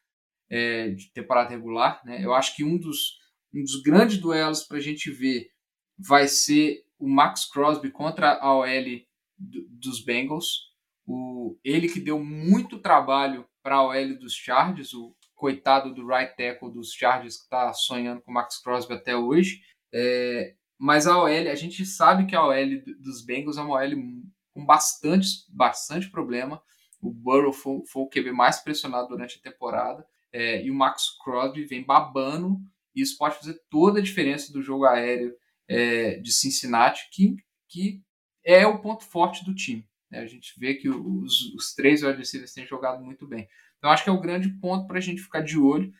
é, 0.49 0.89
de 0.89 1.11
temporada 1.11 1.51
regular. 1.51 2.01
Né? 2.03 2.25
Eu 2.25 2.33
acho 2.33 2.55
que 2.55 2.63
um 2.63 2.75
dos, 2.75 3.19
um 3.53 3.61
dos 3.61 3.79
grandes 3.83 4.17
duelos 4.17 4.63
para 4.63 4.77
a 4.77 4.81
gente 4.81 5.11
ver 5.11 5.51
vai 5.99 6.27
ser 6.27 6.83
o 6.97 7.07
Max 7.07 7.45
Crosby 7.45 7.91
contra 7.91 8.39
a 8.39 8.57
OL 8.57 9.05
dos 9.37 10.03
Bengals. 10.03 10.71
O, 11.05 11.59
ele 11.63 11.87
que 11.87 11.99
deu 11.99 12.23
muito 12.23 12.79
trabalho 12.79 13.45
para 13.61 13.75
a 13.75 13.83
OL 13.83 14.17
dos 14.17 14.33
Chargers, 14.33 14.93
o 14.93 15.15
coitado 15.35 15.93
do 15.93 16.05
right 16.05 16.35
tackle 16.35 16.71
dos 16.71 16.93
Chargers 16.93 17.37
que 17.37 17.43
está 17.43 17.73
sonhando 17.73 18.21
com 18.21 18.31
o 18.31 18.33
Max 18.33 18.57
Crosby 18.57 18.93
até 18.93 19.15
hoje. 19.15 19.61
É, 19.93 20.55
mas 20.77 21.07
a 21.07 21.17
OL, 21.17 21.27
a 21.27 21.55
gente 21.55 21.85
sabe 21.85 22.25
que 22.25 22.35
a 22.35 22.45
OL 22.45 22.81
dos 22.99 23.23
Bengals 23.23 23.57
é 23.57 23.61
uma 23.61 23.79
OL 23.79 23.91
com 24.53 24.65
bastante, 24.65 25.27
bastante 25.49 26.09
problema. 26.09 26.61
O 27.01 27.11
Burrow 27.11 27.51
foi, 27.51 27.81
foi 27.87 28.03
o 28.03 28.09
QB 28.09 28.31
mais 28.31 28.59
pressionado 28.59 29.07
durante 29.07 29.39
a 29.39 29.51
temporada. 29.51 30.05
É, 30.31 30.63
e 30.63 30.71
o 30.71 30.75
Max 30.75 31.09
Crosby 31.23 31.65
vem 31.65 31.83
babando 31.83 32.61
e 32.95 33.01
isso 33.01 33.17
pode 33.17 33.35
fazer 33.35 33.59
toda 33.69 33.99
a 33.99 34.03
diferença 34.03 34.51
do 34.51 34.61
jogo 34.61 34.85
aéreo 34.85 35.35
é, 35.67 36.17
de 36.19 36.31
Cincinnati, 36.31 37.09
que, 37.11 37.35
que 37.67 38.01
é 38.43 38.65
o 38.65 38.79
ponto 38.79 39.03
forte 39.03 39.43
do 39.43 39.55
time. 39.55 39.87
Né? 40.11 40.19
A 40.19 40.25
gente 40.25 40.53
vê 40.59 40.75
que 40.75 40.89
os, 40.89 41.53
os 41.55 41.73
três 41.73 42.01
receivers 42.01 42.53
têm 42.53 42.67
jogado 42.67 43.03
muito 43.03 43.25
bem. 43.25 43.47
Então 43.77 43.89
acho 43.89 44.03
que 44.03 44.09
é 44.09 44.13
o 44.13 44.21
grande 44.21 44.49
ponto 44.59 44.85
para 44.85 44.97
a 44.97 45.01
gente 45.01 45.21
ficar 45.21 45.41
de 45.41 45.57
olho, 45.57 45.91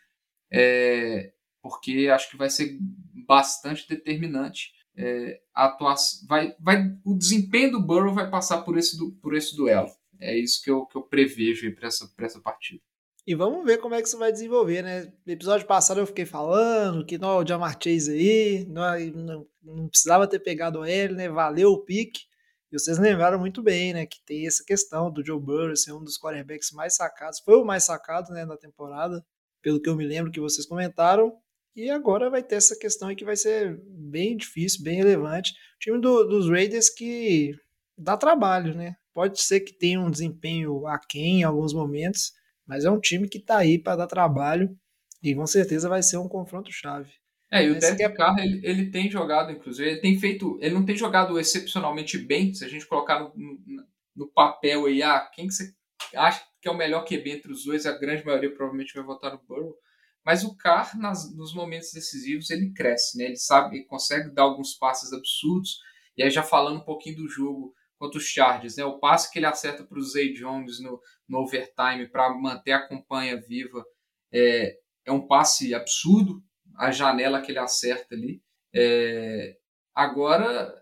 é, 0.52 1.32
porque 1.62 2.10
acho 2.14 2.30
que 2.30 2.38
vai 2.38 2.50
ser 2.50 2.78
bastante 3.26 3.88
determinante. 3.88 4.74
É, 4.96 5.42
a 5.56 5.66
atuação, 5.66 6.28
vai, 6.28 6.54
vai, 6.60 6.94
o 7.06 7.18
desempenho 7.18 7.72
do 7.72 7.82
Burrow 7.82 8.14
vai 8.14 8.30
passar 8.30 8.62
por 8.62 8.78
esse, 8.78 8.98
por 9.22 9.34
esse 9.34 9.56
duelo. 9.56 9.90
É 10.20 10.38
isso 10.38 10.62
que 10.62 10.70
eu, 10.70 10.86
que 10.86 10.98
eu 10.98 11.02
prevejo 11.02 11.74
para 11.74 11.88
essa, 11.88 12.12
essa 12.20 12.40
partida. 12.40 12.82
E 13.26 13.36
vamos 13.36 13.64
ver 13.64 13.78
como 13.78 13.96
é 13.96 14.02
que 14.02 14.08
isso 14.08 14.18
vai 14.18 14.32
desenvolver, 14.32 14.82
né? 14.82 15.14
No 15.26 15.32
episódio 15.34 15.66
passado 15.66 16.00
eu 16.00 16.08
fiquei 16.08 16.26
falando 16.26 17.06
que 17.06 17.18
não, 17.18 17.38
o 17.38 17.48
Jamar 17.48 17.78
Chase 17.82 18.12
aí, 18.12 18.66
não, 18.68 19.00
não, 19.12 19.48
não 19.62 19.88
precisava 19.88 20.28
ter 20.28 20.40
pegado 20.40 20.84
ele, 20.86 21.14
né? 21.14 21.30
Valeu 21.30 21.72
o 21.72 21.84
pique. 21.84 22.31
E 22.72 22.80
vocês 22.80 22.98
lembraram 22.98 23.38
muito 23.38 23.62
bem, 23.62 23.94
né? 23.94 24.06
Que 24.06 24.24
tem 24.26 24.48
essa 24.48 24.64
questão 24.64 25.12
do 25.12 25.26
Joe 25.26 25.40
Burrow 25.40 25.76
ser 25.76 25.92
um 25.92 26.04
dos 26.04 26.18
quarterbacks 26.18 26.72
mais 26.72 26.96
sacados. 26.96 27.40
Foi 27.40 27.56
o 27.56 27.66
mais 27.66 27.84
sacado, 27.84 28.32
né, 28.32 28.46
na 28.46 28.56
temporada, 28.56 29.24
pelo 29.62 29.82
que 29.82 29.90
eu 29.90 29.96
me 29.96 30.06
lembro 30.06 30.32
que 30.32 30.40
vocês 30.40 30.66
comentaram. 30.66 31.38
E 31.76 31.90
agora 31.90 32.30
vai 32.30 32.42
ter 32.42 32.56
essa 32.56 32.78
questão 32.78 33.10
aí 33.10 33.16
que 33.16 33.26
vai 33.26 33.36
ser 33.36 33.78
bem 33.86 34.38
difícil, 34.38 34.84
bem 34.84 34.96
relevante. 34.96 35.52
O 35.52 35.80
time 35.80 36.00
do, 36.00 36.24
dos 36.26 36.50
Raiders 36.50 36.90
que 36.90 37.54
dá 37.98 38.18
trabalho, 38.18 38.76
né? 38.76 38.96
Pode 39.14 39.42
ser 39.42 39.62
que 39.62 39.74
tenha 39.74 40.00
um 40.00 40.10
desempenho 40.10 40.88
aquém 40.88 41.42
em 41.42 41.44
alguns 41.44 41.74
momentos, 41.74 42.34
mas 42.66 42.86
é 42.86 42.90
um 42.92 43.00
time 43.00 43.28
que 43.28 43.38
está 43.38 43.58
aí 43.58 43.78
para 43.78 43.98
dar 43.98 44.08
trabalho 44.08 44.78
e 45.22 45.36
com 45.36 45.46
certeza 45.46 45.90
vai 45.90 46.02
ser 46.02 46.18
um 46.18 46.28
confronto 46.28 46.72
chave. 46.72 47.21
É, 47.52 47.66
e 47.66 47.70
o 47.70 47.78
Derek 47.78 48.02
é... 48.02 48.10
Carr, 48.10 48.40
ele, 48.40 48.62
ele 48.64 48.90
tem 48.90 49.12
jogado, 49.12 49.52
inclusive, 49.52 49.90
ele 49.90 50.00
tem 50.00 50.18
feito, 50.20 50.58
ele 50.62 50.74
não 50.74 50.86
tem 50.86 50.96
jogado 50.96 51.40
excepcionalmente 51.40 52.18
bem, 52.18 52.54
se 52.54 52.64
a 52.64 52.68
gente 52.68 52.88
colocar 52.88 53.20
no, 53.20 53.34
no, 53.36 53.86
no 54.16 54.28
papel 54.32 54.86
aí, 54.86 55.04
ah, 55.04 55.30
quem 55.34 55.48
que 55.48 55.54
você 55.54 55.74
acha 56.16 56.44
que 56.62 56.68
é 56.68 56.72
o 56.72 56.78
melhor 56.78 57.04
QB 57.04 57.30
entre 57.30 57.52
os 57.52 57.66
dois, 57.66 57.86
a 57.86 57.98
grande 57.98 58.26
maioria 58.26 58.54
provavelmente 58.54 58.94
vai 58.94 59.04
votar 59.04 59.34
no 59.34 59.42
Burrow, 59.48 59.76
mas 60.24 60.44
o 60.44 60.56
Carr, 60.56 60.98
nas, 60.98 61.36
nos 61.36 61.54
momentos 61.54 61.92
decisivos, 61.92 62.50
ele 62.52 62.72
cresce, 62.74 63.18
né? 63.18 63.26
Ele 63.26 63.36
sabe, 63.36 63.78
ele 63.78 63.86
consegue 63.86 64.30
dar 64.34 64.44
alguns 64.44 64.74
passes 64.76 65.12
absurdos, 65.12 65.80
e 66.16 66.24
aí 66.24 66.30
já 66.30 66.44
falando 66.44 66.78
um 66.78 66.86
pouquinho 66.86 67.18
do 67.18 67.28
jogo, 67.28 67.74
contra 68.02 68.18
os 68.18 68.26
Chargers, 68.26 68.78
né? 68.78 68.84
O 68.84 68.98
passe 68.98 69.32
que 69.32 69.38
ele 69.38 69.46
acerta 69.46 69.84
para 69.84 70.00
o 70.00 70.02
Zay 70.02 70.34
Jones 70.34 70.82
no, 70.82 71.00
no 71.30 71.40
overtime 71.40 72.10
para 72.10 72.34
manter 72.34 72.72
a 72.72 72.88
campanha 72.88 73.40
viva 73.40 73.86
é, 74.34 74.76
é 75.06 75.12
um 75.12 75.28
passe 75.28 75.76
absurdo, 75.76 76.44
a 76.82 76.92
janela 76.92 77.42
que 77.42 77.52
ele 77.52 77.60
acerta 77.60 78.16
ali. 78.16 78.42
É, 78.74 79.58
agora 79.94 80.74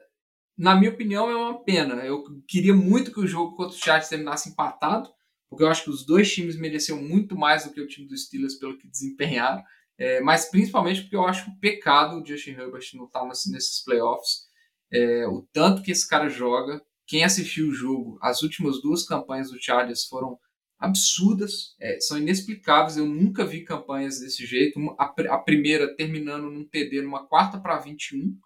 na 0.60 0.76
minha 0.76 0.92
opinião, 0.92 1.30
é 1.30 1.36
uma 1.38 1.64
pena. 1.64 2.06
Eu 2.06 2.22
queria 2.46 2.74
muito 2.74 3.14
que 3.14 3.20
o 3.22 3.26
jogo 3.26 3.56
contra 3.56 3.74
o 3.74 3.80
Chargers 3.80 4.10
terminasse 4.10 4.50
empatado, 4.50 5.10
porque 5.50 5.64
eu 5.64 5.70
acho 5.70 5.86
que 5.86 5.90
os 5.90 6.06
dois 6.06 6.30
times 6.34 6.60
mereciam 6.60 7.02
muito 7.02 7.38
mais 7.38 7.64
do 7.64 7.72
que 7.72 7.80
o 7.80 7.88
time 7.88 8.06
dos 8.06 8.26
Steelers 8.26 8.56
pelo 8.56 8.78
que 8.78 8.90
desempenharam. 8.90 9.64
É, 9.98 10.20
mas 10.20 10.52
principalmente 10.52 11.02
porque 11.04 11.16
eu 11.16 11.26
acho 11.26 11.50
um 11.50 11.58
pecado 11.60 12.22
o 12.22 12.26
Justin 12.26 12.52
Herbert 12.52 12.84
não 12.94 13.06
estar 13.06 13.22
tá 13.22 13.26
nesses 13.28 13.82
playoffs. 13.86 14.50
É, 14.92 15.26
o 15.28 15.48
tanto 15.54 15.82
que 15.82 15.92
esse 15.92 16.06
cara 16.06 16.28
joga. 16.28 16.82
Quem 17.08 17.24
assistiu 17.24 17.70
o 17.70 17.74
jogo, 17.74 18.20
as 18.22 18.42
últimas 18.44 18.82
duas 18.82 19.06
campanhas 19.06 19.50
do 19.50 19.60
Chargers 19.60 20.06
foram 20.06 20.38
absurdas, 20.80 21.76
é, 21.80 22.00
são 22.00 22.18
inexplicáveis. 22.18 22.96
Eu 22.96 23.06
nunca 23.06 23.46
vi 23.46 23.66
campanhas 23.66 24.20
desse 24.20 24.46
jeito. 24.46 24.80
A, 24.98 25.14
a 25.30 25.38
primeira 25.38 25.94
terminando 25.96 26.50
num 26.50 26.64
TD 26.64 27.02
numa 27.02 27.28
quarta 27.28 27.60
para 27.60 27.78
21, 27.78 28.38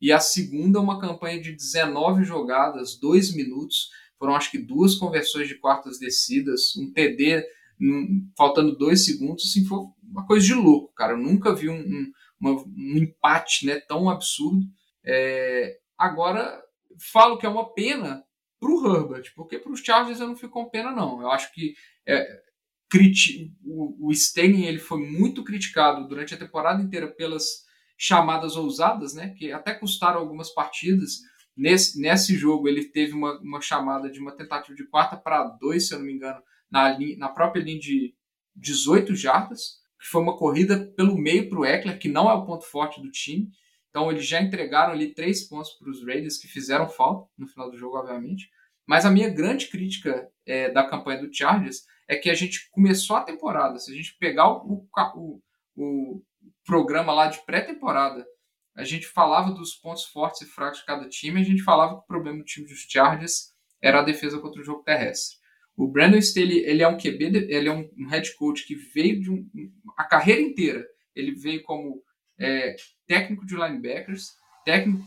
e 0.00 0.12
a 0.12 0.20
segunda 0.20 0.80
uma 0.80 1.00
campanha 1.00 1.40
de 1.40 1.52
19 1.52 2.24
jogadas, 2.24 2.98
2 2.98 3.34
minutos. 3.34 3.88
Foram 4.18 4.34
acho 4.34 4.50
que 4.50 4.58
duas 4.58 4.96
conversões 4.96 5.48
de 5.48 5.58
quartas 5.58 5.98
descidas, 5.98 6.76
um 6.76 6.92
TD 6.92 7.44
num, 7.78 8.28
faltando 8.36 8.76
2 8.76 9.04
segundos. 9.04 9.44
Assim, 9.44 9.64
foi 9.64 9.78
uma 10.02 10.26
coisa 10.26 10.44
de 10.44 10.54
louco, 10.54 10.92
cara. 10.94 11.12
Eu 11.12 11.18
nunca 11.18 11.54
vi 11.54 11.68
um, 11.68 11.78
um, 11.78 12.12
uma, 12.40 12.62
um 12.62 12.98
empate 12.98 13.64
né, 13.64 13.80
tão 13.80 14.10
absurdo. 14.10 14.66
É, 15.04 15.78
agora, 15.96 16.60
falo 17.12 17.38
que 17.38 17.46
é 17.46 17.48
uma 17.48 17.72
pena 17.72 18.24
para 18.62 18.70
o 18.70 18.96
Herbert, 18.96 19.32
porque 19.34 19.58
para 19.58 19.72
os 19.72 19.80
Chargers 19.80 20.20
eu 20.20 20.28
não 20.28 20.36
fico 20.36 20.52
com 20.52 20.70
pena, 20.70 20.92
não. 20.92 21.20
Eu 21.20 21.32
acho 21.32 21.52
que 21.52 21.74
é, 22.06 22.24
criti 22.88 23.52
o, 23.64 24.08
o 24.08 24.12
ele 24.36 24.78
foi 24.78 25.04
muito 25.04 25.42
criticado 25.42 26.06
durante 26.06 26.32
a 26.32 26.38
temporada 26.38 26.80
inteira 26.80 27.08
pelas 27.08 27.64
chamadas 27.98 28.54
ousadas, 28.54 29.14
né, 29.14 29.34
que 29.36 29.50
até 29.50 29.74
custaram 29.74 30.20
algumas 30.20 30.50
partidas. 30.54 31.18
Nesse, 31.56 32.00
nesse 32.00 32.36
jogo 32.36 32.68
ele 32.68 32.84
teve 32.84 33.14
uma, 33.14 33.36
uma 33.40 33.60
chamada 33.60 34.08
de 34.08 34.20
uma 34.20 34.30
tentativa 34.32 34.76
de 34.76 34.86
quarta 34.86 35.16
para 35.16 35.42
dois, 35.60 35.88
se 35.88 35.94
eu 35.94 35.98
não 35.98 36.06
me 36.06 36.12
engano, 36.12 36.40
na, 36.70 36.96
na 37.18 37.28
própria 37.28 37.62
linha 37.62 37.80
de 37.80 38.14
18 38.54 39.16
jardas, 39.16 39.80
que 40.00 40.06
foi 40.06 40.22
uma 40.22 40.36
corrida 40.36 40.92
pelo 40.96 41.18
meio 41.18 41.48
para 41.48 41.58
o 41.58 41.64
Eckler, 41.64 41.98
que 41.98 42.08
não 42.08 42.30
é 42.30 42.32
o 42.32 42.46
ponto 42.46 42.64
forte 42.64 43.02
do 43.02 43.10
time. 43.10 43.48
Então 43.92 44.10
eles 44.10 44.26
já 44.26 44.40
entregaram 44.40 44.94
ali 44.94 45.12
três 45.12 45.46
pontos 45.46 45.72
para 45.72 45.90
os 45.90 46.02
Raiders 46.02 46.38
que 46.38 46.48
fizeram 46.48 46.88
falta 46.88 47.30
no 47.36 47.46
final 47.46 47.70
do 47.70 47.76
jogo, 47.76 47.98
obviamente. 47.98 48.48
Mas 48.86 49.04
a 49.04 49.10
minha 49.10 49.28
grande 49.28 49.68
crítica 49.68 50.26
é, 50.46 50.70
da 50.70 50.88
campanha 50.88 51.20
do 51.20 51.32
Chargers 51.32 51.82
é 52.08 52.16
que 52.16 52.30
a 52.30 52.34
gente 52.34 52.70
começou 52.70 53.16
a 53.16 53.22
temporada. 53.22 53.78
Se 53.78 53.92
a 53.92 53.94
gente 53.94 54.16
pegar 54.18 54.50
o, 54.50 54.88
o, 55.14 55.40
o 55.76 56.22
programa 56.64 57.12
lá 57.12 57.26
de 57.26 57.44
pré-temporada, 57.44 58.26
a 58.74 58.82
gente 58.82 59.06
falava 59.06 59.52
dos 59.52 59.74
pontos 59.74 60.04
fortes 60.04 60.40
e 60.40 60.46
fracos 60.46 60.80
de 60.80 60.86
cada 60.86 61.06
time. 61.06 61.42
A 61.42 61.44
gente 61.44 61.62
falava 61.62 61.96
que 61.96 62.04
o 62.04 62.06
problema 62.06 62.38
do 62.38 62.44
time 62.44 62.66
dos 62.66 62.86
Chargers 62.88 63.52
era 63.80 64.00
a 64.00 64.04
defesa 64.04 64.40
contra 64.40 64.62
o 64.62 64.64
jogo 64.64 64.82
terrestre. 64.82 65.36
O 65.76 65.86
Brandon 65.86 66.18
Staley, 66.18 66.64
ele 66.64 66.82
é 66.82 66.88
um 66.88 66.96
QB, 66.96 67.46
ele 67.50 67.68
é 67.68 67.72
um 67.72 68.08
head 68.08 68.34
coach 68.36 68.66
que 68.66 68.74
veio 68.74 69.20
de 69.20 69.30
um, 69.30 69.46
a 69.98 70.04
carreira 70.04 70.40
inteira. 70.40 70.86
Ele 71.14 71.32
veio 71.32 71.62
como 71.62 72.02
é, 72.38 72.74
técnico 73.12 73.44
de 73.44 73.54
linebackers, 73.54 74.38
técnico 74.64 75.04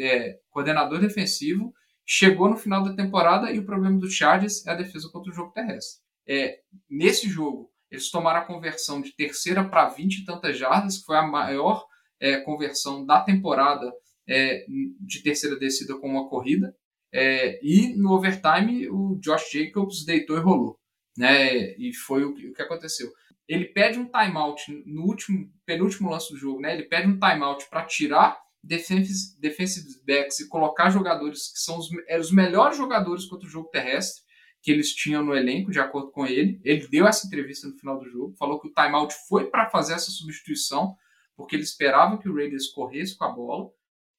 é, 0.00 0.36
coordenador 0.50 0.98
defensivo, 0.98 1.72
chegou 2.04 2.50
no 2.50 2.56
final 2.56 2.82
da 2.82 2.96
temporada 2.96 3.52
e 3.52 3.58
o 3.60 3.64
problema 3.64 4.00
do 4.00 4.10
Chargers 4.10 4.66
é 4.66 4.72
a 4.72 4.74
defesa 4.74 5.08
contra 5.12 5.30
o 5.30 5.34
jogo 5.34 5.52
terrestre. 5.52 6.02
É, 6.28 6.58
nesse 6.90 7.28
jogo, 7.28 7.70
eles 7.88 8.10
tomaram 8.10 8.40
a 8.40 8.44
conversão 8.44 9.00
de 9.00 9.14
terceira 9.14 9.62
para 9.62 9.88
20 9.88 10.16
e 10.16 10.24
tantas 10.24 10.58
jardas, 10.58 10.98
que 10.98 11.04
foi 11.04 11.16
a 11.16 11.22
maior 11.22 11.86
é, 12.18 12.38
conversão 12.38 13.06
da 13.06 13.20
temporada 13.20 13.92
é, 14.28 14.66
de 14.98 15.22
terceira 15.22 15.56
descida 15.56 15.96
com 16.00 16.08
uma 16.08 16.28
corrida. 16.28 16.74
É, 17.12 17.64
e 17.64 17.94
no 17.94 18.10
overtime, 18.10 18.88
o 18.88 19.20
Josh 19.20 19.52
Jacobs 19.52 20.04
deitou 20.04 20.36
e 20.36 20.40
rolou. 20.40 20.80
Né? 21.16 21.76
E 21.78 21.94
foi 21.94 22.24
o 22.24 22.34
que, 22.34 22.48
o 22.48 22.52
que 22.52 22.62
aconteceu 22.62 23.08
ele 23.48 23.66
pede 23.66 23.98
um 23.98 24.06
timeout 24.06 24.82
no 24.86 25.04
último, 25.04 25.50
penúltimo 25.64 26.10
lance 26.10 26.32
do 26.32 26.38
jogo, 26.38 26.60
né? 26.60 26.74
Ele 26.74 26.84
pede 26.84 27.06
um 27.06 27.18
timeout 27.18 27.68
para 27.70 27.84
tirar 27.84 28.38
defensive, 28.62 29.38
defensive 29.38 29.86
backs 30.04 30.40
e 30.40 30.48
colocar 30.48 30.90
jogadores 30.90 31.52
que 31.52 31.60
são 31.60 31.78
os, 31.78 31.88
eram 32.08 32.20
os 32.20 32.32
melhores 32.32 32.76
jogadores 32.76 33.24
contra 33.24 33.46
o 33.46 33.50
jogo 33.50 33.68
terrestre 33.68 34.26
que 34.60 34.72
eles 34.72 34.92
tinham 34.92 35.24
no 35.24 35.36
elenco, 35.36 35.70
de 35.70 35.78
acordo 35.78 36.10
com 36.10 36.26
ele. 36.26 36.60
Ele 36.64 36.88
deu 36.88 37.06
essa 37.06 37.24
entrevista 37.24 37.68
no 37.68 37.78
final 37.78 38.00
do 38.00 38.10
jogo, 38.10 38.34
falou 38.36 38.58
que 38.58 38.66
o 38.66 38.72
timeout 38.72 39.14
foi 39.28 39.48
para 39.48 39.70
fazer 39.70 39.94
essa 39.94 40.10
substituição, 40.10 40.96
porque 41.36 41.54
ele 41.54 41.62
esperava 41.62 42.18
que 42.18 42.28
o 42.28 42.34
Raiders 42.34 42.66
corresse 42.66 43.16
com 43.16 43.24
a 43.24 43.28
bola. 43.28 43.70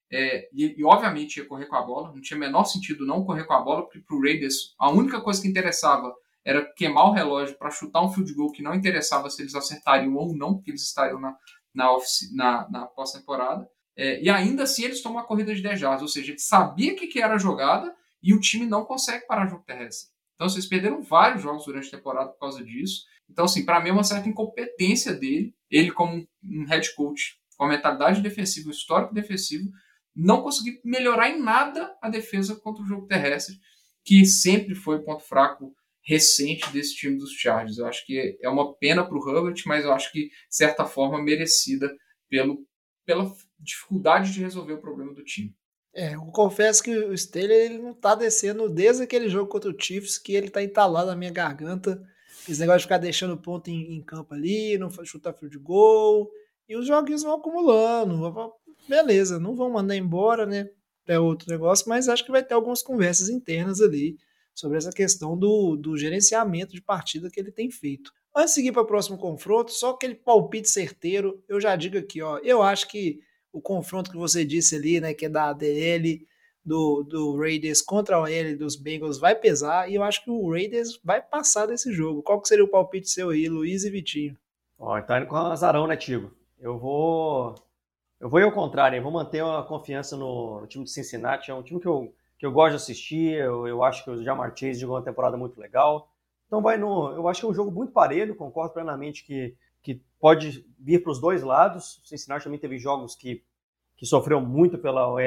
É, 0.10 0.48
e, 0.54 0.80
e, 0.80 0.86
obviamente 0.86 1.36
ia 1.36 1.46
correr 1.46 1.66
com 1.66 1.76
a 1.76 1.82
bola, 1.82 2.14
não 2.14 2.22
tinha 2.22 2.40
menor 2.40 2.64
sentido 2.64 3.06
não 3.06 3.26
correr 3.26 3.44
com 3.44 3.54
a 3.54 3.60
bola, 3.60 3.84
porque 3.84 4.00
para 4.00 4.16
o 4.16 4.22
Raiders 4.22 4.74
a 4.80 4.90
única 4.90 5.20
coisa 5.20 5.42
que 5.42 5.50
interessava 5.50 6.16
era 6.48 6.64
queimar 6.64 7.10
o 7.10 7.12
relógio 7.12 7.58
para 7.58 7.70
chutar 7.70 8.02
um 8.02 8.10
field 8.10 8.34
goal 8.34 8.54
que 8.54 8.64
não 8.64 8.74
interessava 8.74 9.30
se 9.30 9.42
eles 9.42 9.54
acertariam 9.54 10.16
ou 10.16 10.34
não, 10.34 10.54
porque 10.54 10.72
eles 10.72 10.82
estariam 10.82 11.20
na, 11.20 11.36
na, 11.76 11.90
na, 12.32 12.70
na 12.70 12.86
pós-temporada. 12.86 13.70
É, 13.98 14.24
e 14.24 14.30
ainda 14.30 14.64
assim 14.64 14.86
eles 14.86 15.02
tomam 15.02 15.20
a 15.20 15.26
corrida 15.26 15.54
de 15.54 15.62
10 15.62 15.78
jardas, 15.78 16.02
ou 16.02 16.08
seja, 16.08 16.32
ele 16.32 16.40
sabia 16.40 16.96
que, 16.96 17.08
que 17.08 17.22
era 17.22 17.36
a 17.36 17.38
jogada 17.38 17.94
e 18.24 18.34
o 18.34 18.40
time 18.40 18.66
não 18.66 18.86
consegue 18.86 19.28
parar 19.28 19.46
o 19.46 19.50
jogo 19.50 19.66
terrestre. 19.66 20.10
Então 20.36 20.48
vocês 20.48 20.66
perderam 20.66 21.02
vários 21.02 21.44
jogos 21.44 21.66
durante 21.66 21.90
a 21.90 21.98
temporada 21.98 22.30
por 22.30 22.40
causa 22.40 22.64
disso. 22.64 23.04
Então, 23.30 23.44
assim, 23.44 23.66
para 23.66 23.82
mim 23.82 23.90
é 23.90 23.92
uma 23.92 24.06
certa 24.06 24.30
incompetência 24.30 25.14
dele, 25.14 25.54
ele 25.70 25.92
como 25.92 26.26
um 26.42 26.66
head 26.66 26.96
coach 26.96 27.38
com 27.58 27.66
a 27.66 27.68
mentalidade 27.68 28.22
defensiva, 28.22 28.70
o 28.70 28.72
histórico 28.72 29.14
defensivo, 29.14 29.70
não 30.16 30.42
conseguir 30.42 30.80
melhorar 30.82 31.30
em 31.30 31.42
nada 31.42 31.94
a 32.02 32.10
defesa 32.10 32.56
contra 32.56 32.84
o 32.84 32.88
jogo 32.88 33.06
terrestre, 33.06 33.60
que 34.06 34.26
sempre 34.26 34.76
foi 34.76 35.04
ponto 35.04 35.24
fraco 35.24 35.76
recente 36.08 36.72
desse 36.72 36.96
time 36.96 37.18
dos 37.18 37.34
Chargers. 37.34 37.78
Eu 37.78 37.86
acho 37.86 38.06
que 38.06 38.40
é 38.42 38.50
uma 38.50 38.74
pena 38.76 39.06
para 39.06 39.18
o 39.18 39.30
Herbert, 39.30 39.62
mas 39.66 39.84
eu 39.84 39.92
acho 39.92 40.10
que, 40.12 40.30
de 40.30 40.32
certa 40.50 40.86
forma, 40.86 41.22
merecida 41.22 41.94
pelo, 42.30 42.66
pela 43.06 43.30
dificuldade 43.60 44.32
de 44.32 44.40
resolver 44.40 44.74
o 44.74 44.82
problema 44.82 45.14
do 45.14 45.24
time. 45.24 45.54
É, 45.94 46.16
eu 46.16 46.22
confesso 46.28 46.82
que 46.82 46.96
o 46.96 47.14
Staley 47.14 47.52
ele 47.52 47.80
não 47.80 47.94
tá 47.94 48.16
descendo 48.16 48.70
desde 48.70 49.04
aquele 49.04 49.28
jogo 49.28 49.50
contra 49.50 49.70
o 49.70 49.76
Chiefs, 49.78 50.18
que 50.18 50.34
ele 50.34 50.50
tá 50.50 50.64
entalado 50.64 51.08
na 51.08 51.16
minha 51.16 51.32
garganta. 51.32 52.02
Esse 52.48 52.62
negócio 52.62 52.80
de 52.80 52.86
ficar 52.86 53.00
deixando 53.00 53.36
ponto 53.36 53.70
em, 53.70 53.98
em 53.98 54.02
campo 54.02 54.34
ali, 54.34 54.78
não 54.78 54.90
chutar 55.04 55.34
fio 55.34 55.50
de 55.50 55.58
gol. 55.58 56.32
E 56.70 56.78
os 56.78 56.88
joguinhos 56.88 57.24
vão 57.24 57.36
acumulando. 57.36 58.54
Beleza, 58.88 59.40
não 59.40 59.56
vão 59.56 59.72
mandar 59.72 59.98
embora, 59.98 60.46
né? 60.46 60.70
É 61.06 61.20
outro 61.20 61.50
negócio, 61.50 61.90
mas 61.90 62.08
acho 62.08 62.24
que 62.24 62.32
vai 62.32 62.44
ter 62.44 62.54
algumas 62.54 62.82
conversas 62.82 63.30
internas 63.30 63.82
ali 63.82 64.18
sobre 64.58 64.76
essa 64.80 64.92
questão 64.92 65.38
do, 65.38 65.76
do 65.76 65.96
gerenciamento 65.96 66.74
de 66.74 66.82
partida 66.82 67.30
que 67.30 67.40
ele 67.40 67.52
tem 67.52 67.70
feito. 67.70 68.12
Antes 68.36 68.50
de 68.50 68.56
seguir 68.56 68.72
para 68.72 68.82
o 68.82 68.88
próximo 68.88 69.16
confronto, 69.16 69.72
só 69.72 69.92
aquele 69.92 70.16
palpite 70.16 70.68
certeiro, 70.68 71.44
eu 71.48 71.62
já 71.62 71.76
digo 71.76 71.96
aqui, 71.98 72.24
ó, 72.24 72.40
eu 72.40 72.64
acho 72.64 72.88
que 72.88 73.20
o 73.54 73.62
confronto 73.62 74.10
que 74.10 74.18
você 74.18 74.44
disse 74.44 74.76
ali, 74.76 75.00
né, 75.00 75.14
que 75.14 75.28
é 75.28 75.30
da 75.30 75.50
ADL 75.50 76.26
do, 76.66 77.04
do 77.04 77.38
Raiders 77.38 77.84
contra 77.84 78.16
a 78.16 78.22
OL 78.22 78.58
dos 78.58 78.76
Bengals 78.76 79.20
vai 79.20 79.36
pesar 79.36 79.90
e 79.90 79.96
eu 79.96 80.02
acho 80.02 80.24
que 80.24 80.32
o 80.32 80.52
Raiders 80.52 81.00
vai 81.04 81.22
passar 81.22 81.68
desse 81.68 81.94
jogo. 81.94 82.24
Qual 82.24 82.42
que 82.42 82.48
seria 82.48 82.66
o 82.66 82.68
palpite 82.68 83.10
seu 83.10 83.30
aí, 83.30 83.48
Luiz 83.48 83.84
e 83.84 83.92
Vitinho? 83.92 84.36
Ó, 84.80 85.00
tá 85.02 85.20
indo 85.20 85.28
com 85.28 85.36
azarão, 85.36 85.86
né, 85.86 85.96
Tigo? 85.96 86.32
Eu 86.60 86.80
vou 86.80 87.54
eu 88.20 88.28
vou 88.28 88.40
ir 88.40 88.44
ao 88.44 88.52
contrário, 88.52 88.96
hein? 88.96 89.04
vou 89.04 89.12
manter 89.12 89.44
a 89.44 89.62
confiança 89.62 90.18
no, 90.18 90.62
no 90.62 90.68
time 90.68 90.84
de 90.84 90.90
Cincinnati, 90.90 91.52
é 91.52 91.54
um 91.54 91.62
time 91.62 91.80
que 91.80 91.88
eu 91.88 92.12
que 92.38 92.46
eu 92.46 92.52
gosto 92.52 92.72
de 92.72 92.76
assistir. 92.78 93.34
Eu, 93.34 93.68
eu 93.68 93.84
acho 93.84 94.04
que 94.04 94.10
o 94.10 94.24
Jamar 94.24 94.56
Chase 94.56 94.80
jogou 94.80 94.96
uma 94.96 95.04
temporada 95.04 95.38
muito 95.38 95.60
legal. 95.60 96.12
Então 96.48 96.62
vai 96.62 96.78
no. 96.78 97.12
Eu 97.12 97.28
acho 97.28 97.42
que 97.42 97.46
é 97.46 97.50
um 97.50 97.54
jogo 97.54 97.72
muito 97.72 97.92
parelho, 97.92 98.36
concordo 98.36 98.74
plenamente 98.74 99.24
que, 99.26 99.56
que 99.82 100.02
pode 100.20 100.66
vir 100.80 101.04
para 101.04 101.12
os 101.12 101.20
dois 101.20 101.44
lados. 101.44 101.98
O 101.98 102.08
Cincinnati 102.08 102.46
também 102.46 102.60
teve 102.60 102.78
jogos 102.78 103.16
que, 103.16 103.44
que 103.98 104.06
sofreu 104.06 104.40
muito 104.40 104.78
pela 104.78 105.08
OL 105.08 105.22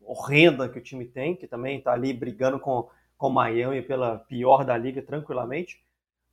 horrenda 0.00 0.68
que 0.68 0.78
o 0.78 0.82
time 0.82 1.04
tem, 1.04 1.36
que 1.36 1.46
também 1.46 1.78
está 1.78 1.92
ali 1.92 2.12
brigando 2.12 2.58
com, 2.58 2.88
com 3.16 3.30
Miami 3.30 3.82
pela 3.82 4.18
pior 4.18 4.64
da 4.64 4.76
liga 4.76 5.02
tranquilamente. 5.02 5.84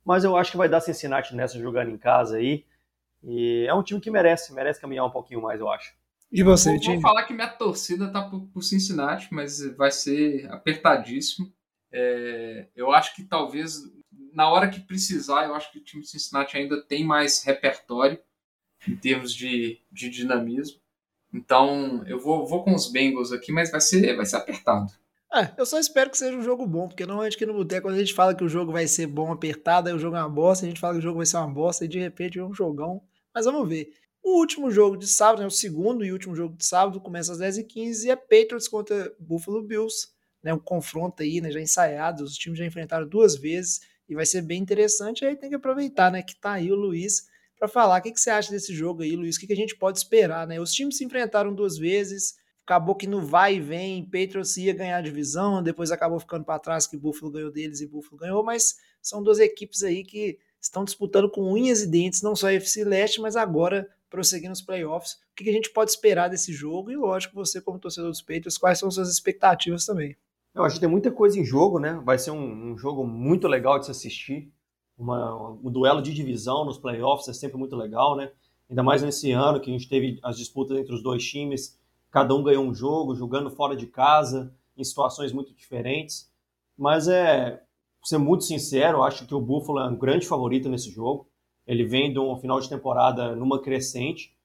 Mas 0.04 0.24
eu 0.24 0.36
acho 0.36 0.52
que 0.52 0.56
vai 0.56 0.68
dar 0.68 0.80
Cincinnati 0.80 1.34
nessa 1.34 1.58
jogando 1.58 1.90
em 1.90 1.98
casa 1.98 2.38
aí. 2.38 2.64
E 3.22 3.66
é 3.68 3.74
um 3.74 3.82
time 3.82 4.00
que 4.00 4.10
merece, 4.10 4.54
merece 4.54 4.80
caminhar 4.80 5.04
um 5.04 5.10
pouquinho 5.10 5.42
mais, 5.42 5.60
eu 5.60 5.70
acho. 5.70 5.94
E 6.32 6.42
você, 6.42 6.76
Vou, 6.76 6.92
vou 6.92 7.00
falar 7.00 7.24
que 7.24 7.34
minha 7.34 7.48
torcida 7.48 8.10
tá 8.10 8.22
por, 8.22 8.46
por 8.48 8.62
Cincinnati, 8.62 9.28
mas 9.32 9.60
vai 9.76 9.90
ser 9.90 10.50
apertadíssimo. 10.50 11.52
É, 11.92 12.68
eu 12.76 12.92
acho 12.92 13.16
que 13.16 13.24
talvez, 13.24 13.80
na 14.32 14.48
hora 14.48 14.68
que 14.68 14.80
precisar, 14.80 15.46
eu 15.46 15.54
acho 15.54 15.72
que 15.72 15.78
o 15.78 15.82
time 15.84 16.02
de 16.02 16.08
Cincinnati 16.08 16.56
ainda 16.56 16.80
tem 16.82 17.04
mais 17.04 17.42
repertório 17.42 18.18
em 18.86 18.96
termos 18.96 19.34
de, 19.34 19.80
de 19.90 20.08
dinamismo. 20.08 20.80
Então, 21.32 22.04
eu 22.06 22.18
vou, 22.18 22.46
vou 22.46 22.62
com 22.62 22.74
os 22.74 22.90
Bengals 22.90 23.32
aqui, 23.32 23.52
mas 23.52 23.70
vai 23.70 23.80
ser, 23.80 24.16
vai 24.16 24.24
ser 24.24 24.36
apertado. 24.36 24.92
É, 25.32 25.52
eu 25.56 25.64
só 25.64 25.78
espero 25.78 26.10
que 26.10 26.18
seja 26.18 26.36
um 26.36 26.42
jogo 26.42 26.66
bom, 26.66 26.88
porque 26.88 27.06
normalmente 27.06 27.36
aqui 27.36 27.46
no 27.46 27.54
Boteco, 27.54 27.86
quando 27.86 27.94
a 27.94 28.00
gente 28.00 28.14
fala 28.14 28.34
que 28.34 28.42
o 28.42 28.48
jogo 28.48 28.72
vai 28.72 28.88
ser 28.88 29.06
bom, 29.06 29.30
apertado, 29.30 29.88
aí 29.88 29.94
o 29.94 29.98
jogo 29.98 30.16
é 30.16 30.20
uma 30.20 30.28
bosta, 30.28 30.66
a 30.66 30.68
gente 30.68 30.80
fala 30.80 30.94
que 30.94 30.98
o 30.98 31.02
jogo 31.02 31.18
vai 31.18 31.26
ser 31.26 31.36
uma 31.36 31.48
bosta, 31.48 31.84
e 31.84 31.88
de 31.88 32.00
repente 32.00 32.38
é 32.38 32.44
um 32.44 32.52
jogão. 32.52 33.00
Mas 33.32 33.44
vamos 33.44 33.68
ver. 33.68 33.92
O 34.30 34.38
último 34.38 34.70
jogo 34.70 34.96
de 34.96 35.08
sábado, 35.08 35.40
né, 35.40 35.46
o 35.48 35.50
segundo 35.50 36.04
e 36.04 36.12
último 36.12 36.36
jogo 36.36 36.56
de 36.56 36.64
sábado, 36.64 37.00
começa 37.00 37.32
às 37.32 37.40
10h15 37.40 38.04
e 38.04 38.10
é 38.10 38.14
Patriots 38.14 38.68
contra 38.68 39.12
Buffalo 39.18 39.60
Bills. 39.60 40.06
Né, 40.40 40.54
um 40.54 40.58
confronto 40.58 41.20
aí, 41.20 41.40
né, 41.40 41.50
já 41.50 41.60
ensaiado, 41.60 42.22
os 42.22 42.36
times 42.36 42.56
já 42.56 42.64
enfrentaram 42.64 43.08
duas 43.08 43.34
vezes 43.34 43.80
e 44.08 44.14
vai 44.14 44.24
ser 44.24 44.42
bem 44.42 44.62
interessante. 44.62 45.24
Aí 45.24 45.34
tem 45.34 45.48
que 45.48 45.56
aproveitar 45.56 46.12
né, 46.12 46.22
que 46.22 46.36
tá 46.36 46.52
aí 46.52 46.70
o 46.70 46.76
Luiz 46.76 47.26
para 47.58 47.66
falar 47.66 47.98
o 47.98 48.02
que, 48.02 48.12
que 48.12 48.20
você 48.20 48.30
acha 48.30 48.52
desse 48.52 48.72
jogo 48.72 49.02
aí, 49.02 49.16
Luiz, 49.16 49.34
o 49.34 49.40
que, 49.40 49.48
que 49.48 49.52
a 49.52 49.56
gente 49.56 49.74
pode 49.74 49.98
esperar. 49.98 50.46
Né? 50.46 50.60
Os 50.60 50.72
times 50.72 50.96
se 50.96 51.04
enfrentaram 51.04 51.52
duas 51.52 51.76
vezes, 51.76 52.36
acabou 52.64 52.94
que 52.94 53.08
no 53.08 53.20
vai 53.20 53.56
e 53.56 53.60
vem, 53.60 54.04
Patriots 54.04 54.56
ia 54.56 54.72
ganhar 54.72 54.98
a 54.98 55.02
divisão, 55.02 55.60
depois 55.60 55.90
acabou 55.90 56.20
ficando 56.20 56.44
para 56.44 56.60
trás 56.60 56.86
que 56.86 56.96
Buffalo 56.96 57.32
ganhou 57.32 57.50
deles 57.50 57.80
e 57.80 57.86
Buffalo 57.88 58.16
ganhou, 58.16 58.44
mas 58.44 58.76
são 59.02 59.24
duas 59.24 59.40
equipes 59.40 59.82
aí 59.82 60.04
que 60.04 60.38
estão 60.60 60.84
disputando 60.84 61.28
com 61.28 61.52
unhas 61.52 61.82
e 61.82 61.88
dentes, 61.88 62.22
não 62.22 62.36
só 62.36 62.46
a 62.46 62.52
FC 62.52 62.84
Leste, 62.84 63.20
mas 63.20 63.34
agora 63.34 63.90
prosseguir 64.10 64.48
nos 64.48 64.60
playoffs. 64.60 65.12
O 65.12 65.36
que 65.36 65.48
a 65.48 65.52
gente 65.52 65.70
pode 65.70 65.90
esperar 65.90 66.28
desse 66.28 66.52
jogo? 66.52 66.90
E 66.90 66.96
lógico, 66.96 67.34
você, 67.34 67.60
como 67.60 67.78
torcedor 67.78 68.10
dos 68.10 68.20
Patriots, 68.20 68.58
quais 68.58 68.78
são 68.78 68.90
suas 68.90 69.10
expectativas 69.10 69.86
também? 69.86 70.16
Eu 70.54 70.64
acho 70.64 70.74
que 70.74 70.80
tem 70.80 70.88
muita 70.88 71.12
coisa 71.12 71.38
em 71.38 71.44
jogo, 71.44 71.78
né? 71.78 72.00
Vai 72.04 72.18
ser 72.18 72.32
um, 72.32 72.72
um 72.72 72.76
jogo 72.76 73.06
muito 73.06 73.46
legal 73.46 73.78
de 73.78 73.86
se 73.86 73.90
assistir. 73.92 74.52
Uma, 74.98 75.52
um 75.62 75.70
duelo 75.70 76.02
de 76.02 76.12
divisão 76.12 76.64
nos 76.64 76.76
playoffs 76.76 77.28
é 77.28 77.32
sempre 77.32 77.56
muito 77.56 77.76
legal, 77.76 78.16
né? 78.16 78.32
Ainda 78.68 78.82
mais 78.82 79.02
nesse 79.02 79.30
ano 79.32 79.60
que 79.60 79.70
a 79.70 79.72
gente 79.72 79.88
teve 79.88 80.18
as 80.22 80.36
disputas 80.36 80.76
entre 80.76 80.94
os 80.94 81.02
dois 81.02 81.24
times, 81.24 81.78
cada 82.10 82.34
um 82.34 82.42
ganhou 82.42 82.64
um 82.64 82.74
jogo, 82.74 83.14
jogando 83.14 83.50
fora 83.50 83.74
de 83.74 83.86
casa, 83.86 84.52
em 84.76 84.84
situações 84.84 85.32
muito 85.32 85.54
diferentes. 85.54 86.30
Mas 86.76 87.08
é, 87.08 87.62
ser 88.04 88.18
muito 88.18 88.44
sincero, 88.44 89.02
acho 89.02 89.26
que 89.26 89.34
o 89.34 89.40
Buffalo 89.40 89.80
é 89.80 89.88
um 89.88 89.96
grande 89.96 90.26
favorito 90.26 90.68
nesse 90.68 90.90
jogo. 90.90 91.29
Ele 91.70 91.84
vem 91.84 92.12
de 92.12 92.18
um 92.18 92.36
final 92.36 92.58
de 92.58 92.68
temporada 92.68 93.36
numa 93.36 93.62
crescente, 93.62 94.36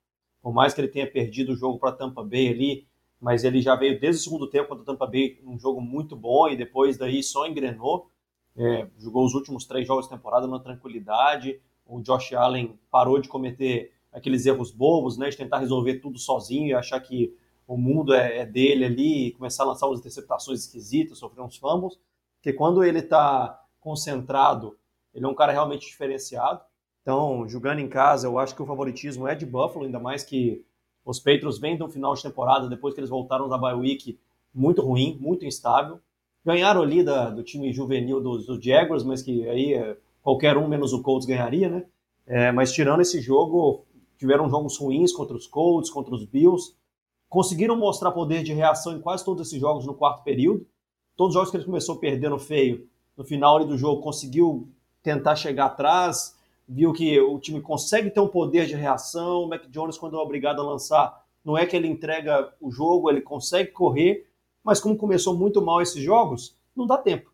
por 0.44 0.54
mais 0.54 0.76
que 0.76 0.82
ele 0.82 0.88
tenha 0.88 1.12
perdido 1.12 1.54
o 1.54 1.56
jogo 1.56 1.80
para 1.80 1.92
Tampa 1.92 2.24
Bay 2.24 2.50
ali, 2.50 2.88
mas 3.20 3.44
ele 3.44 3.64
já 3.64 3.76
veio 3.76 4.00
desde 4.00 4.22
o 4.22 4.24
segundo 4.26 4.48
tempo 4.48 4.70
contra 4.70 4.86
Tampa 4.86 5.08
Bay 5.08 5.42
um 5.44 5.58
jogo 5.58 5.82
muito 5.82 6.16
bom 6.16 6.48
e 6.48 6.56
depois 6.56 7.00
daí 7.00 7.24
só 7.24 7.48
engrenou. 7.48 8.12
É, 8.56 8.88
jogou 9.00 9.26
os 9.26 9.34
últimos 9.34 9.66
três 9.66 9.88
jogos 9.88 10.08
da 10.08 10.16
temporada 10.16 10.46
numa 10.46 10.60
tranquilidade. 10.60 11.60
O 11.84 12.00
Josh 12.00 12.34
Allen 12.34 12.78
parou 12.92 13.20
de 13.20 13.28
cometer 13.28 13.92
aqueles 14.14 14.46
erros 14.46 14.70
bobos, 14.70 15.18
né, 15.18 15.28
de 15.28 15.36
tentar 15.36 15.58
resolver 15.58 15.96
tudo 15.96 16.20
sozinho 16.20 16.68
e 16.68 16.74
achar 16.76 17.00
que 17.00 17.36
o 17.66 17.76
mundo 17.76 18.14
é, 18.14 18.42
é 18.42 18.46
dele 18.46 18.86
ali 18.86 19.28
e 19.30 19.32
começar 19.32 19.64
a 19.64 19.68
lançar 19.68 19.88
umas 19.88 19.98
interceptações 19.98 20.60
esquisitas, 20.60 21.18
sofrer 21.18 21.42
uns 21.42 21.58
fumbles. 21.58 22.00
Porque 22.36 22.54
quando 22.54 22.84
ele 22.84 23.00
está 23.00 23.66
concentrado, 23.80 24.78
ele 25.12 25.26
é 25.26 25.28
um 25.28 25.34
cara 25.34 25.52
realmente 25.52 25.88
diferenciado. 25.88 26.62
Então, 27.06 27.48
jogando 27.48 27.78
em 27.78 27.88
casa, 27.88 28.26
eu 28.26 28.40
acho 28.40 28.56
que 28.56 28.64
o 28.64 28.66
favoritismo 28.66 29.28
é 29.28 29.36
de 29.36 29.46
Buffalo, 29.46 29.86
ainda 29.86 30.00
mais 30.00 30.24
que 30.24 30.66
os 31.06 31.20
Patriots 31.20 31.60
vêm 31.60 31.78
de 31.78 31.84
um 31.84 31.88
final 31.88 32.16
de 32.16 32.24
temporada, 32.24 32.68
depois 32.68 32.96
que 32.96 33.00
eles 33.00 33.12
voltaram 33.12 33.48
da 33.48 33.60
bye 33.60 33.76
week, 33.76 34.18
muito 34.52 34.82
ruim, 34.82 35.16
muito 35.22 35.46
instável. 35.46 36.00
Ganharam 36.44 36.82
ali 36.82 37.04
da, 37.04 37.30
do 37.30 37.44
time 37.44 37.72
juvenil 37.72 38.20
dos, 38.20 38.48
dos 38.48 38.60
Jaguars, 38.60 39.04
mas 39.04 39.22
que 39.22 39.48
aí 39.48 39.76
é, 39.76 39.96
qualquer 40.24 40.58
um 40.58 40.68
menos 40.68 40.94
o 40.94 41.04
Colts 41.04 41.28
ganharia, 41.28 41.70
né? 41.70 41.86
É, 42.26 42.52
mas 42.52 42.74
tirando 42.74 43.02
esse 43.02 43.22
jogo, 43.22 43.86
tiveram 44.18 44.50
jogos 44.50 44.76
ruins 44.76 45.12
contra 45.12 45.38
os 45.38 45.46
Colts, 45.46 45.92
contra 45.92 46.16
os 46.16 46.26
Bills. 46.26 46.74
Conseguiram 47.30 47.76
mostrar 47.76 48.14
poder 48.14 48.42
de 48.42 48.52
reação 48.52 48.94
em 48.98 49.00
quase 49.00 49.24
todos 49.24 49.46
esses 49.46 49.60
jogos 49.62 49.86
no 49.86 49.94
quarto 49.94 50.24
período. 50.24 50.66
Todos 51.16 51.36
os 51.36 51.36
jogos 51.36 51.52
que 51.52 51.58
ele 51.58 51.66
começou 51.66 51.98
perdendo 51.98 52.40
feio, 52.40 52.88
no 53.16 53.24
final 53.24 53.64
do 53.64 53.78
jogo 53.78 54.02
conseguiu 54.02 54.68
tentar 55.04 55.36
chegar 55.36 55.68
atrás, 55.68 56.36
viu 56.68 56.94
que 56.94 57.20
o 57.20 57.40
time 57.40 57.62
consegue 57.62 58.10
ter 58.10 58.20
um 58.20 58.28
poder 58.28 58.66
de 58.66 58.76
reação. 58.76 59.44
O 59.44 59.48
Mac 59.48 59.66
Jones, 59.70 59.98
quando 59.98 60.18
é 60.18 60.20
obrigado 60.20 60.60
a 60.62 60.64
lançar, 60.64 61.26
não 61.44 61.58
é 61.58 61.66
que 61.66 61.76
ele 61.76 61.88
entrega 61.88 62.54
o 62.60 62.72
jogo, 62.72 63.10
ele 63.10 63.22
consegue 63.22 63.72
correr, 63.72 64.28
mas 64.64 64.80
como 64.80 64.98
começou 64.98 65.36
muito 65.36 65.62
mal 65.62 65.82
esses 65.82 66.02
jogos, 66.02 66.58
não 66.76 66.88
dá 66.88 66.98
tempo. 66.98 67.32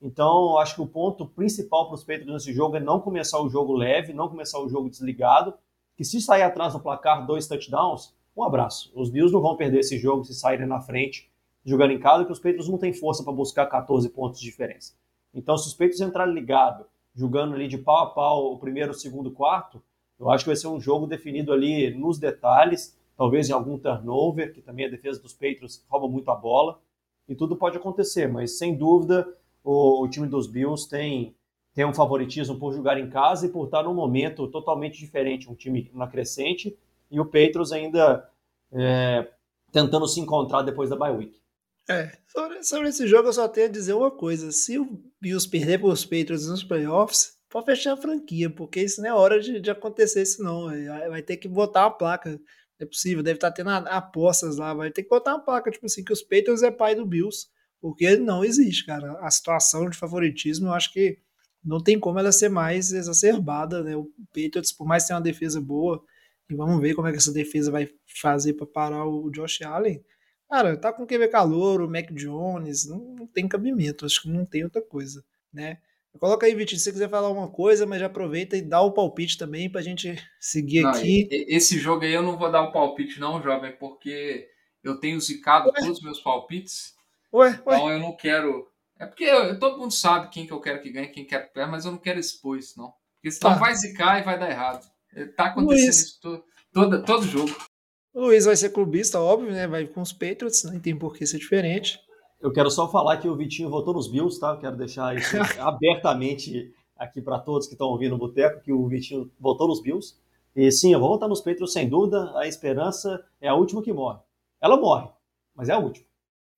Então, 0.00 0.58
acho 0.58 0.74
que 0.74 0.82
o 0.82 0.86
ponto 0.86 1.26
principal 1.26 1.86
para 1.86 1.94
os 1.94 2.02
Patriots 2.02 2.32
nesse 2.32 2.52
jogo 2.52 2.76
é 2.76 2.80
não 2.80 3.00
começar 3.00 3.40
o 3.40 3.48
jogo 3.48 3.72
leve, 3.72 4.12
não 4.12 4.28
começar 4.28 4.58
o 4.58 4.68
jogo 4.68 4.90
desligado, 4.90 5.54
que 5.96 6.04
se 6.04 6.20
sair 6.20 6.42
atrás 6.42 6.72
do 6.72 6.80
placar 6.80 7.24
dois 7.24 7.46
touchdowns, 7.46 8.12
um 8.36 8.42
abraço. 8.42 8.90
Os 8.96 9.10
Bills 9.10 9.32
não 9.32 9.40
vão 9.40 9.56
perder 9.56 9.78
esse 9.78 9.96
jogo 9.98 10.24
se 10.24 10.34
saírem 10.34 10.66
na 10.66 10.80
frente 10.80 11.30
jogando 11.64 11.92
em 11.92 12.00
casa, 12.00 12.24
porque 12.24 12.32
os 12.32 12.40
Patriots 12.40 12.68
não 12.68 12.78
têm 12.78 12.92
força 12.92 13.22
para 13.22 13.32
buscar 13.32 13.66
14 13.66 14.08
pontos 14.08 14.40
de 14.40 14.46
diferença. 14.46 14.94
Então, 15.32 15.56
se 15.56 15.68
os 15.68 15.72
Patriots 15.72 16.00
entrarem 16.00 16.34
ligado, 16.34 16.84
jogando 17.14 17.54
ali 17.54 17.68
de 17.68 17.78
pau 17.78 17.98
a 17.98 18.06
pau 18.06 18.52
o 18.52 18.58
primeiro, 18.58 18.92
o 18.92 18.94
segundo, 18.94 19.28
o 19.28 19.32
quarto, 19.32 19.82
eu 20.18 20.30
acho 20.30 20.44
que 20.44 20.50
vai 20.50 20.56
ser 20.56 20.68
um 20.68 20.80
jogo 20.80 21.06
definido 21.06 21.52
ali 21.52 21.90
nos 21.90 22.18
detalhes, 22.18 22.96
talvez 23.16 23.48
em 23.48 23.52
algum 23.52 23.78
turnover, 23.78 24.52
que 24.52 24.62
também 24.62 24.86
a 24.86 24.90
defesa 24.90 25.20
dos 25.20 25.32
Patriots 25.32 25.84
rouba 25.88 26.08
muito 26.08 26.30
a 26.30 26.34
bola, 26.34 26.80
e 27.28 27.34
tudo 27.34 27.56
pode 27.56 27.76
acontecer, 27.76 28.28
mas 28.28 28.58
sem 28.58 28.76
dúvida 28.76 29.28
o, 29.64 30.02
o 30.02 30.08
time 30.08 30.26
dos 30.26 30.46
Bills 30.46 30.88
tem, 30.88 31.34
tem 31.74 31.84
um 31.84 31.94
favoritismo 31.94 32.56
por 32.56 32.72
jogar 32.72 32.98
em 32.98 33.10
casa 33.10 33.46
e 33.46 33.48
por 33.48 33.64
estar 33.64 33.82
num 33.82 33.94
momento 33.94 34.46
totalmente 34.48 34.98
diferente, 34.98 35.50
um 35.50 35.54
time 35.54 35.90
na 35.92 36.06
crescente, 36.06 36.76
e 37.10 37.20
o 37.20 37.24
Patriots 37.24 37.72
ainda 37.72 38.28
é, 38.72 39.28
tentando 39.70 40.06
se 40.06 40.20
encontrar 40.20 40.62
depois 40.62 40.88
da 40.88 40.96
bye 40.96 41.12
week. 41.12 41.41
É, 41.88 42.16
sobre, 42.28 42.62
sobre, 42.62 42.88
esse 42.88 43.06
jogo 43.06 43.28
eu 43.28 43.32
só 43.32 43.48
tenho 43.48 43.66
a 43.66 43.70
dizer 43.70 43.92
uma 43.92 44.10
coisa. 44.10 44.52
Se 44.52 44.78
o 44.78 45.02
Bills 45.20 45.48
perder 45.48 45.78
para 45.78 45.88
os 45.88 46.04
Patriots 46.04 46.46
nos 46.46 46.62
playoffs, 46.62 47.36
pode 47.50 47.66
fechar 47.66 47.94
a 47.94 47.96
franquia, 47.96 48.48
porque 48.48 48.80
isso 48.80 49.00
não 49.00 49.08
é 49.08 49.14
hora 49.14 49.40
de, 49.40 49.60
de 49.60 49.70
acontecer 49.70 50.22
isso 50.22 50.42
não. 50.42 50.66
Vai 51.08 51.22
ter 51.22 51.36
que 51.36 51.48
botar 51.48 51.84
uma 51.84 51.96
placa. 51.96 52.40
É 52.78 52.86
possível, 52.86 53.22
deve 53.22 53.36
estar 53.36 53.50
tá 53.50 53.54
tendo 53.54 53.70
apostas 53.70 54.56
lá. 54.56 54.74
Vai 54.74 54.90
ter 54.90 55.02
que 55.02 55.08
botar 55.08 55.34
uma 55.34 55.44
placa, 55.44 55.70
tipo 55.70 55.86
assim, 55.86 56.04
que 56.04 56.12
os 56.12 56.22
Patriots 56.22 56.62
é 56.62 56.70
pai 56.70 56.94
do 56.94 57.06
Bills. 57.06 57.48
Porque 57.80 58.16
não 58.16 58.44
existe, 58.44 58.86
cara. 58.86 59.18
A 59.20 59.30
situação 59.30 59.90
de 59.90 59.96
favoritismo, 59.96 60.68
eu 60.68 60.72
acho 60.72 60.92
que 60.92 61.18
não 61.64 61.82
tem 61.82 61.98
como 61.98 62.18
ela 62.18 62.32
ser 62.32 62.48
mais 62.48 62.92
exacerbada, 62.92 63.82
né? 63.82 63.96
O 63.96 64.10
Patriots, 64.28 64.72
por 64.72 64.86
mais 64.86 65.02
que 65.02 65.08
tenha 65.08 65.18
uma 65.18 65.22
defesa 65.22 65.60
boa, 65.60 66.02
e 66.48 66.54
vamos 66.54 66.80
ver 66.80 66.94
como 66.94 67.08
é 67.08 67.10
que 67.12 67.18
essa 67.18 67.32
defesa 67.32 67.70
vai 67.70 67.88
fazer 68.20 68.54
para 68.54 68.66
parar 68.66 69.04
o 69.06 69.30
Josh 69.30 69.62
Allen 69.62 70.02
Cara, 70.52 70.76
tá 70.76 70.92
com 70.92 71.04
o 71.04 71.06
QB 71.06 71.28
calor, 71.28 71.80
o 71.80 71.88
Mac 71.88 72.12
Jones, 72.12 72.86
não, 72.86 72.98
não, 72.98 73.26
tem 73.26 73.48
cabimento, 73.48 74.04
acho 74.04 74.20
que 74.20 74.28
não 74.28 74.44
tem 74.44 74.62
outra 74.62 74.82
coisa, 74.82 75.24
né? 75.50 75.78
Coloca 76.18 76.44
aí, 76.44 76.54
Vitinho, 76.54 76.78
se 76.78 76.84
você 76.84 76.92
quiser 76.92 77.08
falar 77.08 77.28
alguma 77.28 77.48
coisa, 77.48 77.86
mas 77.86 78.00
já 78.00 78.04
aproveita 78.04 78.54
e 78.54 78.60
dá 78.60 78.82
o 78.82 78.92
palpite 78.92 79.38
também 79.38 79.70
pra 79.70 79.80
gente 79.80 80.14
seguir 80.38 80.82
não, 80.82 80.90
aqui. 80.90 81.26
Esse 81.30 81.78
jogo 81.78 82.04
aí 82.04 82.12
eu 82.12 82.22
não 82.22 82.36
vou 82.36 82.52
dar 82.52 82.64
o 82.64 82.68
um 82.68 82.70
palpite 82.70 83.18
não, 83.18 83.42
jovem, 83.42 83.74
porque 83.78 84.46
eu 84.84 85.00
tenho 85.00 85.18
zicado 85.18 85.70
ué? 85.70 85.80
todos 85.80 85.96
os 85.96 86.04
meus 86.04 86.20
palpites. 86.20 86.94
Ué, 87.32 87.48
ué. 87.66 87.74
Então 87.74 87.90
eu 87.90 87.98
não 87.98 88.14
quero... 88.14 88.68
É 88.98 89.06
porque 89.06 89.24
eu, 89.24 89.58
todo 89.58 89.78
mundo 89.78 89.94
sabe 89.94 90.28
quem 90.28 90.46
que 90.46 90.52
eu 90.52 90.60
quero 90.60 90.82
que 90.82 90.92
ganhe, 90.92 91.08
quem 91.08 91.24
quer 91.24 91.50
que 91.50 91.64
mas 91.64 91.86
eu 91.86 91.92
não 91.92 91.98
quero 91.98 92.20
expor 92.20 92.58
isso, 92.58 92.78
não. 92.78 92.92
Porque 93.14 93.30
senão 93.30 93.54
tá. 93.54 93.58
vai 93.58 93.74
zicar 93.74 94.20
e 94.20 94.22
vai 94.22 94.38
dar 94.38 94.50
errado. 94.50 94.86
Tá 95.34 95.46
acontecendo 95.46 95.86
Luiz. 95.86 95.98
isso 95.98 96.20
todo, 96.20 96.44
todo, 96.74 97.02
todo 97.06 97.26
jogo. 97.26 97.71
O 98.14 98.20
Luiz 98.20 98.44
vai 98.44 98.54
ser 98.56 98.70
clubista, 98.70 99.20
óbvio, 99.20 99.52
né? 99.52 99.66
Vai 99.66 99.86
com 99.86 100.02
os 100.02 100.12
Patriots, 100.12 100.64
não 100.64 100.78
tem 100.78 100.96
por 100.96 101.14
que 101.14 101.26
ser 101.26 101.38
diferente. 101.38 101.98
Eu 102.40 102.52
quero 102.52 102.70
só 102.70 102.88
falar 102.90 103.16
que 103.16 103.28
o 103.28 103.36
Vitinho 103.36 103.70
votou 103.70 103.94
nos 103.94 104.08
Bills, 104.08 104.38
tá? 104.38 104.50
Eu 104.50 104.58
quero 104.58 104.76
deixar 104.76 105.16
isso 105.16 105.36
abertamente 105.60 106.74
aqui 106.96 107.22
para 107.22 107.38
todos 107.38 107.66
que 107.66 107.74
estão 107.74 107.88
ouvindo 107.88 108.14
o 108.14 108.18
Boteco, 108.18 108.60
que 108.62 108.72
o 108.72 108.86
Vitinho 108.86 109.30
votou 109.40 109.68
nos 109.68 109.80
Bills. 109.80 110.16
E 110.54 110.70
sim, 110.70 110.92
eu 110.92 111.00
vou 111.00 111.08
votar 111.08 111.28
nos 111.28 111.40
Patriots 111.40 111.72
sem 111.72 111.88
dúvida. 111.88 112.36
A 112.36 112.46
esperança 112.46 113.24
é 113.40 113.48
a 113.48 113.54
última 113.54 113.82
que 113.82 113.92
morre. 113.92 114.20
Ela 114.60 114.76
morre, 114.76 115.08
mas 115.54 115.68
é 115.68 115.72
a 115.72 115.78
última. 115.78 116.06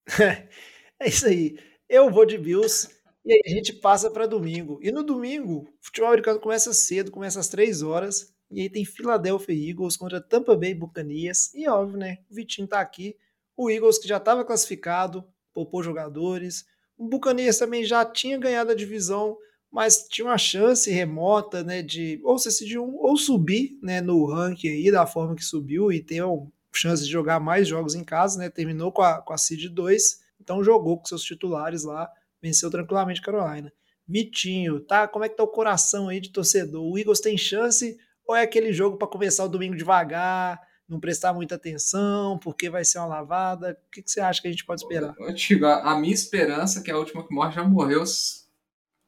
é 0.99 1.07
isso 1.07 1.25
aí. 1.25 1.57
Eu 1.87 2.11
vou 2.11 2.25
de 2.25 2.37
Bills 2.37 2.89
e 3.23 3.31
aí 3.31 3.41
a 3.45 3.49
gente 3.49 3.71
passa 3.73 4.11
para 4.11 4.27
domingo. 4.27 4.79
E 4.81 4.91
no 4.91 5.03
domingo, 5.03 5.61
o 5.61 5.67
futebol 5.79 6.09
americano 6.09 6.39
começa 6.39 6.73
cedo, 6.73 7.11
começa 7.11 7.39
às 7.39 7.47
três 7.47 7.81
horas. 7.81 8.34
E 8.51 8.61
aí 8.61 8.69
tem 8.69 8.85
Philadelphia 8.85 9.69
Eagles 9.69 9.97
contra 9.97 10.21
Tampa 10.21 10.55
Bay 10.55 10.73
Buccaneers. 10.73 11.53
E 11.53 11.67
óbvio, 11.67 11.97
né? 11.97 12.19
O 12.29 12.35
Vitinho 12.35 12.67
tá 12.67 12.79
aqui. 12.79 13.15
O 13.57 13.69
Eagles 13.69 13.97
que 13.97 14.07
já 14.07 14.17
estava 14.17 14.45
classificado, 14.45 15.25
poupou 15.53 15.81
jogadores. 15.81 16.65
O 16.97 17.07
Buccaneers 17.07 17.57
também 17.57 17.85
já 17.85 18.05
tinha 18.05 18.37
ganhado 18.37 18.71
a 18.71 18.75
divisão, 18.75 19.37
mas 19.71 20.07
tinha 20.09 20.25
uma 20.25 20.37
chance 20.37 20.89
remota, 20.89 21.63
né, 21.63 21.81
de 21.81 22.19
ou 22.23 22.37
ser 22.37 22.65
de 22.65 22.79
um 22.79 22.95
ou 22.97 23.17
subir, 23.17 23.77
né, 23.81 23.99
no 23.99 24.25
ranking 24.25 24.69
aí 24.69 24.91
da 24.91 25.05
forma 25.05 25.35
que 25.35 25.43
subiu 25.43 25.91
e 25.91 26.01
ter 26.01 26.23
uma 26.23 26.47
chance 26.73 27.03
de 27.03 27.11
jogar 27.11 27.39
mais 27.39 27.67
jogos 27.67 27.95
em 27.95 28.03
casa, 28.03 28.37
né? 28.37 28.49
Terminou 28.49 28.91
com 28.91 29.01
a 29.01 29.21
com 29.21 29.33
a 29.33 29.37
seed 29.37 29.69
2, 29.69 30.21
então 30.39 30.63
jogou 30.63 30.97
com 30.97 31.05
seus 31.05 31.23
titulares 31.23 31.83
lá, 31.83 32.09
venceu 32.41 32.69
tranquilamente 32.69 33.21
Carolina. 33.21 33.71
Vitinho, 34.07 34.79
tá? 34.79 35.07
Como 35.07 35.25
é 35.25 35.29
que 35.29 35.35
tá 35.35 35.43
o 35.43 35.47
coração 35.47 36.09
aí 36.09 36.19
de 36.19 36.29
torcedor? 36.29 36.83
O 36.83 36.97
Eagles 36.97 37.19
tem 37.19 37.37
chance 37.37 37.97
ou 38.27 38.35
é 38.35 38.41
aquele 38.41 38.73
jogo 38.73 38.97
para 38.97 39.07
começar 39.07 39.45
o 39.45 39.49
domingo 39.49 39.75
devagar, 39.75 40.59
não 40.87 40.99
prestar 40.99 41.33
muita 41.33 41.55
atenção, 41.55 42.37
porque 42.39 42.69
vai 42.69 42.85
ser 42.85 42.99
uma 42.99 43.07
lavada? 43.07 43.79
O 43.87 43.91
que, 43.91 44.01
que 44.01 44.11
você 44.11 44.21
acha 44.21 44.41
que 44.41 44.47
a 44.47 44.51
gente 44.51 44.65
pode 44.65 44.81
esperar? 44.81 45.15
Eu, 45.17 45.33
digo, 45.33 45.65
a 45.65 45.97
minha 45.99 46.13
esperança, 46.13 46.81
que 46.81 46.91
é 46.91 46.93
a 46.93 46.97
última 46.97 47.27
que 47.27 47.33
morre, 47.33 47.53
já 47.53 47.63
morreu 47.63 48.03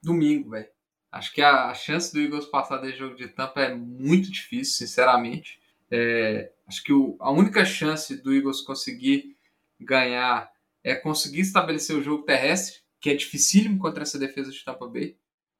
domingo, 0.01 0.51
velho. 0.51 0.67
Acho 1.11 1.33
que 1.33 1.41
a, 1.41 1.73
chance 1.73 2.13
do 2.13 2.19
Eagles 2.19 2.45
passar 2.45 2.77
desse 2.77 2.97
jogo 2.97 3.15
de 3.15 3.27
tampa 3.27 3.61
é 3.61 3.73
muito 3.73 4.31
difícil, 4.31 4.85
sinceramente. 4.85 5.59
É, 5.89 6.51
acho 6.67 6.83
que 6.83 6.91
o, 6.91 7.15
a 7.19 7.31
única 7.31 7.63
chance 7.63 8.21
do 8.21 8.33
Eagles 8.33 8.61
conseguir 8.61 9.35
ganhar 9.79 10.51
é 10.83 10.95
conseguir 10.95 11.41
estabelecer 11.41 11.95
o 11.95 12.03
jogo 12.03 12.23
terrestre, 12.23 12.81
que 12.99 13.09
é 13.09 13.15
dificílimo 13.15 13.79
contra 13.79 14.03
essa 14.03 14.19
defesa 14.19 14.51
de 14.51 14.63
Tampa 14.63 14.87
Bay. 14.87 15.17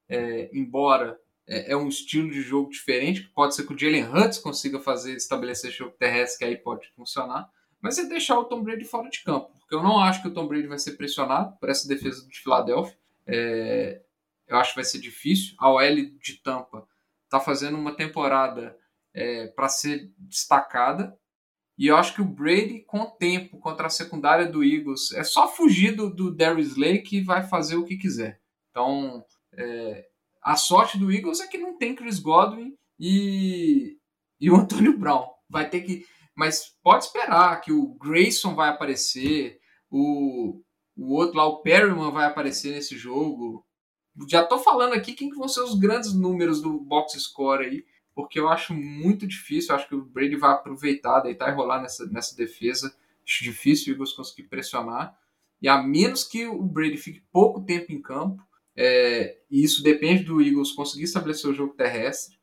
É, 0.10 0.50
embora 0.54 1.20
é, 1.48 1.72
é, 1.72 1.78
um 1.78 1.88
estilo 1.88 2.30
de 2.30 2.42
jogo 2.42 2.70
diferente, 2.70 3.24
que 3.24 3.30
pode 3.30 3.56
ser 3.56 3.66
que 3.66 3.74
o 3.74 3.78
Jalen 3.78 4.10
Hurts 4.10 4.40
consiga 4.40 4.80
fazer 4.80 5.16
estabelecer 5.16 5.72
jogo 5.72 5.96
terrestre, 5.98 6.40
que 6.40 6.46
aí 6.46 6.58
pode 6.58 6.90
funcionar. 6.96 7.50
Mas 7.82 7.98
é 7.98 8.06
deixar 8.06 8.38
o 8.38 8.44
Tom 8.44 8.62
Brady 8.62 8.84
fora 8.84 9.10
de 9.10 9.24
campo, 9.24 9.52
porque 9.60 9.74
eu 9.74 9.82
não 9.82 10.00
acho 10.00 10.22
que 10.22 10.28
o 10.28 10.34
Tom 10.34 10.48
Brady 10.48 10.68
vai 10.68 10.80
ser 10.80 10.94
pressionado 10.94 11.56
por 11.58 11.70
essa 11.70 11.88
defesa 11.88 12.28
de 12.28 12.40
Filadélfia. 12.40 12.98
É, 13.26 14.02
eu 14.48 14.58
acho 14.58 14.72
que 14.72 14.78
vai 14.78 14.86
ser 14.86 15.00
difícil. 15.00 15.56
A 15.58 15.70
OL 15.72 15.96
de 16.22 16.34
Tampa 16.44 16.88
está 17.26 17.40
fazendo 17.40 17.78
uma 17.78 17.96
temporada 17.96 18.78
é, 19.14 19.48
para 19.48 19.70
ser 19.70 20.12
destacada. 20.18 21.18
E 21.78 21.88
eu 21.88 21.96
acho 21.96 22.16
que 22.16 22.22
o 22.22 22.26
Brady, 22.26 22.80
com 22.88 23.02
o 23.02 23.12
tempo, 23.12 23.60
contra 23.60 23.86
a 23.86 23.90
secundária 23.90 24.48
do 24.48 24.64
Eagles, 24.64 25.12
é 25.12 25.24
só 25.24 25.48
fugir 25.48 25.96
do, 25.96 26.10
do 26.10 26.34
Darius 26.34 26.70
Slay 26.70 27.04
que 27.04 27.22
vai 27.22 27.44
fazer 27.48 27.76
o 27.76 27.86
que 27.86 27.98
quiser. 27.98 28.42
Então, 28.72 29.24
é, 29.54 30.08
a 30.48 30.56
sorte 30.56 30.98
do 30.98 31.12
Eagles 31.12 31.42
é 31.42 31.48
que 31.48 31.58
não 31.58 31.78
tem 31.78 31.94
Chris 31.94 32.20
Godwin 32.20 32.74
e, 32.98 33.98
e 34.40 34.50
o 34.50 34.56
Antônio 34.56 34.98
Brown. 34.98 35.28
Vai 35.50 35.70
ter 35.70 35.82
que. 35.82 36.06
Mas 36.34 36.74
pode 36.82 37.04
esperar 37.04 37.60
que 37.60 37.74
o 37.74 37.96
Grayson 37.96 38.56
vai 38.56 38.70
aparecer, 38.70 39.60
o, 39.92 40.62
o 40.96 41.14
outro 41.16 41.36
lá, 41.36 41.46
o 41.46 41.62
Perryman, 41.62 42.14
vai 42.14 42.26
aparecer 42.26 42.72
nesse 42.72 42.98
jogo. 42.98 43.66
Já 44.30 44.42
tô 44.46 44.58
falando 44.58 44.94
aqui 44.94 45.14
quem 45.14 45.30
que 45.30 45.36
vão 45.36 45.50
ser 45.50 45.60
os 45.60 45.78
grandes 45.78 46.14
números 46.14 46.62
do 46.62 46.80
box 46.80 47.20
score 47.20 47.66
aí, 47.66 47.86
porque 48.16 48.40
eu 48.40 48.48
acho 48.48 48.74
muito 48.74 49.28
difícil. 49.28 49.76
Acho 49.76 49.90
que 49.90 49.96
o 49.96 50.06
Brady 50.06 50.38
vai 50.38 50.52
aproveitar, 50.52 51.20
deitar 51.20 51.50
e 51.50 51.56
rolar 51.56 51.82
nessa, 51.82 52.06
nessa 52.06 52.34
defesa. 52.38 52.96
Acho 53.22 53.44
difícil 53.44 53.92
o 53.92 53.96
Eagles 53.96 54.14
conseguir 54.14 54.48
pressionar. 54.48 55.14
E 55.62 55.68
a 55.68 55.84
menos 55.84 56.24
que 56.24 56.48
o 56.48 56.64
Brady 56.64 56.96
fique 56.96 57.22
pouco 57.34 57.66
tempo 57.66 57.92
em 57.92 58.02
campo, 58.02 58.48
é, 58.78 59.40
e 59.50 59.64
isso 59.64 59.82
depende 59.82 60.24
do 60.24 60.40
Eagles 60.40 60.72
conseguir 60.72 61.06
estabelecer 61.06 61.50
o 61.50 61.54
jogo 61.54 61.74
terrestre. 61.74 62.38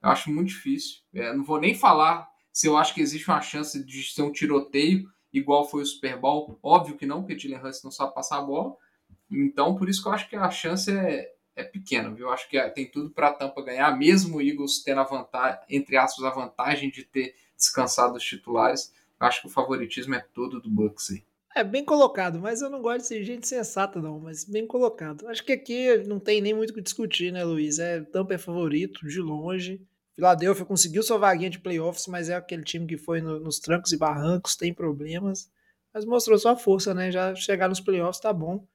Eu 0.00 0.08
acho 0.08 0.30
muito 0.30 0.48
difícil. 0.48 1.00
É, 1.12 1.34
não 1.34 1.44
vou 1.44 1.60
nem 1.60 1.74
falar 1.74 2.30
se 2.52 2.68
eu 2.68 2.76
acho 2.76 2.94
que 2.94 3.00
existe 3.00 3.28
uma 3.28 3.40
chance 3.40 3.84
de 3.84 4.02
ser 4.04 4.22
um 4.22 4.32
tiroteio 4.32 5.10
igual 5.32 5.68
foi 5.68 5.82
o 5.82 5.86
Super 5.86 6.16
Bowl. 6.16 6.58
Óbvio 6.62 6.96
que 6.96 7.06
não, 7.06 7.22
porque 7.22 7.38
Jalen 7.38 7.64
Hurts 7.64 7.82
não 7.82 7.90
sabe 7.90 8.14
passar 8.14 8.38
a 8.38 8.42
bola. 8.42 8.76
Então, 9.30 9.76
por 9.76 9.88
isso 9.88 10.02
que 10.02 10.08
eu 10.08 10.12
acho 10.12 10.28
que 10.28 10.36
a 10.36 10.50
chance 10.50 10.90
é, 10.90 11.32
é 11.56 11.64
pequena, 11.64 12.10
viu? 12.10 12.26
Eu 12.26 12.32
acho 12.32 12.48
que 12.48 12.56
é, 12.56 12.68
tem 12.68 12.86
tudo 12.86 13.10
para 13.10 13.28
a 13.28 13.32
Tampa 13.32 13.62
ganhar, 13.62 13.96
mesmo 13.96 14.38
o 14.38 14.42
Eagles 14.42 14.82
tendo 14.82 15.00
a 15.00 15.04
vantagem, 15.04 15.60
entre 15.68 15.96
aspas, 15.96 16.24
a 16.24 16.30
vantagem 16.30 16.90
de 16.90 17.04
ter 17.04 17.34
descansado 17.56 18.16
os 18.16 18.24
titulares. 18.24 18.92
Eu 19.20 19.26
acho 19.26 19.40
que 19.40 19.46
o 19.48 19.50
favoritismo 19.50 20.14
é 20.14 20.20
todo 20.20 20.60
do 20.60 20.70
Bucks 20.70 21.10
aí. 21.10 21.29
É 21.54 21.64
bem 21.64 21.84
colocado, 21.84 22.38
mas 22.38 22.62
eu 22.62 22.70
não 22.70 22.80
gosto 22.80 23.00
de 23.00 23.06
ser 23.06 23.24
gente 23.24 23.46
sensata, 23.46 24.00
não, 24.00 24.20
mas 24.20 24.44
bem 24.44 24.66
colocado. 24.66 25.26
Acho 25.28 25.44
que 25.44 25.52
aqui 25.52 25.98
não 26.06 26.20
tem 26.20 26.40
nem 26.40 26.54
muito 26.54 26.70
o 26.70 26.74
que 26.74 26.80
discutir, 26.80 27.32
né, 27.32 27.42
Luiz? 27.44 27.78
É, 27.78 28.00
Tampa 28.02 28.34
é 28.34 28.38
favorito, 28.38 29.06
de 29.06 29.20
longe. 29.20 29.84
Philadelphia 30.14 30.64
conseguiu 30.64 31.02
sua 31.02 31.18
vaguinha 31.18 31.50
de 31.50 31.58
playoffs, 31.58 32.06
mas 32.06 32.28
é 32.28 32.36
aquele 32.36 32.62
time 32.62 32.86
que 32.86 32.96
foi 32.96 33.20
no, 33.20 33.40
nos 33.40 33.58
trancos 33.58 33.92
e 33.92 33.96
barrancos, 33.96 34.54
tem 34.56 34.72
problemas. 34.72 35.50
Mas 35.92 36.04
mostrou 36.04 36.38
sua 36.38 36.56
força, 36.56 36.94
né? 36.94 37.10
Já 37.10 37.34
chegar 37.34 37.68
nos 37.68 37.80
playoffs 37.80 38.20
tá 38.20 38.32
bom 38.32 38.66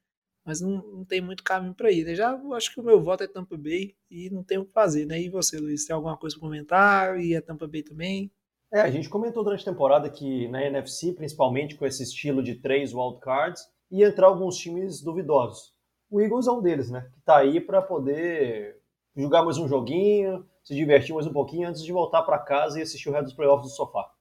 mas 0.46 0.62
não, 0.62 0.78
não 0.92 1.04
tem 1.04 1.20
muito 1.20 1.44
caminho 1.44 1.74
para 1.74 1.92
ir. 1.92 2.06
Né? 2.06 2.14
Já 2.14 2.40
acho 2.54 2.72
que 2.72 2.80
o 2.80 2.84
meu 2.84 3.02
voto 3.02 3.24
é 3.24 3.28
Tampa 3.28 3.58
Bay 3.58 3.96
e 4.10 4.30
não 4.30 4.44
tem 4.44 4.60
o 4.60 4.66
que 4.66 4.72
fazer, 4.72 5.06
né? 5.06 5.20
E 5.20 5.28
você, 5.28 5.58
Luiz, 5.58 5.86
tem 5.86 5.96
alguma 5.96 6.16
coisa 6.16 6.36
para 6.36 6.48
comentar? 6.48 7.20
E 7.20 7.34
é 7.34 7.42
Tampa 7.42 7.68
Bay 7.68 7.82
também? 7.82 8.32
É, 8.76 8.82
a 8.82 8.92
gente 8.92 9.08
comentou 9.08 9.42
durante 9.42 9.62
a 9.62 9.72
temporada 9.72 10.10
que 10.10 10.50
na 10.50 10.62
NFC, 10.62 11.14
principalmente 11.14 11.76
com 11.76 11.86
esse 11.86 12.04
estilo 12.04 12.44
de 12.44 12.56
três 12.56 12.94
wildcards, 12.94 13.64
ia 13.90 14.10
entrar 14.10 14.28
alguns 14.28 14.58
times 14.58 15.02
duvidosos. 15.02 15.74
O 16.12 16.20
Eagles 16.20 16.46
é 16.46 16.52
um 16.52 16.62
deles, 16.62 16.90
né? 16.90 17.10
Que 17.14 17.22
tá 17.22 17.38
aí 17.38 17.62
para 17.62 17.82
poder 17.82 18.76
jogar 19.16 19.46
mais 19.46 19.58
um 19.58 19.66
joguinho, 19.66 20.46
se 20.62 20.76
divertir 20.76 21.16
mais 21.16 21.26
um 21.26 21.32
pouquinho 21.32 21.70
antes 21.70 21.86
de 21.86 21.94
voltar 21.94 22.24
para 22.24 22.38
casa 22.38 22.78
e 22.78 22.82
assistir 22.82 23.08
o 23.08 23.14
resto 23.14 23.28
dos 23.28 23.34
playoffs 23.34 23.72
do 23.72 23.74
sofá. 23.78 24.12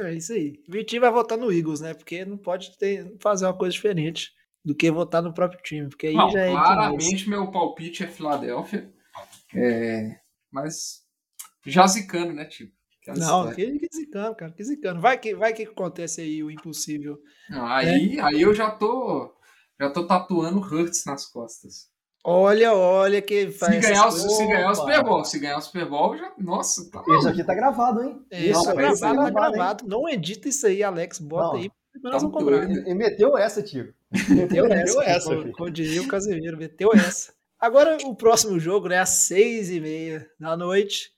É 0.00 0.12
isso 0.12 0.32
aí. 0.32 0.60
O 0.68 0.72
Vitinho 0.72 1.02
vai 1.02 1.12
votar 1.12 1.38
no 1.38 1.52
Eagles, 1.52 1.80
né? 1.80 1.94
Porque 1.94 2.24
não 2.24 2.36
pode 2.36 2.76
ter, 2.78 3.16
fazer 3.20 3.46
uma 3.46 3.56
coisa 3.56 3.72
diferente 3.72 4.32
do 4.64 4.74
que 4.74 4.90
votar 4.90 5.22
no 5.22 5.32
próprio 5.32 5.62
time, 5.62 5.88
porque 5.88 6.08
aí 6.08 6.14
não, 6.14 6.30
já 6.30 6.40
é 6.40 6.50
claramente 6.50 7.16
demais. 7.16 7.26
meu 7.28 7.52
palpite 7.52 8.02
é 8.02 8.08
Filadélfia, 8.08 8.92
é, 9.54 10.18
mas 10.50 11.04
já 11.64 11.86
zicando, 11.86 12.32
né, 12.32 12.44
tipo? 12.44 12.79
Não, 13.16 13.52
que, 13.52 13.78
que 13.78 13.88
zicando, 13.94 14.34
cara, 14.34 14.52
que 14.52 14.64
zicando. 14.64 15.00
Vai 15.00 15.18
que, 15.18 15.34
vai 15.34 15.52
que 15.52 15.62
acontece 15.62 16.20
aí 16.20 16.42
o 16.42 16.50
impossível. 16.50 17.18
Não, 17.48 17.66
aí, 17.66 18.18
é. 18.18 18.22
aí 18.22 18.42
eu 18.42 18.54
já 18.54 18.70
tô 18.70 19.34
já 19.80 19.90
tô 19.90 20.06
tatuando 20.06 20.60
Hurts 20.60 21.04
nas 21.06 21.26
costas. 21.26 21.88
Olha, 22.22 22.74
olha 22.74 23.22
que 23.22 23.50
faz. 23.50 23.76
Se 23.76 23.80
ganhar, 23.80 24.06
o, 24.06 24.10
se 24.10 24.46
ganhar 24.46 24.70
o 24.70 24.74
Super 24.74 25.02
Bowl, 25.02 25.24
se 25.24 25.38
ganhar 25.38 25.56
o 25.56 25.62
Super 25.62 25.88
Bowl, 25.88 26.16
já. 26.18 26.32
Nossa, 26.38 26.90
tá. 26.90 27.02
Isso 27.08 27.28
aqui 27.28 27.42
tá 27.42 27.54
gravado, 27.54 28.02
hein? 28.02 28.22
Isso, 28.30 28.62
tá, 28.62 28.74
gravado, 28.74 29.16
tá 29.16 29.30
gravado. 29.30 29.88
Não 29.88 30.06
edita 30.06 30.48
isso 30.48 30.66
aí, 30.66 30.82
Alex. 30.82 31.18
Bota 31.18 31.56
não, 31.56 31.62
aí. 31.62 31.70
Nós 32.02 32.22
vamos 32.22 32.36
cobrar. 32.36 32.70
E 32.70 32.94
meteu 32.94 33.38
essa, 33.38 33.62
tio. 33.62 33.94
Meteu 34.28 34.66
essa, 34.66 35.02
essa 35.04 35.52
como 35.52 35.70
diria 35.70 36.02
o 36.02 36.08
Casemiro, 36.08 36.58
meteu 36.58 36.90
essa. 36.92 37.32
Agora 37.58 37.96
o 38.04 38.14
próximo 38.14 38.58
jogo, 38.58 38.88
né, 38.88 38.98
às 38.98 39.10
seis 39.10 39.70
e 39.70 39.80
meia 39.80 40.26
da 40.38 40.56
noite, 40.56 41.10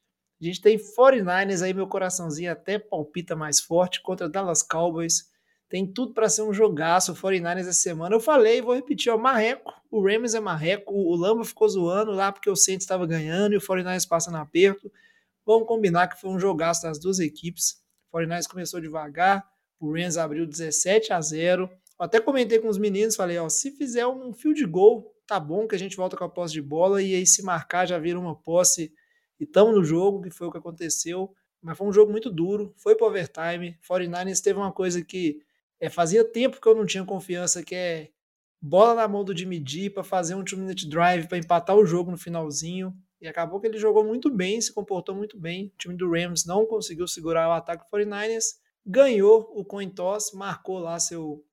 a 0.42 0.46
gente 0.46 0.60
tem 0.60 0.78
49ers 0.78 1.62
aí, 1.62 1.72
meu 1.72 1.86
coraçãozinho 1.86 2.50
até 2.50 2.78
palpita 2.78 3.36
mais 3.36 3.60
forte 3.60 4.02
contra 4.02 4.28
Dallas 4.28 4.62
Cowboys. 4.62 5.30
Tem 5.68 5.86
tudo 5.86 6.12
para 6.12 6.28
ser 6.28 6.42
um 6.42 6.52
jogaço, 6.52 7.12
o 7.12 7.14
49ers 7.14 7.60
essa 7.60 7.72
semana. 7.72 8.14
Eu 8.14 8.20
falei, 8.20 8.60
vou 8.60 8.74
repetir, 8.74 9.10
ó, 9.10 9.16
marreco, 9.16 9.72
o 9.90 10.04
Rams 10.04 10.34
é 10.34 10.40
marreco, 10.40 10.94
o 10.94 11.14
Lamba 11.14 11.44
ficou 11.44 11.68
zoando 11.68 12.12
lá 12.12 12.30
porque 12.30 12.50
o 12.50 12.56
Saints 12.56 12.84
estava 12.84 13.06
ganhando 13.06 13.54
e 13.54 13.56
o 13.56 13.60
49ers 13.60 14.06
passa 14.06 14.30
no 14.30 14.36
aperto. 14.38 14.92
Vamos 15.46 15.66
combinar 15.66 16.08
que 16.08 16.20
foi 16.20 16.30
um 16.30 16.38
jogaço 16.38 16.82
das 16.82 16.98
duas 16.98 17.18
equipes. 17.18 17.82
O 18.12 18.18
49ers 18.18 18.48
começou 18.48 18.80
devagar, 18.80 19.48
o 19.80 19.92
Rams 19.92 20.18
abriu 20.18 20.46
17 20.46 21.12
a 21.12 21.20
0 21.20 21.70
até 22.02 22.20
comentei 22.20 22.58
com 22.58 22.68
os 22.68 22.78
meninos, 22.78 23.14
falei, 23.14 23.38
ó, 23.38 23.48
se 23.48 23.70
fizer 23.70 24.04
um 24.06 24.32
fio 24.32 24.52
de 24.52 24.64
gol, 24.64 25.14
tá 25.24 25.38
bom 25.38 25.68
que 25.68 25.76
a 25.76 25.78
gente 25.78 25.96
volta 25.96 26.16
com 26.16 26.24
a 26.24 26.28
posse 26.28 26.52
de 26.52 26.60
bola 26.60 27.00
e 27.00 27.14
aí 27.14 27.24
se 27.24 27.44
marcar 27.44 27.86
já 27.86 27.96
vira 27.96 28.18
uma 28.18 28.34
posse 28.34 28.92
e 29.42 29.44
estamos 29.44 29.74
no 29.74 29.82
jogo, 29.82 30.22
que 30.22 30.30
foi 30.30 30.46
o 30.46 30.52
que 30.52 30.58
aconteceu. 30.58 31.34
Mas 31.60 31.76
foi 31.76 31.88
um 31.88 31.92
jogo 31.92 32.12
muito 32.12 32.30
duro, 32.30 32.72
foi 32.76 32.94
pro 32.94 33.08
overtime. 33.08 33.76
49ers 33.82 34.40
teve 34.40 34.56
uma 34.56 34.70
coisa 34.70 35.04
que 35.04 35.42
é, 35.80 35.90
fazia 35.90 36.24
tempo 36.24 36.60
que 36.60 36.68
eu 36.68 36.76
não 36.76 36.86
tinha 36.86 37.04
confiança, 37.04 37.60
que 37.60 37.74
é 37.74 38.10
bola 38.60 38.94
na 38.94 39.08
mão 39.08 39.24
do 39.24 39.36
Jimmy 39.36 39.60
G 39.66 39.90
para 39.90 40.04
fazer 40.04 40.36
um 40.36 40.44
two-minute 40.44 40.88
drive 40.88 41.26
para 41.26 41.38
empatar 41.38 41.76
o 41.76 41.84
jogo 41.84 42.12
no 42.12 42.16
finalzinho. 42.16 42.94
E 43.20 43.26
acabou 43.26 43.60
que 43.60 43.66
ele 43.66 43.78
jogou 43.78 44.04
muito 44.04 44.30
bem, 44.30 44.60
se 44.60 44.72
comportou 44.72 45.12
muito 45.12 45.36
bem. 45.36 45.72
O 45.74 45.76
time 45.76 45.96
do 45.96 46.08
Rams 46.08 46.46
não 46.46 46.64
conseguiu 46.64 47.08
segurar 47.08 47.48
o 47.48 47.52
ataque 47.52 47.84
do 47.84 47.98
49ers. 47.98 48.44
Ganhou 48.86 49.50
o 49.56 49.64
coin 49.64 49.88
toss, 49.90 50.32
marcou 50.32 50.78
lá 50.78 51.00
seu 51.00 51.44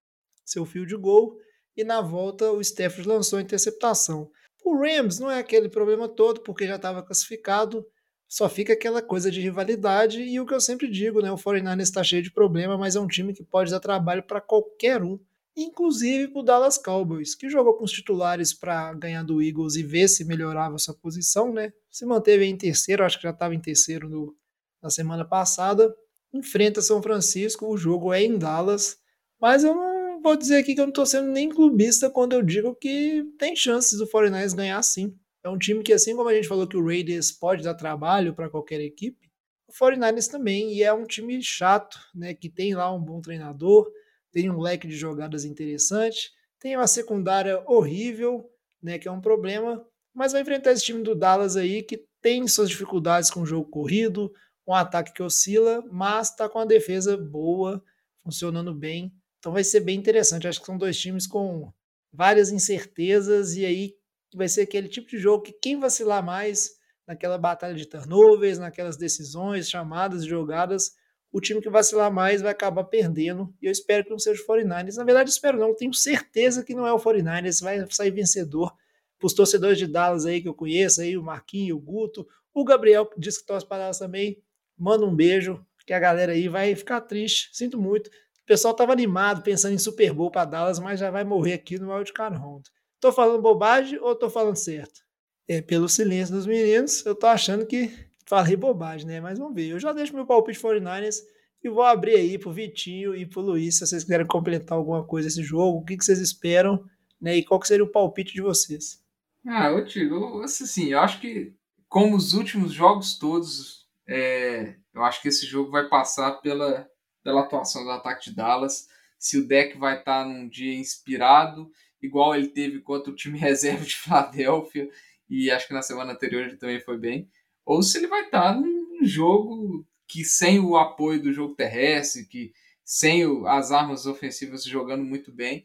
seu 0.45 0.65
fio 0.65 0.85
de 0.85 0.95
gol, 0.95 1.37
e 1.77 1.83
na 1.83 2.01
volta 2.01 2.51
o 2.51 2.61
Stafford 2.61 3.07
lançou 3.07 3.37
a 3.37 3.41
interceptação. 3.41 4.29
O 4.63 4.77
Rams 4.77 5.19
não 5.19 5.31
é 5.31 5.39
aquele 5.39 5.69
problema 5.69 6.07
todo, 6.07 6.41
porque 6.41 6.67
já 6.67 6.75
estava 6.75 7.01
classificado, 7.01 7.85
só 8.27 8.47
fica 8.47 8.73
aquela 8.73 9.01
coisa 9.01 9.31
de 9.31 9.41
rivalidade, 9.41 10.21
e 10.21 10.39
o 10.39 10.45
que 10.45 10.53
eu 10.53 10.61
sempre 10.61 10.87
digo, 10.87 11.21
né, 11.21 11.31
o 11.31 11.35
49ers 11.35 11.81
está 11.81 12.03
cheio 12.03 12.21
de 12.21 12.31
problema, 12.31 12.77
mas 12.77 12.95
é 12.95 12.99
um 12.99 13.07
time 13.07 13.33
que 13.33 13.43
pode 13.43 13.71
dar 13.71 13.79
trabalho 13.79 14.21
para 14.21 14.39
qualquer 14.39 15.01
um, 15.01 15.19
inclusive 15.57 16.27
para 16.27 16.39
o 16.39 16.43
Dallas 16.43 16.77
Cowboys, 16.77 17.35
que 17.35 17.49
jogou 17.49 17.73
com 17.73 17.83
os 17.83 17.91
titulares 17.91 18.53
para 18.53 18.93
ganhar 18.93 19.23
do 19.23 19.41
Eagles 19.41 19.75
e 19.75 19.83
ver 19.83 20.07
se 20.07 20.23
melhorava 20.23 20.77
sua 20.77 20.93
posição, 20.93 21.51
né? 21.51 21.73
Se 21.89 22.05
manteve 22.05 22.45
em 22.45 22.55
terceiro, 22.55 23.03
acho 23.03 23.17
que 23.17 23.23
já 23.23 23.31
estava 23.31 23.55
em 23.55 23.59
terceiro 23.59 24.07
no, 24.07 24.35
na 24.81 24.89
semana 24.89 25.25
passada. 25.25 25.93
Enfrenta 26.33 26.81
São 26.81 27.01
Francisco, 27.01 27.67
o 27.67 27.77
jogo 27.77 28.13
é 28.13 28.21
em 28.23 28.37
Dallas, 28.37 28.97
mas 29.41 29.63
eu 29.63 29.73
não 29.73 29.88
vou 30.21 30.35
dizer 30.35 30.57
aqui 30.57 30.73
que 30.75 30.81
eu 30.81 30.85
não 30.85 30.89
estou 30.89 31.05
sendo 31.05 31.29
nem 31.29 31.49
clubista 31.49 32.09
quando 32.09 32.33
eu 32.33 32.41
digo 32.41 32.75
que 32.75 33.23
tem 33.37 33.55
chances 33.55 33.97
do 33.97 34.07
49ers 34.07 34.55
ganhar 34.55 34.81
sim. 34.81 35.15
É 35.43 35.49
um 35.49 35.57
time 35.57 35.83
que, 35.83 35.93
assim 35.93 36.15
como 36.15 36.29
a 36.29 36.33
gente 36.33 36.47
falou 36.47 36.67
que 36.67 36.77
o 36.77 36.85
Raiders 36.85 37.31
pode 37.31 37.63
dar 37.63 37.73
trabalho 37.75 38.33
para 38.33 38.49
qualquer 38.49 38.81
equipe, 38.81 39.29
o 39.67 39.71
49ers 39.71 40.27
também, 40.27 40.73
e 40.73 40.83
é 40.83 40.91
um 40.91 41.05
time 41.05 41.41
chato, 41.41 41.97
né, 42.13 42.33
que 42.33 42.49
tem 42.49 42.73
lá 42.75 42.93
um 42.93 43.01
bom 43.01 43.21
treinador, 43.21 43.89
tem 44.31 44.49
um 44.49 44.59
leque 44.59 44.87
de 44.87 44.95
jogadas 44.95 45.45
interessante, 45.45 46.31
tem 46.59 46.75
uma 46.75 46.87
secundária 46.87 47.63
horrível, 47.67 48.49
né, 48.81 48.97
que 48.97 49.07
é 49.07 49.11
um 49.11 49.21
problema, 49.21 49.85
mas 50.13 50.33
vai 50.33 50.41
enfrentar 50.41 50.71
esse 50.71 50.83
time 50.83 51.03
do 51.03 51.15
Dallas 51.15 51.55
aí 51.55 51.83
que 51.83 52.03
tem 52.21 52.47
suas 52.47 52.69
dificuldades 52.69 53.29
com 53.29 53.41
o 53.41 53.45
jogo 53.45 53.69
corrido, 53.69 54.31
um 54.67 54.73
ataque 54.73 55.13
que 55.13 55.23
oscila, 55.23 55.83
mas 55.91 56.29
está 56.29 56.49
com 56.49 56.59
a 56.59 56.65
defesa 56.65 57.15
boa, 57.15 57.81
funcionando 58.23 58.73
bem. 58.73 59.13
Então 59.39 59.51
vai 59.51 59.63
ser 59.63 59.79
bem 59.79 59.97
interessante. 59.97 60.47
Acho 60.47 60.59
que 60.59 60.65
são 60.65 60.77
dois 60.77 60.97
times 60.97 61.25
com 61.25 61.71
várias 62.11 62.51
incertezas 62.51 63.55
e 63.55 63.65
aí 63.65 63.95
vai 64.35 64.47
ser 64.47 64.61
aquele 64.61 64.87
tipo 64.87 65.09
de 65.09 65.17
jogo 65.17 65.43
que 65.43 65.53
quem 65.53 65.79
vacilar 65.79 66.23
mais 66.23 66.77
naquela 67.07 67.37
batalha 67.37 67.73
de 67.73 67.87
turnovers, 67.87 68.59
naquelas 68.59 68.95
decisões, 68.95 69.69
chamadas, 69.69 70.23
jogadas, 70.25 70.91
o 71.31 71.41
time 71.41 71.61
que 71.61 71.69
vacilar 71.69 72.11
mais 72.11 72.41
vai 72.41 72.51
acabar 72.51 72.83
perdendo. 72.83 73.53
E 73.61 73.65
eu 73.65 73.71
espero 73.71 74.03
que 74.03 74.11
não 74.11 74.19
seja 74.19 74.41
o 74.41 74.45
49ers. 74.45 74.95
Na 74.95 75.03
verdade, 75.03 75.29
espero 75.29 75.57
não, 75.57 75.75
tenho 75.75 75.93
certeza 75.93 76.63
que 76.63 76.75
não 76.75 76.85
é 76.85 76.93
o 76.93 76.99
49ers, 76.99 77.63
vai 77.63 77.85
sair 77.89 78.11
vencedor. 78.11 78.75
Para 79.17 79.27
os 79.27 79.33
torcedores 79.33 79.77
de 79.77 79.87
Dallas 79.87 80.25
aí 80.25 80.41
que 80.41 80.47
eu 80.47 80.53
conheço, 80.53 81.01
aí, 81.01 81.17
o 81.17 81.23
Marquinho, 81.23 81.75
o 81.75 81.79
Guto, 81.79 82.27
o 82.53 82.63
Gabriel, 82.63 83.05
que 83.05 83.19
diz 83.19 83.37
que 83.37 83.45
torce 83.45 83.67
para 83.67 83.79
Dallas 83.79 83.99
também, 83.99 84.41
manda 84.77 85.05
um 85.05 85.15
beijo, 85.15 85.65
que 85.85 85.93
a 85.93 85.99
galera 85.99 86.33
aí 86.33 86.47
vai 86.47 86.75
ficar 86.75 87.01
triste. 87.01 87.49
Sinto 87.51 87.79
muito. 87.79 88.09
Pessoal 88.49 88.71
estava 88.71 88.91
animado, 88.93 89.43
pensando 89.43 89.75
em 89.75 89.77
Super 89.77 90.11
Bowl 90.11 90.31
para 90.31 90.43
Dallas, 90.43 90.79
mas 90.79 90.99
já 90.99 91.11
vai 91.11 91.23
morrer 91.23 91.53
aqui 91.53 91.77
no 91.77 91.93
Wildcard 91.93 92.35
Round. 92.35 92.67
Tô 92.99 93.11
falando 93.11 93.43
bobagem 93.43 93.99
ou 93.99 94.15
tô 94.15 94.27
falando 94.27 94.55
certo? 94.55 95.01
É, 95.47 95.61
pelo 95.61 95.87
silêncio 95.87 96.33
dos 96.33 96.47
meninos, 96.47 97.05
eu 97.05 97.13
tô 97.13 97.27
achando 97.27 97.63
que 97.63 97.91
falei 98.25 98.55
bobagem, 98.55 99.05
né? 99.05 99.21
Mas 99.21 99.37
vamos 99.37 99.53
ver. 99.53 99.67
Eu 99.67 99.79
já 99.79 99.93
deixo 99.93 100.15
meu 100.15 100.25
palpite 100.25 100.59
49ers 100.59 101.17
e 101.63 101.69
vou 101.69 101.83
abrir 101.83 102.15
aí 102.15 102.39
pro 102.39 102.51
Vitinho 102.51 103.15
e 103.15 103.23
pro 103.23 103.39
Luiz, 103.39 103.77
se 103.77 103.85
vocês 103.85 104.03
quiserem 104.03 104.25
completar 104.25 104.75
alguma 104.75 105.05
coisa 105.05 105.27
esse 105.27 105.43
jogo, 105.43 105.77
o 105.77 105.85
que, 105.85 105.95
que 105.95 106.03
vocês 106.03 106.17
esperam, 106.17 106.83
né? 107.21 107.37
E 107.37 107.45
qual 107.45 107.59
que 107.59 107.67
seria 107.67 107.85
o 107.85 107.91
palpite 107.91 108.33
de 108.33 108.41
vocês? 108.41 108.99
Ah, 109.45 109.67
eu 109.67 109.85
digo, 109.85 110.41
assim, 110.41 110.87
eu 110.87 110.99
acho 111.01 111.21
que 111.21 111.53
como 111.87 112.15
os 112.15 112.33
últimos 112.33 112.73
jogos 112.73 113.15
todos, 113.19 113.87
é, 114.07 114.73
eu 114.91 115.03
acho 115.03 115.21
que 115.21 115.27
esse 115.27 115.45
jogo 115.45 115.69
vai 115.69 115.87
passar 115.87 116.41
pela, 116.41 116.89
pela 117.29 117.41
atuação 117.41 117.83
do 117.83 117.91
ataque 117.91 118.29
de 118.29 118.35
Dallas. 118.35 118.89
Se 119.19 119.37
o 119.37 119.47
deck 119.47 119.77
vai 119.77 119.99
estar 119.99 120.25
num 120.25 120.49
dia 120.49 120.73
inspirado, 120.73 121.71
igual 122.01 122.35
ele 122.35 122.47
teve 122.47 122.79
contra 122.79 123.11
o 123.11 123.15
time 123.15 123.37
reserva 123.39 123.85
de 123.85 123.95
Filadélfia, 123.95 124.89
e 125.29 125.51
acho 125.51 125.67
que 125.67 125.73
na 125.73 125.83
semana 125.83 126.13
anterior 126.13 126.43
ele 126.43 126.57
também 126.57 126.79
foi 126.79 126.97
bem, 126.97 127.29
ou 127.63 127.83
se 127.83 127.99
ele 127.99 128.07
vai 128.07 128.23
estar 128.25 128.55
num 128.55 128.97
jogo 129.03 129.85
que 130.07 130.25
sem 130.25 130.59
o 130.59 130.75
apoio 130.75 131.21
do 131.21 131.31
jogo 131.31 131.53
terrestre, 131.53 132.25
que 132.25 132.51
sem 132.83 133.27
o, 133.27 133.45
as 133.45 133.71
armas 133.71 134.07
ofensivas 134.07 134.63
jogando 134.63 135.03
muito 135.03 135.31
bem, 135.31 135.63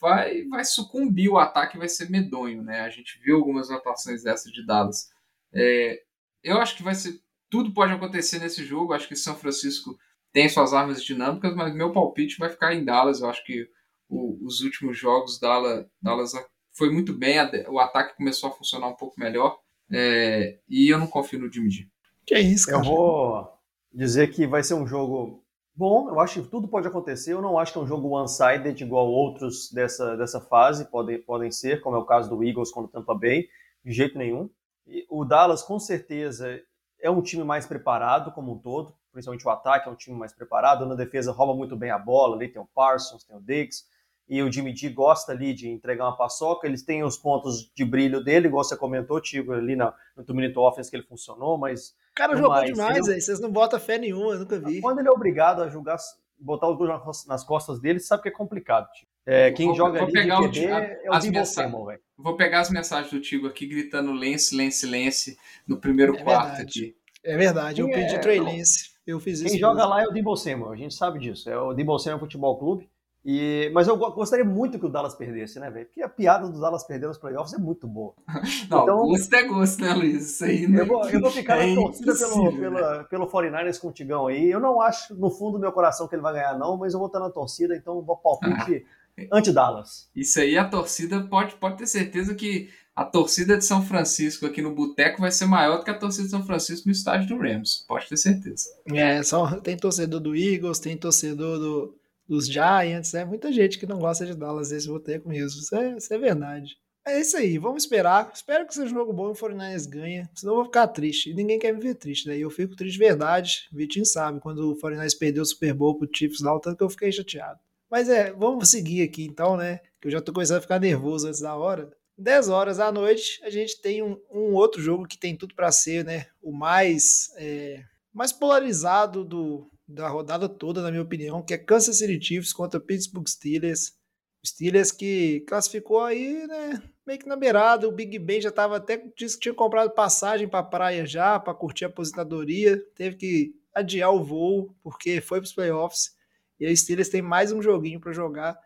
vai, 0.00 0.44
vai 0.44 0.64
sucumbir 0.64 1.28
o 1.28 1.38
ataque 1.38 1.76
vai 1.76 1.88
ser 1.88 2.08
medonho, 2.08 2.62
né? 2.62 2.82
A 2.82 2.88
gente 2.88 3.18
viu 3.18 3.38
algumas 3.38 3.68
atuações 3.68 4.22
dessas 4.22 4.52
de 4.52 4.64
Dallas. 4.64 5.10
É, 5.52 6.00
eu 6.44 6.58
acho 6.58 6.76
que 6.76 6.84
vai 6.84 6.94
ser. 6.94 7.20
Tudo 7.50 7.74
pode 7.74 7.92
acontecer 7.92 8.38
nesse 8.38 8.64
jogo. 8.64 8.92
Acho 8.92 9.08
que 9.08 9.16
São 9.16 9.34
Francisco 9.34 9.98
tem 10.32 10.48
suas 10.48 10.72
armas 10.72 11.02
dinâmicas, 11.02 11.54
mas 11.54 11.74
meu 11.74 11.92
palpite 11.92 12.38
vai 12.38 12.48
ficar 12.48 12.74
em 12.74 12.84
Dallas. 12.84 13.20
Eu 13.20 13.28
acho 13.28 13.44
que 13.44 13.68
o, 14.08 14.38
os 14.44 14.60
últimos 14.60 14.98
jogos 14.98 15.38
Dallas, 15.38 15.86
Dallas 16.00 16.32
foi 16.72 16.90
muito 16.90 17.12
bem, 17.12 17.38
o 17.68 17.78
ataque 17.78 18.16
começou 18.16 18.48
a 18.48 18.52
funcionar 18.52 18.88
um 18.88 18.96
pouco 18.96 19.18
melhor. 19.18 19.58
É, 19.92 20.58
e 20.68 20.88
eu 20.88 20.98
não 20.98 21.06
confio 21.06 21.40
no 21.40 21.52
Jimmy 21.52 21.70
G. 21.70 21.88
Que 22.24 22.34
é 22.34 22.40
isso, 22.40 22.66
cara. 22.66 22.78
Eu 22.78 22.84
vou 22.84 23.48
dizer 23.92 24.28
que 24.28 24.46
vai 24.46 24.62
ser 24.62 24.74
um 24.74 24.86
jogo 24.86 25.44
bom. 25.74 26.08
Eu 26.08 26.20
acho 26.20 26.42
que 26.42 26.48
tudo 26.48 26.68
pode 26.68 26.86
acontecer. 26.86 27.32
Eu 27.32 27.42
não 27.42 27.58
acho 27.58 27.72
que 27.72 27.78
é 27.78 27.82
um 27.82 27.86
jogo 27.86 28.08
one-sided 28.08 28.80
igual 28.82 29.08
outros 29.08 29.70
dessa, 29.72 30.16
dessa 30.16 30.40
fase 30.40 30.88
podem, 30.90 31.20
podem 31.20 31.50
ser, 31.50 31.80
como 31.80 31.96
é 31.96 31.98
o 31.98 32.04
caso 32.04 32.30
do 32.30 32.44
Eagles 32.44 32.70
contra 32.70 32.88
o 32.88 32.92
Tampa 32.92 33.14
Bay, 33.14 33.48
de 33.84 33.92
jeito 33.92 34.16
nenhum. 34.16 34.48
E 34.86 35.06
o 35.08 35.24
Dallas, 35.24 35.62
com 35.62 35.78
certeza, 35.78 36.60
é 37.00 37.10
um 37.10 37.22
time 37.22 37.42
mais 37.42 37.66
preparado 37.66 38.32
como 38.32 38.52
um 38.52 38.58
todo, 38.58 38.94
principalmente 39.12 39.46
o 39.46 39.50
ataque 39.50 39.88
é 39.88 39.92
um 39.92 39.96
time 39.96 40.18
mais 40.18 40.32
preparado. 40.32 40.86
Na 40.86 40.94
defesa, 40.94 41.32
rouba 41.32 41.54
muito 41.54 41.76
bem 41.76 41.90
a 41.90 41.98
bola. 41.98 42.36
Ali 42.36 42.48
tem 42.48 42.60
o 42.60 42.66
Parsons, 42.66 43.24
tem 43.24 43.36
o 43.36 43.40
Diggs 43.40 43.84
e 44.30 44.40
o 44.44 44.50
Jimmy 44.50 44.74
G 44.74 44.88
gosta 44.90 45.32
ali 45.32 45.52
de 45.52 45.68
entregar 45.68 46.04
uma 46.04 46.16
paçoca, 46.16 46.64
eles 46.64 46.84
têm 46.84 47.02
os 47.02 47.16
pontos 47.16 47.68
de 47.74 47.84
brilho 47.84 48.22
dele, 48.22 48.46
igual 48.46 48.62
você 48.62 48.76
comentou, 48.76 49.20
Tigo, 49.20 49.52
ali 49.52 49.74
na, 49.74 49.92
no 50.16 50.22
Two 50.22 50.36
Minute 50.36 50.56
Offense 50.56 50.88
que 50.88 50.96
ele 50.96 51.02
funcionou, 51.02 51.58
mas... 51.58 51.88
O 52.12 52.14
cara 52.14 52.36
jogou 52.36 52.50
mais, 52.50 52.72
demais, 52.72 53.08
ele... 53.08 53.20
vocês 53.20 53.40
não 53.40 53.50
botam 53.50 53.80
fé 53.80 53.98
nenhuma, 53.98 54.34
eu 54.34 54.38
nunca 54.38 54.60
vi. 54.60 54.80
Quando 54.80 55.00
ele 55.00 55.08
é 55.08 55.10
obrigado 55.10 55.62
a 55.62 55.68
jogar, 55.68 55.96
botar 56.38 56.68
os 56.68 56.78
gols 56.78 57.26
nas 57.26 57.42
costas 57.42 57.80
dele, 57.80 57.98
sabe 57.98 58.22
que 58.22 58.28
é 58.28 58.32
complicado, 58.32 58.88
Tigo. 58.92 59.10
É, 59.26 59.50
quem 59.50 59.66
vou, 59.66 59.74
joga 59.74 59.98
vou 59.98 60.04
ali 60.04 60.12
pegar 60.12 60.48
de 60.48 60.60
QB 60.60 60.66
o, 60.66 60.74
é 60.76 61.10
o 61.10 61.18
Divo 61.18 61.44
Samuel, 61.44 61.84
velho. 61.86 62.00
Vou 62.16 62.36
pegar 62.36 62.60
as 62.60 62.70
mensagens 62.70 63.12
do 63.12 63.20
Tigo 63.20 63.48
aqui, 63.48 63.66
gritando 63.66 64.12
Lance, 64.12 64.56
Lance, 64.56 64.86
Lance, 64.86 65.36
no 65.66 65.76
primeiro 65.76 66.14
é 66.14 66.22
quarto 66.22 66.56
verdade. 66.56 66.62
aqui. 66.62 66.96
É 67.24 67.36
verdade, 67.36 67.80
eu 67.80 67.86
quem 67.88 67.96
pedi 67.96 68.14
é, 68.14 68.18
Trey 68.18 68.38
Lance, 68.38 68.92
eu 69.10 69.20
fiz 69.20 69.40
isso. 69.40 69.50
Quem 69.50 69.58
joga 69.58 69.84
lá 69.86 70.02
é 70.02 70.06
o 70.06 70.12
Debo 70.12 70.36
Samuel, 70.36 70.72
a 70.72 70.76
gente 70.76 70.94
sabe 70.94 71.18
disso, 71.18 71.48
é 71.48 71.58
o 71.58 71.72
Debo 71.72 71.98
Samuel 71.98 72.20
Futebol 72.20 72.58
Clube, 72.58 72.88
e, 73.24 73.70
mas 73.74 73.86
eu 73.86 73.98
gostaria 73.98 74.44
muito 74.44 74.78
que 74.78 74.86
o 74.86 74.88
Dallas 74.88 75.14
perdesse, 75.14 75.60
né, 75.60 75.70
velho? 75.70 75.84
Porque 75.84 76.02
a 76.02 76.08
piada 76.08 76.48
do 76.48 76.58
Dallas 76.58 76.84
perder 76.84 77.06
nos 77.06 77.18
playoffs 77.18 77.52
é 77.52 77.58
muito 77.58 77.86
boa. 77.86 78.14
Não, 78.70 78.82
então, 78.82 78.96
gosto 79.06 79.34
é 79.34 79.42
gosto, 79.44 79.82
né, 79.82 79.92
Luiz? 79.92 80.30
Isso 80.30 80.44
aí 80.44 80.66
não 80.66 80.78
eu, 80.78 80.86
vou, 80.86 81.10
eu 81.10 81.20
vou 81.20 81.30
ficar 81.30 81.58
é 81.60 81.66
na 81.66 81.82
torcida 81.82 82.14
pelo, 82.14 82.58
pela, 82.58 83.04
pelo 83.04 83.26
49ers 83.26 83.78
com 83.78 83.88
o 83.88 83.92
Tigão 83.92 84.26
aí. 84.26 84.50
Eu 84.50 84.58
não 84.58 84.80
acho, 84.80 85.14
no 85.14 85.30
fundo 85.30 85.52
do 85.52 85.58
meu 85.58 85.72
coração, 85.72 86.08
que 86.08 86.14
ele 86.14 86.22
vai 86.22 86.32
ganhar, 86.32 86.58
não, 86.58 86.78
mas 86.78 86.94
eu 86.94 86.98
vou 86.98 87.08
estar 87.08 87.20
na 87.20 87.28
torcida, 87.28 87.76
então 87.76 88.00
vou 88.00 88.16
palpite 88.16 88.86
ah, 89.18 89.36
anti-Dallas. 89.36 90.08
Isso 90.16 90.40
aí, 90.40 90.56
a 90.56 90.66
torcida 90.66 91.20
pode, 91.28 91.56
pode 91.56 91.76
ter 91.76 91.86
certeza 91.86 92.34
que 92.34 92.70
a 93.00 93.04
torcida 93.06 93.56
de 93.56 93.64
São 93.64 93.82
Francisco 93.82 94.44
aqui 94.44 94.60
no 94.60 94.74
Boteco 94.74 95.22
vai 95.22 95.32
ser 95.32 95.46
maior 95.46 95.78
do 95.78 95.84
que 95.84 95.90
a 95.90 95.96
torcida 95.96 96.24
de 96.24 96.30
São 96.30 96.44
Francisco 96.44 96.86
no 96.86 96.92
estádio 96.92 97.28
do 97.28 97.42
Rams. 97.42 97.82
Pode 97.88 98.06
ter 98.06 98.18
certeza. 98.18 98.66
É, 98.92 99.22
só 99.22 99.58
tem 99.58 99.74
torcedor 99.74 100.20
do 100.20 100.36
Eagles, 100.36 100.78
tem 100.78 100.98
torcedor 100.98 101.58
do 101.58 101.94
dos 102.28 102.46
Giants, 102.46 103.14
é 103.14 103.24
muita 103.24 103.50
gente 103.50 103.78
que 103.78 103.86
não 103.86 103.98
gosta 103.98 104.26
de 104.26 104.36
Dallas 104.36 104.70
nesse 104.70 104.86
boteco 104.86 105.30
mesmo. 105.30 105.60
Isso 105.60 105.74
é, 105.74 105.96
isso 105.96 106.12
é 106.12 106.18
verdade. 106.18 106.76
É 107.06 107.18
isso 107.18 107.38
aí, 107.38 107.56
vamos 107.56 107.84
esperar. 107.84 108.30
Espero 108.34 108.66
que 108.66 108.74
seja 108.74 108.92
um 108.92 108.98
jogo 108.98 109.14
bom 109.14 109.30
e 109.30 109.32
o 109.32 109.34
49ers 109.34 109.88
ganha, 109.88 110.30
senão 110.34 110.52
eu 110.52 110.56
vou 110.58 110.66
ficar 110.66 110.86
triste. 110.88 111.30
E 111.30 111.34
ninguém 111.34 111.58
quer 111.58 111.72
me 111.72 111.80
ver 111.80 111.94
triste, 111.94 112.28
né? 112.28 112.36
E 112.36 112.42
eu 112.42 112.50
fico 112.50 112.76
triste 112.76 112.92
de 112.92 112.98
verdade. 112.98 113.66
O 113.72 113.76
Vitinho 113.76 114.04
sabe, 114.04 114.40
quando 114.40 114.70
o 114.70 114.76
49ers 114.76 115.18
perdeu 115.18 115.42
o 115.42 115.46
Super 115.46 115.72
Bowl 115.72 115.96
pro 115.96 116.08
Chiefs 116.14 116.42
lá, 116.42 116.54
o 116.54 116.60
tanto 116.60 116.76
que 116.76 116.84
eu 116.84 116.90
fiquei 116.90 117.10
chateado. 117.10 117.58
Mas 117.90 118.10
é, 118.10 118.30
vamos 118.30 118.68
seguir 118.68 119.02
aqui 119.02 119.24
então, 119.24 119.56
né? 119.56 119.80
Que 119.98 120.08
eu 120.08 120.12
já 120.12 120.20
tô 120.20 120.34
começando 120.34 120.58
a 120.58 120.62
ficar 120.62 120.78
nervoso 120.78 121.26
antes 121.26 121.40
da 121.40 121.56
hora. 121.56 121.90
10 122.20 122.48
horas 122.50 122.76
da 122.76 122.92
noite, 122.92 123.40
a 123.42 123.50
gente 123.50 123.80
tem 123.80 124.02
um, 124.02 124.20
um 124.30 124.54
outro 124.54 124.80
jogo 124.80 125.06
que 125.06 125.18
tem 125.18 125.36
tudo 125.36 125.54
para 125.54 125.72
ser, 125.72 126.04
né? 126.04 126.26
O 126.42 126.52
mais, 126.52 127.32
é, 127.36 127.82
mais 128.12 128.32
polarizado 128.32 129.24
do, 129.24 129.70
da 129.88 130.08
rodada 130.08 130.48
toda, 130.48 130.82
na 130.82 130.90
minha 130.90 131.02
opinião, 131.02 131.42
que 131.42 131.54
é 131.54 131.58
Kansas 131.58 131.98
City 131.98 132.22
Chiefs 132.22 132.52
contra 132.52 132.78
Pittsburgh 132.78 133.26
Steelers. 133.26 133.98
Steelers 134.46 134.92
que 134.92 135.40
classificou 135.46 136.02
aí, 136.02 136.46
né, 136.46 136.82
meio 137.06 137.18
que 137.18 137.26
na 137.26 137.36
beirada. 137.36 137.88
O 137.88 137.92
Big 137.92 138.18
Ben 138.18 138.40
já 138.40 138.50
tava 138.50 138.76
até 138.76 138.96
disse 139.16 139.36
que 139.36 139.42
tinha 139.42 139.54
comprado 139.54 139.90
passagem 139.90 140.48
para 140.48 140.62
praia 140.62 141.04
já, 141.06 141.38
para 141.38 141.54
curtir 141.54 141.84
a 141.84 141.88
aposentadoria. 141.88 142.78
Teve 142.94 143.16
que 143.16 143.54
adiar 143.74 144.12
o 144.12 144.22
voo 144.22 144.74
porque 144.82 145.20
foi 145.20 145.40
para 145.40 145.46
os 145.46 145.52
playoffs. 145.52 146.14
E 146.58 146.66
a 146.66 146.76
Steelers 146.76 147.08
tem 147.08 147.22
mais 147.22 147.52
um 147.52 147.62
joguinho 147.62 148.00
para 148.00 148.12
jogar. 148.12 148.58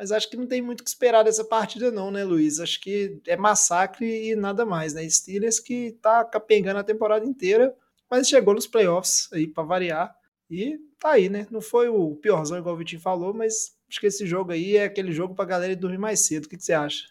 Mas 0.00 0.12
acho 0.12 0.30
que 0.30 0.36
não 0.38 0.46
tem 0.46 0.62
muito 0.62 0.80
o 0.80 0.82
que 0.82 0.88
esperar 0.88 1.22
dessa 1.22 1.44
partida 1.44 1.90
não, 1.90 2.10
né, 2.10 2.24
Luiz? 2.24 2.58
Acho 2.58 2.80
que 2.80 3.20
é 3.26 3.36
massacre 3.36 4.30
e 4.30 4.34
nada 4.34 4.64
mais, 4.64 4.94
né? 4.94 5.06
Steelers 5.06 5.60
que 5.60 5.92
tá 6.00 6.24
capengando 6.24 6.80
a 6.80 6.82
temporada 6.82 7.26
inteira, 7.26 7.76
mas 8.10 8.26
chegou 8.26 8.54
nos 8.54 8.66
playoffs 8.66 9.28
aí 9.30 9.46
para 9.46 9.62
variar 9.62 10.16
e 10.50 10.78
tá 10.98 11.10
aí, 11.10 11.28
né? 11.28 11.46
Não 11.50 11.60
foi 11.60 11.90
o 11.90 12.16
piorzão, 12.16 12.56
igual 12.56 12.74
o 12.74 12.78
Vitinho 12.78 13.02
falou, 13.02 13.34
mas 13.34 13.76
acho 13.90 14.00
que 14.00 14.06
esse 14.06 14.24
jogo 14.24 14.52
aí 14.52 14.78
é 14.78 14.84
aquele 14.84 15.12
jogo 15.12 15.34
pra 15.34 15.44
galera 15.44 15.76
dormir 15.76 15.98
mais 15.98 16.20
cedo. 16.20 16.46
O 16.46 16.48
que, 16.48 16.56
que 16.56 16.64
você 16.64 16.72
acha? 16.72 17.04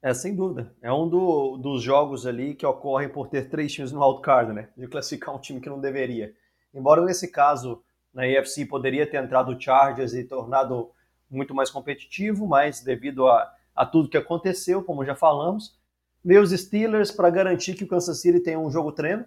É, 0.00 0.14
sem 0.14 0.32
dúvida. 0.32 0.72
É 0.80 0.92
um 0.92 1.08
do, 1.08 1.56
dos 1.56 1.82
jogos 1.82 2.28
ali 2.28 2.54
que 2.54 2.64
ocorrem 2.64 3.08
por 3.08 3.26
ter 3.26 3.48
três 3.48 3.72
times 3.72 3.90
no 3.90 4.00
wildcard, 4.00 4.52
né? 4.52 4.68
De 4.76 4.86
classificar 4.86 5.34
um 5.34 5.40
time 5.40 5.60
que 5.60 5.68
não 5.68 5.80
deveria. 5.80 6.32
Embora 6.72 7.04
nesse 7.04 7.26
caso, 7.28 7.82
na 8.14 8.22
AFC 8.22 8.64
poderia 8.66 9.04
ter 9.04 9.16
entrado 9.16 9.50
o 9.50 9.60
Chargers 9.60 10.14
e 10.14 10.22
tornado 10.22 10.92
muito 11.30 11.54
mais 11.54 11.70
competitivo, 11.70 12.46
mas 12.46 12.80
devido 12.82 13.26
a, 13.26 13.52
a 13.74 13.84
tudo 13.84 14.08
que 14.08 14.16
aconteceu, 14.16 14.82
como 14.82 15.04
já 15.04 15.14
falamos, 15.14 15.78
veio 16.24 16.42
os 16.42 16.50
Steelers 16.50 17.10
para 17.10 17.30
garantir 17.30 17.74
que 17.74 17.84
o 17.84 17.88
Kansas 17.88 18.20
City 18.20 18.40
tenha 18.40 18.58
um 18.58 18.70
jogo 18.70 18.92
treino, 18.92 19.24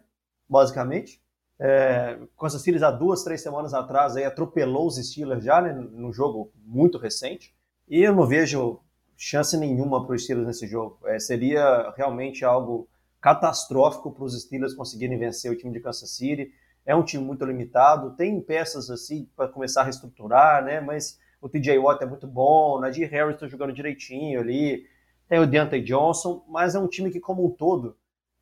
basicamente. 0.47 1.21
É, 1.59 2.17
Kansas 2.39 2.61
City 2.61 2.83
há 2.83 2.89
duas, 2.89 3.23
três 3.23 3.41
semanas 3.41 3.73
atrás 3.73 4.15
aí, 4.15 4.23
atropelou 4.23 4.87
os 4.87 4.95
Steelers 4.95 5.43
já 5.43 5.61
né, 5.61 5.73
num 5.73 6.11
jogo 6.13 6.51
muito 6.55 6.97
recente. 6.97 7.53
E 7.87 8.01
eu 8.01 8.15
não 8.15 8.25
vejo 8.25 8.79
chance 9.17 9.57
nenhuma 9.57 10.05
para 10.05 10.15
os 10.15 10.23
Steelers 10.23 10.47
nesse 10.47 10.67
jogo. 10.67 10.99
É, 11.05 11.19
seria 11.19 11.93
realmente 11.97 12.45
algo 12.45 12.87
catastrófico 13.19 14.11
para 14.11 14.23
os 14.23 14.41
Steelers 14.41 14.73
conseguirem 14.73 15.17
vencer 15.17 15.51
o 15.51 15.55
time 15.55 15.73
de 15.73 15.81
Kansas 15.81 16.11
City. 16.11 16.51
É 16.85 16.95
um 16.95 17.03
time 17.03 17.23
muito 17.23 17.43
limitado, 17.45 18.15
tem 18.15 18.39
peças 18.39 18.89
assim 18.89 19.29
para 19.35 19.49
começar 19.49 19.81
a 19.81 19.83
reestruturar, 19.83 20.63
né? 20.63 20.79
Mas 20.79 21.19
o 21.41 21.49
TJ 21.49 21.77
Watt 21.77 22.03
é 22.03 22.05
muito 22.05 22.27
bom, 22.27 22.77
o 22.77 22.81
Nadir 22.81 23.09
Harris 23.09 23.35
está 23.35 23.47
jogando 23.47 23.73
direitinho 23.73 24.39
ali, 24.39 24.85
tem 25.27 25.39
o 25.39 25.47
Deontay 25.47 25.81
Johnson, 25.81 26.43
mas 26.47 26.75
é 26.75 26.79
um 26.79 26.87
time 26.87 27.11
que 27.11 27.19
como 27.19 27.45
um 27.45 27.49
todo 27.49 27.95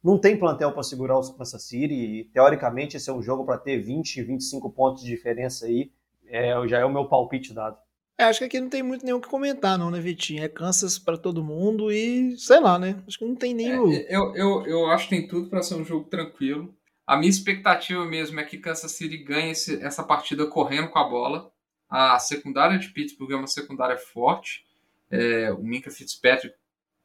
não 0.03 0.17
tem 0.17 0.37
plantel 0.37 0.71
para 0.71 0.83
segurar 0.83 1.17
o 1.17 1.33
Kansas 1.33 1.63
City 1.63 1.93
e, 1.93 2.23
teoricamente, 2.25 2.95
esse 2.95 3.09
é 3.09 3.13
um 3.13 3.21
jogo 3.21 3.45
para 3.45 3.57
ter 3.57 3.77
20, 3.77 4.23
25 4.23 4.69
pontos 4.69 5.03
de 5.03 5.09
diferença 5.09 5.65
aí. 5.65 5.91
É, 6.27 6.53
já 6.67 6.79
é 6.79 6.85
o 6.85 6.91
meu 6.91 7.05
palpite 7.05 7.53
dado. 7.53 7.77
É, 8.17 8.23
acho 8.23 8.39
que 8.39 8.45
aqui 8.45 8.59
não 8.59 8.69
tem 8.69 8.81
muito 8.81 9.05
o 9.15 9.21
que 9.21 9.27
comentar, 9.27 9.77
não, 9.77 9.91
né, 9.91 9.99
Vitinho? 9.99 10.43
É 10.43 10.47
Kansas 10.47 10.97
para 10.97 11.17
todo 11.17 11.43
mundo 11.43 11.91
e 11.91 12.35
sei 12.37 12.59
lá, 12.59 12.79
né? 12.79 13.01
Acho 13.07 13.19
que 13.19 13.25
não 13.25 13.35
tem 13.35 13.53
nem 13.53 13.71
é, 13.71 13.79
o. 13.79 13.91
Eu, 13.91 14.35
eu, 14.35 14.65
eu 14.65 14.85
acho 14.87 15.07
que 15.07 15.15
tem 15.15 15.27
tudo 15.27 15.49
para 15.49 15.61
ser 15.61 15.75
um 15.75 15.85
jogo 15.85 16.05
tranquilo. 16.09 16.73
A 17.05 17.15
minha 17.15 17.29
expectativa 17.29 18.03
mesmo 18.05 18.39
é 18.39 18.43
que 18.43 18.57
Kansas 18.57 18.91
City 18.91 19.17
ganhe 19.17 19.51
esse, 19.51 19.81
essa 19.83 20.03
partida 20.03 20.47
correndo 20.47 20.89
com 20.89 20.99
a 20.99 21.07
bola. 21.07 21.51
A 21.89 22.19
secundária 22.19 22.77
de 22.77 22.89
Pittsburgh 22.89 23.31
é 23.31 23.35
uma 23.35 23.47
secundária 23.47 23.97
forte. 23.97 24.65
É, 25.09 25.51
o 25.51 25.63
Minka 25.63 25.89
Fitzpatrick 25.89 26.55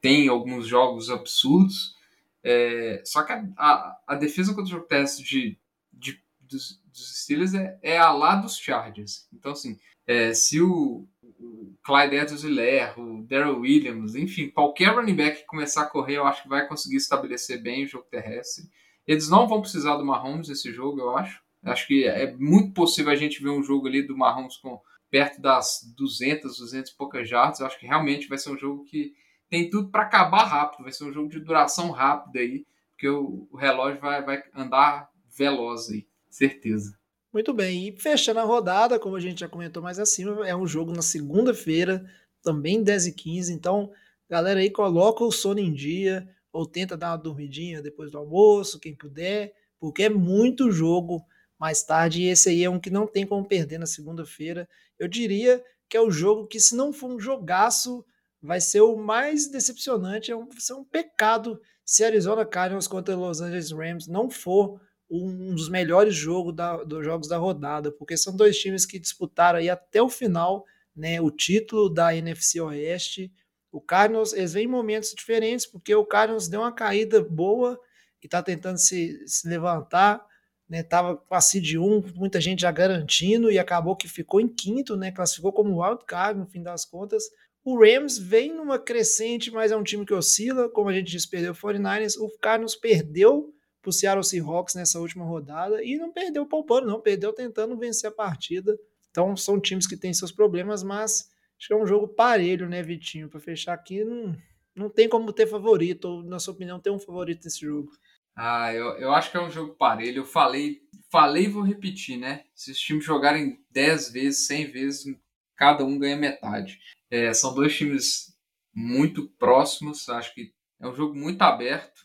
tem 0.01 0.29
alguns 0.29 0.67
jogos 0.67 1.09
absurdos. 1.09 1.97
É, 2.43 3.01
só 3.05 3.23
que 3.23 3.33
a, 3.33 3.45
a, 3.57 4.01
a, 4.09 4.15
defesa 4.17 4.53
contra 4.53 4.77
o 4.77 4.81
teste 4.81 5.23
de, 5.23 5.57
de, 5.93 6.21
dos, 6.41 6.83
dos 6.93 7.23
Steelers 7.23 7.55
é, 7.55 7.79
é 7.81 7.99
a 7.99 8.11
lá 8.13 8.35
dos 8.35 8.57
Chargers. 8.57 9.29
Então, 9.33 9.53
assim, 9.53 9.79
é, 10.05 10.35
se 10.35 10.61
o, 10.61 11.07
o 11.23 11.73
Clyde 11.85 12.17
Edwards-Helaire, 12.17 13.01
o 13.01 13.23
Daryl 13.23 13.61
Williams, 13.61 14.17
enfim, 14.17 14.49
qualquer 14.51 14.95
running 14.95 15.15
back 15.15 15.41
que 15.41 15.47
começar 15.47 15.83
a 15.83 15.87
correr, 15.87 16.17
eu 16.17 16.27
acho 16.27 16.43
que 16.43 16.49
vai 16.49 16.67
conseguir 16.67 16.97
estabelecer 16.97 17.63
bem 17.63 17.85
o 17.85 17.89
jogo 17.89 18.07
terrestre. 18.11 18.69
Eles 19.07 19.29
não 19.29 19.49
vão 19.49 19.61
precisar 19.61 19.97
do 19.97 20.05
Mahomes 20.05 20.49
nesse 20.49 20.73
jogo, 20.73 21.01
eu 21.01 21.17
acho. 21.17 21.42
Acho 21.65 21.87
que 21.87 22.05
é 22.05 22.33
muito 22.37 22.73
possível 22.73 23.13
a 23.13 23.17
gente 23.17 23.43
ver 23.43 23.51
um 23.51 23.63
jogo 23.63 23.87
ali 23.87 24.07
do 24.07 24.17
Mahomes 24.17 24.57
com 24.57 24.81
perto 25.11 25.41
das 25.41 25.81
200, 25.97 26.57
200 26.59 26.91
e 26.91 26.97
poucas 26.97 27.29
jardas. 27.29 27.61
Acho 27.61 27.79
que 27.79 27.87
realmente 27.87 28.29
vai 28.29 28.39
ser 28.39 28.51
um 28.51 28.59
jogo 28.59 28.85
que 28.85 29.13
tem 29.49 29.71
tudo 29.71 29.91
para 29.91 30.03
acabar 30.03 30.45
rápido. 30.45 30.83
Vai 30.83 30.93
ser 30.93 31.05
um 31.05 31.13
jogo 31.13 31.29
de 31.29 31.39
duração 31.39 31.91
rápida 31.91 32.41
aí, 32.41 32.67
porque 32.91 33.09
o, 33.09 33.47
o 33.51 33.57
relógio 33.57 34.01
vai, 34.01 34.25
vai 34.25 34.43
andar 34.55 35.11
veloz 35.37 35.91
aí, 35.91 36.07
certeza. 36.29 36.99
Muito 37.33 37.55
bem, 37.55 37.89
e 37.89 37.97
fechando 37.99 38.41
a 38.41 38.45
rodada, 38.45 38.99
como 38.99 39.17
a 39.17 39.21
gente 39.21 39.41
já 39.41 39.49
comentou 39.49 39.83
mais 39.83 39.99
acima, 39.99 40.47
é 40.47 40.55
um 40.55 40.67
jogo 40.67 40.93
na 40.93 41.01
segunda-feira, 41.01 42.05
também 42.43 42.83
10 42.83 43.07
e 43.07 43.13
15 43.13 43.55
então 43.55 43.91
galera 44.29 44.61
aí 44.61 44.71
coloca 44.71 45.25
o 45.25 45.33
sono 45.33 45.61
em 45.61 45.73
dia, 45.73 46.29
ou 46.53 46.67
tenta 46.67 46.97
dar 46.97 47.11
uma 47.11 47.17
dormidinha 47.19 47.81
depois 47.81 48.11
do 48.11 48.19
almoço, 48.19 48.81
quem 48.81 48.95
puder, 48.95 49.55
porque 49.79 50.05
é 50.05 50.09
muito 50.09 50.71
jogo 50.71 51.25
mais 51.63 51.85
tarde, 51.85 52.23
e 52.23 52.27
esse 52.27 52.49
aí 52.49 52.65
é 52.65 52.69
um 52.69 52.81
que 52.81 52.91
não 52.91 53.07
tem 53.07 53.25
como 53.25 53.47
perder 53.47 53.79
na 53.79 53.87
segunda-feira. 53.87 54.69
Eu 54.99 55.07
diria 55.07 55.63
que 55.89 55.97
é 55.97 56.01
o 56.01 56.11
jogo 56.11 56.49
que, 56.49 56.59
se 56.59 56.75
não 56.75 56.93
for 56.93 57.09
um 57.09 57.21
jogaço, 57.21 58.05
vai 58.43 58.61
ser 58.61 58.81
o 58.81 58.97
mais 58.97 59.49
decepcionante, 59.49 60.33
é 60.33 60.37
um, 60.37 60.49
ser 60.59 60.73
um 60.73 60.83
pecado 60.83 61.61
se 61.85 62.03
Arizona 62.03 62.45
Cardinals 62.45 62.89
contra 62.89 63.15
Los 63.15 63.41
Angeles 63.41 63.71
Rams 63.71 64.09
não 64.09 64.29
for 64.29 64.81
um 65.09 65.55
dos 65.55 65.69
melhores 65.69 66.17
jogos 66.17 66.53
da, 66.53 66.83
dos 66.83 67.05
jogos 67.05 67.29
da 67.29 67.37
rodada, 67.37 67.93
porque 67.93 68.17
são 68.17 68.35
dois 68.35 68.59
times 68.59 68.85
que 68.85 68.99
disputaram 68.99 69.61
aí 69.61 69.71
até 69.71 70.03
o 70.03 70.09
final 70.09 70.65
né, 70.97 71.21
o 71.21 71.31
título 71.31 71.89
da 71.89 72.13
NFC 72.13 72.61
Oeste. 72.61 73.33
O 73.71 73.81
Cardinals, 73.81 74.33
eles 74.33 74.53
vêm 74.53 74.65
em 74.65 74.69
momentos 74.69 75.15
diferentes, 75.15 75.65
porque 75.65 75.95
o 75.95 76.05
Cardinals 76.05 76.49
deu 76.49 76.63
uma 76.63 76.73
caída 76.73 77.23
boa 77.23 77.79
e 78.21 78.27
está 78.27 78.43
tentando 78.43 78.79
se, 78.79 79.23
se 79.29 79.49
levantar, 79.49 80.27
né, 80.73 80.83
tava 80.83 81.23
a 81.29 81.39
seed 81.39 81.75
1, 81.75 82.15
muita 82.15 82.41
gente 82.41 82.63
já 82.63 82.71
garantindo 82.71 83.51
e 83.51 83.59
acabou 83.59 83.95
que 83.95 84.09
ficou 84.09 84.41
em 84.41 84.49
quinto, 84.49 84.97
né, 84.97 85.13
classificou 85.13 85.53
como 85.53 85.83
wild 85.85 86.03
card 86.07 86.41
no 86.41 86.47
fim 86.47 86.63
das 86.63 86.87
contas. 86.87 87.25
O 87.63 87.79
Rams 87.79 88.17
vem 88.17 88.55
numa 88.55 88.79
crescente, 88.79 89.51
mas 89.51 89.71
é 89.71 89.77
um 89.77 89.83
time 89.83 90.07
que 90.07 90.15
oscila, 90.15 90.71
como 90.71 90.89
a 90.89 90.95
gente 90.95 91.11
disse, 91.11 91.29
perdeu 91.29 91.53
o 91.53 91.55
49ers. 91.55 92.17
O 92.19 92.27
Cardinals 92.39 92.75
perdeu 92.75 93.53
para 93.83 93.91
o 93.91 93.93
Seattle 93.93 94.25
Seahawks 94.25 94.75
nessa 94.75 94.99
última 94.99 95.27
rodada 95.27 95.85
e 95.85 95.99
não 95.99 96.11
perdeu 96.11 96.47
poupando, 96.47 96.87
não, 96.87 97.03
perdeu 97.03 97.35
tentando 97.35 97.77
vencer 97.77 98.09
a 98.09 98.15
partida. 98.15 98.75
Então 99.11 99.37
são 99.37 99.61
times 99.61 99.87
que 99.87 99.97
têm 99.97 100.15
seus 100.15 100.33
problemas, 100.33 100.83
mas 100.83 101.29
acho 101.59 101.69
que 101.69 101.75
é 101.75 101.77
um 101.77 101.87
jogo 101.87 102.09
parelho, 102.09 102.67
né, 102.67 102.83
Vitinho? 102.83 103.29
Para 103.29 103.41
fechar 103.41 103.75
aqui, 103.75 104.03
não, 104.03 104.35
não 104.75 104.89
tem 104.89 105.07
como 105.07 105.35
ter 105.35 105.47
favorito, 105.47 106.07
ou 106.07 106.23
na 106.23 106.39
sua 106.39 106.55
opinião, 106.55 106.81
ter 106.81 106.89
um 106.89 106.99
favorito 106.99 107.45
nesse 107.45 107.61
jogo. 107.61 107.93
Ah, 108.37 108.73
eu, 108.73 108.87
eu 108.99 109.13
acho 109.13 109.31
que 109.31 109.37
é 109.37 109.43
um 109.43 109.51
jogo 109.51 109.75
parelho. 109.75 110.21
Eu 110.21 110.25
falei, 110.25 110.81
falei 111.11 111.45
e 111.45 111.49
vou 111.49 111.63
repetir, 111.63 112.17
né? 112.19 112.45
Se 112.55 112.71
os 112.71 112.79
times 112.79 113.05
jogarem 113.05 113.59
10 113.71 114.13
vezes, 114.13 114.47
100 114.47 114.67
vezes, 114.73 115.17
cada 115.57 115.85
um 115.85 115.99
ganha 115.99 116.17
metade. 116.17 116.79
É, 117.11 117.33
são 117.35 117.55
dois 117.55 117.77
times 117.77 118.35
muito 118.75 119.29
próximos, 119.39 120.09
acho 120.09 120.35
que 120.35 120.53
é 120.81 120.89
um 120.89 120.95
jogo 120.95 121.15
muito 121.15 121.43
aberto 121.43 122.03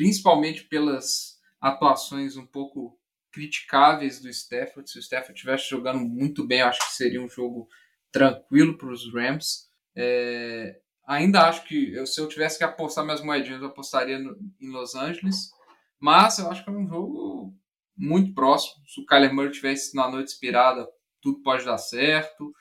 principalmente 0.00 0.64
pelas 0.64 1.38
atuações 1.60 2.34
um 2.34 2.46
pouco 2.46 2.98
criticáveis 3.30 4.18
do 4.18 4.30
Stafford. 4.30 4.90
Se 4.90 4.98
o 4.98 5.02
Stafford 5.02 5.34
estivesse 5.34 5.68
jogando 5.68 6.00
muito 6.00 6.46
bem, 6.46 6.62
acho 6.62 6.80
que 6.80 6.94
seria 6.94 7.20
um 7.20 7.28
jogo 7.28 7.68
tranquilo 8.10 8.78
para 8.78 8.90
os 8.90 9.12
Rams. 9.12 9.68
É, 9.94 10.80
ainda 11.10 11.48
acho 11.48 11.64
que 11.64 11.92
eu, 11.92 12.06
se 12.06 12.20
eu 12.20 12.28
tivesse 12.28 12.56
que 12.56 12.64
apostar 12.64 13.04
minhas 13.04 13.20
moedinhas, 13.20 13.60
eu 13.60 13.66
apostaria 13.66 14.18
no, 14.18 14.36
em 14.60 14.70
Los 14.70 14.94
Angeles. 14.94 15.50
Mas 15.98 16.38
eu 16.38 16.48
acho 16.48 16.64
que 16.64 16.70
é 16.70 16.72
um 16.72 16.86
jogo 16.86 17.52
muito 17.96 18.32
próximo. 18.32 18.82
Se 18.86 19.00
o 19.00 19.06
Kyler 19.06 19.34
Murray 19.34 19.50
tivesse 19.50 19.94
na 19.94 20.08
noite 20.08 20.32
inspirada, 20.32 20.88
tudo 21.20 21.42
pode 21.42 21.64
dar 21.64 21.78
certo. 21.78 22.52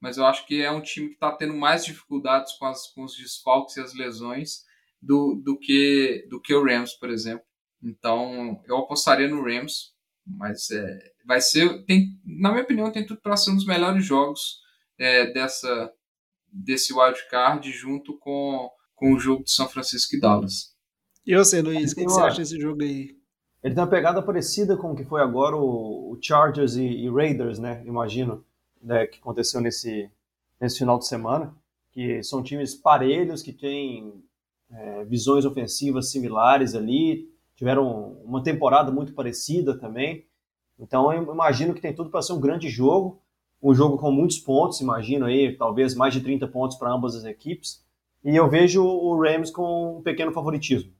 Mas 0.00 0.16
eu 0.16 0.24
acho 0.24 0.46
que 0.46 0.62
é 0.62 0.70
um 0.70 0.80
time 0.80 1.08
que 1.08 1.14
está 1.14 1.32
tendo 1.32 1.54
mais 1.54 1.84
dificuldades 1.84 2.52
com, 2.52 2.66
as, 2.66 2.86
com 2.92 3.04
os 3.04 3.16
desfalques 3.16 3.76
e 3.76 3.80
as 3.80 3.92
lesões 3.94 4.64
do, 5.02 5.34
do, 5.44 5.58
que, 5.58 6.24
do 6.30 6.40
que 6.40 6.54
o 6.54 6.64
Rams, 6.64 6.94
por 6.94 7.10
exemplo. 7.10 7.44
Então, 7.82 8.62
eu 8.66 8.78
apostaria 8.78 9.28
no 9.28 9.42
Rams, 9.42 9.92
mas 10.24 10.70
é, 10.70 10.98
vai 11.26 11.40
ser, 11.40 11.84
tem, 11.84 12.20
na 12.24 12.50
minha 12.50 12.62
opinião, 12.62 12.92
tem 12.92 13.04
tudo 13.04 13.20
para 13.20 13.36
ser 13.36 13.50
um 13.50 13.56
dos 13.56 13.66
melhores 13.66 14.04
jogos 14.04 14.60
é, 14.98 15.32
dessa 15.32 15.92
desse 16.52 16.92
wildcard 16.92 17.70
junto 17.72 18.16
com, 18.18 18.70
com 18.94 19.12
o 19.12 19.18
jogo 19.18 19.44
de 19.44 19.50
São 19.50 19.68
Francisco 19.68 20.16
e 20.16 20.20
Dallas. 20.20 20.74
E 21.26 21.36
você, 21.36 21.60
Luiz, 21.60 21.92
o 21.92 21.94
que, 21.94 22.04
que, 22.04 22.10
você 22.10 22.20
acha 22.20 22.38
desse 22.38 22.58
jogo 22.58 22.82
aí? 22.82 23.16
Ele 23.62 23.74
tem 23.74 23.82
uma 23.82 23.90
pegada 23.90 24.22
parecida 24.22 24.76
com 24.76 24.92
o 24.92 24.96
que 24.96 25.04
foi 25.04 25.20
agora 25.20 25.56
o, 25.56 26.12
o 26.12 26.18
Chargers 26.20 26.76
e, 26.76 26.84
e, 26.84 27.10
Raiders, 27.10 27.58
né? 27.58 27.82
Imagino, 27.84 28.44
né, 28.80 29.06
que 29.06 29.18
aconteceu 29.18 29.60
nesse, 29.60 30.10
nesse 30.60 30.78
final 30.78 30.98
de 30.98 31.06
semana, 31.06 31.54
que 31.90 32.22
são 32.22 32.42
times 32.42 32.74
parelhos, 32.74 33.42
que 33.42 33.52
têm 33.52 34.22
é, 34.70 35.04
visões 35.04 35.44
ofensivas 35.44 36.10
similares 36.10 36.74
ali, 36.74 37.28
tiveram 37.56 38.12
uma 38.24 38.42
temporada 38.42 38.92
muito 38.92 39.12
parecida 39.12 39.76
também. 39.76 40.26
Então 40.78 41.12
eu 41.12 41.22
imagino 41.22 41.74
que 41.74 41.80
tem 41.80 41.94
tudo 41.94 42.10
para 42.10 42.22
ser 42.22 42.32
um 42.32 42.40
grande 42.40 42.68
jogo, 42.68 43.20
um 43.62 43.74
jogo 43.74 43.98
com 43.98 44.10
muitos 44.10 44.38
pontos, 44.38 44.80
imagino 44.80 45.26
aí, 45.26 45.56
talvez 45.56 45.94
mais 45.94 46.14
de 46.14 46.20
30 46.20 46.46
pontos 46.48 46.76
para 46.76 46.92
ambas 46.92 47.14
as 47.14 47.24
equipes. 47.24 47.84
E 48.24 48.34
eu 48.36 48.48
vejo 48.48 48.84
o 48.84 49.20
Rams 49.20 49.50
com 49.50 49.98
um 49.98 50.02
pequeno 50.02 50.32
favoritismo. 50.32 50.92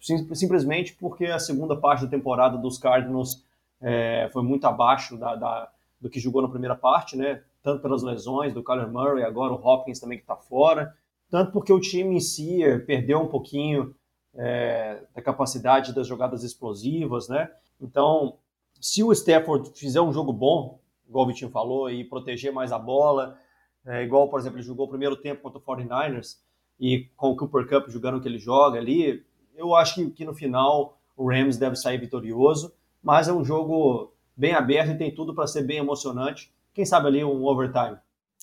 Sim, 0.00 0.34
simplesmente 0.34 0.94
porque 0.94 1.26
a 1.26 1.38
segunda 1.38 1.76
parte 1.76 2.04
da 2.04 2.10
temporada 2.10 2.56
dos 2.56 2.78
Cardinals 2.78 3.44
é, 3.80 4.28
foi 4.32 4.42
muito 4.42 4.66
abaixo 4.66 5.16
da, 5.16 5.34
da, 5.34 5.70
do 6.00 6.08
que 6.08 6.20
jogou 6.20 6.42
na 6.42 6.48
primeira 6.48 6.74
parte, 6.76 7.16
né? 7.16 7.42
Tanto 7.62 7.82
pelas 7.82 8.02
lesões 8.02 8.54
do 8.54 8.62
Kyler 8.62 8.90
Murray, 8.90 9.24
agora 9.24 9.52
o 9.52 9.66
Hopkins 9.66 9.98
também 9.98 10.18
que 10.18 10.24
está 10.24 10.36
fora 10.36 10.94
tanto 11.30 11.52
porque 11.52 11.72
o 11.72 11.80
time 11.80 12.16
em 12.16 12.20
si 12.20 12.60
perdeu 12.86 13.20
um 13.20 13.28
pouquinho 13.28 13.94
é, 14.34 15.02
da 15.14 15.22
capacidade 15.22 15.94
das 15.94 16.06
jogadas 16.06 16.44
explosivas, 16.44 17.28
né? 17.28 17.50
Então, 17.80 18.38
se 18.80 19.02
o 19.02 19.12
Stafford 19.12 19.70
fizer 19.74 20.00
um 20.00 20.12
jogo 20.12 20.32
bom, 20.32 20.78
igual 21.08 21.24
o 21.24 21.28
Vitinho 21.28 21.50
falou, 21.50 21.90
e 21.90 22.04
proteger 22.04 22.52
mais 22.52 22.72
a 22.72 22.78
bola, 22.78 23.38
é, 23.84 24.02
igual, 24.02 24.28
por 24.28 24.40
exemplo, 24.40 24.58
ele 24.58 24.66
jogou 24.66 24.86
o 24.86 24.90
primeiro 24.90 25.16
tempo 25.16 25.42
contra 25.42 25.58
o 25.58 25.62
49ers, 25.62 26.38
e 26.78 27.08
com 27.16 27.30
o 27.30 27.36
Cooper 27.36 27.68
Cup 27.68 27.88
jogando 27.88 28.18
o 28.18 28.20
que 28.20 28.28
ele 28.28 28.38
joga 28.38 28.78
ali, 28.78 29.24
eu 29.54 29.74
acho 29.74 29.94
que, 29.94 30.10
que 30.10 30.24
no 30.24 30.34
final 30.34 30.98
o 31.16 31.30
Rams 31.30 31.56
deve 31.56 31.76
sair 31.76 31.98
vitorioso, 31.98 32.74
mas 33.02 33.28
é 33.28 33.32
um 33.32 33.44
jogo 33.44 34.12
bem 34.36 34.52
aberto 34.52 34.90
e 34.90 34.98
tem 34.98 35.14
tudo 35.14 35.34
para 35.34 35.46
ser 35.46 35.62
bem 35.62 35.78
emocionante. 35.78 36.52
Quem 36.74 36.84
sabe 36.84 37.06
ali 37.08 37.24
um 37.24 37.44
overtime. 37.44 37.96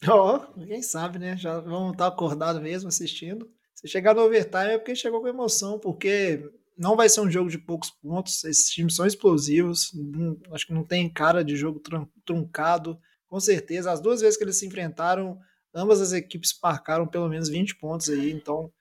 Oh, 0.09 0.39
quem 0.65 0.81
sabe, 0.81 1.19
né? 1.19 1.37
Já 1.37 1.59
vamos 1.59 1.91
estar 1.91 2.07
acordados 2.07 2.61
mesmo 2.61 2.89
assistindo. 2.89 3.49
Se 3.73 3.87
chegar 3.87 4.15
no 4.15 4.21
overtime 4.21 4.71
é 4.71 4.77
porque 4.77 4.95
chegou 4.95 5.21
com 5.21 5.27
emoção, 5.27 5.77
porque 5.77 6.49
não 6.77 6.95
vai 6.95 7.09
ser 7.09 7.21
um 7.21 7.29
jogo 7.29 7.49
de 7.49 7.57
poucos 7.57 7.89
pontos. 7.89 8.43
Esses 8.43 8.69
times 8.69 8.95
são 8.95 9.05
explosivos. 9.05 9.91
Não, 9.93 10.37
acho 10.51 10.67
que 10.67 10.73
não 10.73 10.83
tem 10.83 11.11
cara 11.11 11.43
de 11.43 11.55
jogo 11.55 11.81
truncado. 12.25 12.99
Com 13.27 13.39
certeza, 13.39 13.91
as 13.91 14.01
duas 14.01 14.21
vezes 14.21 14.37
que 14.37 14.43
eles 14.43 14.57
se 14.57 14.65
enfrentaram, 14.65 15.39
ambas 15.73 16.01
as 16.01 16.13
equipes 16.13 16.57
marcaram 16.61 17.07
pelo 17.07 17.29
menos 17.29 17.49
20 17.49 17.77
pontos 17.77 18.09
aí. 18.09 18.31
Então, 18.31 18.71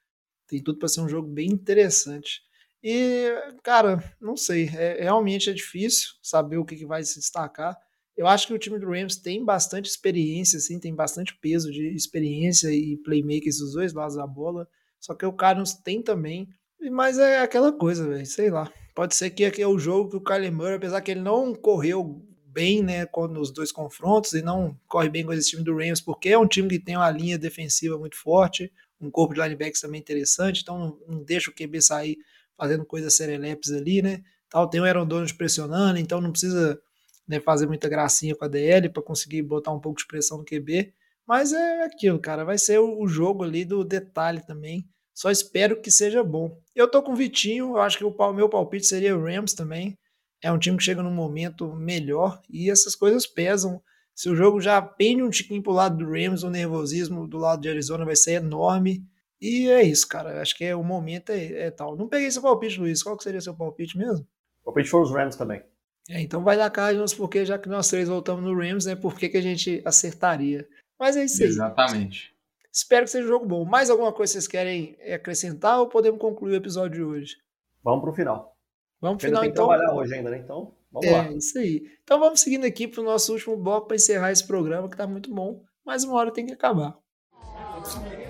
tem 0.47 0.61
tudo 0.61 0.79
para 0.79 0.87
ser 0.87 1.01
um 1.01 1.09
jogo 1.09 1.27
bem 1.27 1.49
interessante. 1.49 2.41
E, 2.83 3.31
cara, 3.63 4.03
não 4.19 4.35
sei. 4.35 4.67
É, 4.67 5.03
realmente 5.03 5.49
é 5.49 5.53
difícil 5.53 6.09
saber 6.21 6.57
o 6.57 6.65
que, 6.65 6.75
que 6.75 6.85
vai 6.85 7.03
se 7.03 7.19
destacar. 7.19 7.77
Eu 8.15 8.27
acho 8.27 8.45
que 8.47 8.53
o 8.53 8.59
time 8.59 8.77
do 8.77 8.89
Rams 8.89 9.15
tem 9.17 9.43
bastante 9.43 9.89
experiência, 9.89 10.57
assim, 10.57 10.79
tem 10.79 10.93
bastante 10.93 11.35
peso 11.39 11.71
de 11.71 11.95
experiência 11.95 12.71
e 12.71 12.97
playmakers 12.97 13.57
dos 13.57 13.73
dois 13.73 13.93
lados 13.93 14.15
da 14.15 14.27
bola. 14.27 14.67
Só 14.99 15.15
que 15.15 15.25
o 15.25 15.33
Cardinals 15.33 15.73
tem 15.73 16.01
também. 16.01 16.47
Mas 16.89 17.17
é 17.17 17.39
aquela 17.39 17.71
coisa, 17.71 18.07
velho, 18.07 18.25
sei 18.25 18.49
lá. 18.49 18.71
Pode 18.95 19.15
ser 19.15 19.29
que 19.31 19.45
aqui 19.45 19.61
é 19.61 19.67
o 19.67 19.79
jogo 19.79 20.11
que 20.11 20.17
o 20.17 20.21
Kyler 20.21 20.53
Murray, 20.53 20.75
apesar 20.75 21.01
que 21.01 21.11
ele 21.11 21.21
não 21.21 21.53
correu 21.53 22.21
bem, 22.45 22.83
né, 22.83 23.07
nos 23.31 23.51
dois 23.51 23.71
confrontos 23.71 24.33
e 24.33 24.41
não 24.43 24.77
corre 24.87 25.09
bem 25.09 25.25
com 25.25 25.33
esse 25.33 25.49
time 25.49 25.63
do 25.63 25.75
Rams, 25.75 25.99
porque 25.99 26.29
é 26.29 26.37
um 26.37 26.47
time 26.47 26.69
que 26.69 26.79
tem 26.79 26.95
uma 26.95 27.09
linha 27.09 27.37
defensiva 27.37 27.97
muito 27.97 28.15
forte, 28.15 28.71
um 29.01 29.09
corpo 29.09 29.33
de 29.33 29.41
linebacks 29.41 29.81
também 29.81 29.99
interessante, 29.99 30.61
então 30.61 30.77
não, 30.77 31.15
não 31.15 31.23
deixa 31.23 31.49
o 31.49 31.53
QB 31.53 31.81
sair 31.81 32.17
fazendo 32.55 32.85
coisas 32.85 33.15
serelepes 33.15 33.71
ali, 33.71 34.03
né? 34.03 34.21
tal. 34.53 34.69
Tem 34.69 34.79
o 34.79 34.85
Aaron 34.85 35.07
Donald 35.07 35.33
pressionando, 35.33 35.97
então 35.97 36.21
não 36.21 36.31
precisa 36.31 36.79
né, 37.27 37.39
fazer 37.39 37.65
muita 37.65 37.89
gracinha 37.89 38.35
com 38.35 38.45
a 38.45 38.47
DL 38.47 38.89
para 38.89 39.01
conseguir 39.01 39.41
botar 39.41 39.71
um 39.71 39.79
pouco 39.79 39.99
de 39.99 40.05
pressão 40.05 40.37
no 40.37 40.45
QB. 40.45 40.93
Mas 41.25 41.51
é 41.51 41.83
aquilo, 41.83 42.19
cara. 42.19 42.45
Vai 42.45 42.59
ser 42.59 42.77
o 42.79 43.07
jogo 43.07 43.43
ali 43.43 43.65
do 43.65 43.83
detalhe 43.83 44.45
também. 44.45 44.87
Só 45.13 45.29
espero 45.29 45.79
que 45.79 45.91
seja 45.91 46.23
bom. 46.23 46.59
Eu 46.75 46.89
tô 46.89 47.01
com 47.03 47.13
o 47.13 47.15
Vitinho, 47.15 47.77
eu 47.77 47.81
acho 47.81 47.97
que 47.97 48.03
o 48.03 48.33
meu 48.33 48.49
palpite 48.49 48.85
seria 48.85 49.15
o 49.15 49.23
Rams 49.23 49.53
também. 49.53 49.97
É 50.41 50.51
um 50.51 50.57
time 50.57 50.75
que 50.75 50.83
chega 50.83 51.03
num 51.03 51.13
momento 51.13 51.73
melhor 51.75 52.41
e 52.49 52.69
essas 52.69 52.95
coisas 52.95 53.25
pesam. 53.25 53.81
Se 54.15 54.29
o 54.29 54.35
jogo 54.35 54.59
já 54.59 54.81
pende 54.81 55.23
um 55.23 55.29
tiquinho 55.29 55.63
pro 55.63 55.71
lado 55.71 55.97
do 55.97 56.11
Rams, 56.11 56.43
o 56.43 56.49
nervosismo 56.49 57.27
do 57.27 57.37
lado 57.37 57.61
de 57.61 57.69
Arizona 57.69 58.05
vai 58.05 58.15
ser 58.15 58.33
enorme. 58.33 59.03
E 59.39 59.69
é 59.69 59.83
isso, 59.83 60.07
cara. 60.07 60.41
Acho 60.41 60.55
que 60.55 60.63
é, 60.63 60.75
o 60.75 60.83
momento 60.83 61.31
é, 61.31 61.63
é 61.63 61.71
tal. 61.71 61.95
Não 61.95 62.07
peguei 62.07 62.29
seu 62.29 62.41
palpite, 62.41 62.79
Luiz. 62.79 63.01
Qual 63.01 63.15
que 63.17 63.23
seria 63.23 63.41
seu 63.41 63.55
palpite 63.55 63.97
mesmo? 63.97 64.27
O 64.61 64.65
palpite 64.65 64.89
foi 64.89 65.01
os 65.01 65.11
Rams 65.11 65.35
também. 65.35 65.63
É, 66.09 66.21
então 66.21 66.43
vai 66.43 66.57
dar 66.57 66.69
cara 66.69 66.93
de 66.93 66.99
nós, 66.99 67.13
porque 67.13 67.45
já 67.45 67.57
que 67.57 67.69
nós 67.69 67.87
três 67.87 68.09
voltamos 68.09 68.43
no 68.43 68.55
Rams, 68.55 68.85
né? 68.85 68.95
Por 68.95 69.17
que, 69.17 69.29
que 69.29 69.37
a 69.37 69.41
gente 69.41 69.81
acertaria? 69.85 70.67
Mas 70.99 71.15
é 71.15 71.23
isso 71.23 71.41
aí. 71.41 71.49
Exatamente. 71.49 72.32
Espero 72.73 73.05
que 73.05 73.11
seja 73.11 73.25
um 73.25 73.27
jogo 73.27 73.45
bom. 73.45 73.63
Mais 73.63 73.91
alguma 73.91 74.11
coisa 74.11 74.31
que 74.31 74.39
vocês 74.39 74.47
querem 74.47 74.97
acrescentar 75.13 75.79
ou 75.79 75.87
podemos 75.87 76.19
concluir 76.19 76.53
o 76.53 76.55
episódio 76.55 76.95
de 76.95 77.03
hoje? 77.03 77.35
Vamos 77.83 78.01
pro 78.01 78.13
final. 78.13 78.57
Vamos 78.99 79.17
pro 79.17 79.27
final, 79.27 79.41
tem 79.41 79.51
então. 79.51 79.67
Que 79.67 79.75
trabalhar 79.75 79.95
hoje 79.95 80.15
ainda, 80.15 80.31
né? 80.31 80.39
Então, 80.39 80.73
vamos 80.91 81.07
é, 81.07 81.11
lá. 81.11 81.25
É, 81.27 81.33
isso 81.33 81.59
aí. 81.59 81.83
Então 82.03 82.19
vamos 82.19 82.39
seguindo 82.41 82.65
aqui 82.65 82.87
pro 82.87 83.03
nosso 83.03 83.31
último 83.31 83.55
bloco 83.57 83.87
para 83.87 83.95
encerrar 83.95 84.31
esse 84.31 84.47
programa 84.47 84.89
que 84.89 84.97
tá 84.97 85.05
muito 85.05 85.31
bom. 85.31 85.61
Mais 85.85 86.03
uma 86.03 86.15
hora 86.15 86.33
tem 86.33 86.47
que 86.47 86.53
acabar. 86.53 86.97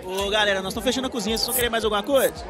Ô 0.04 0.30
galera, 0.30 0.62
nós 0.62 0.74
estamos 0.74 0.84
fechando 0.84 1.08
a 1.08 1.10
cozinha. 1.12 1.38
Vocês 1.38 1.48
vão 1.48 1.56
querer 1.56 1.70
mais 1.70 1.86
alguma 1.86 2.04
coisa? 2.04 2.44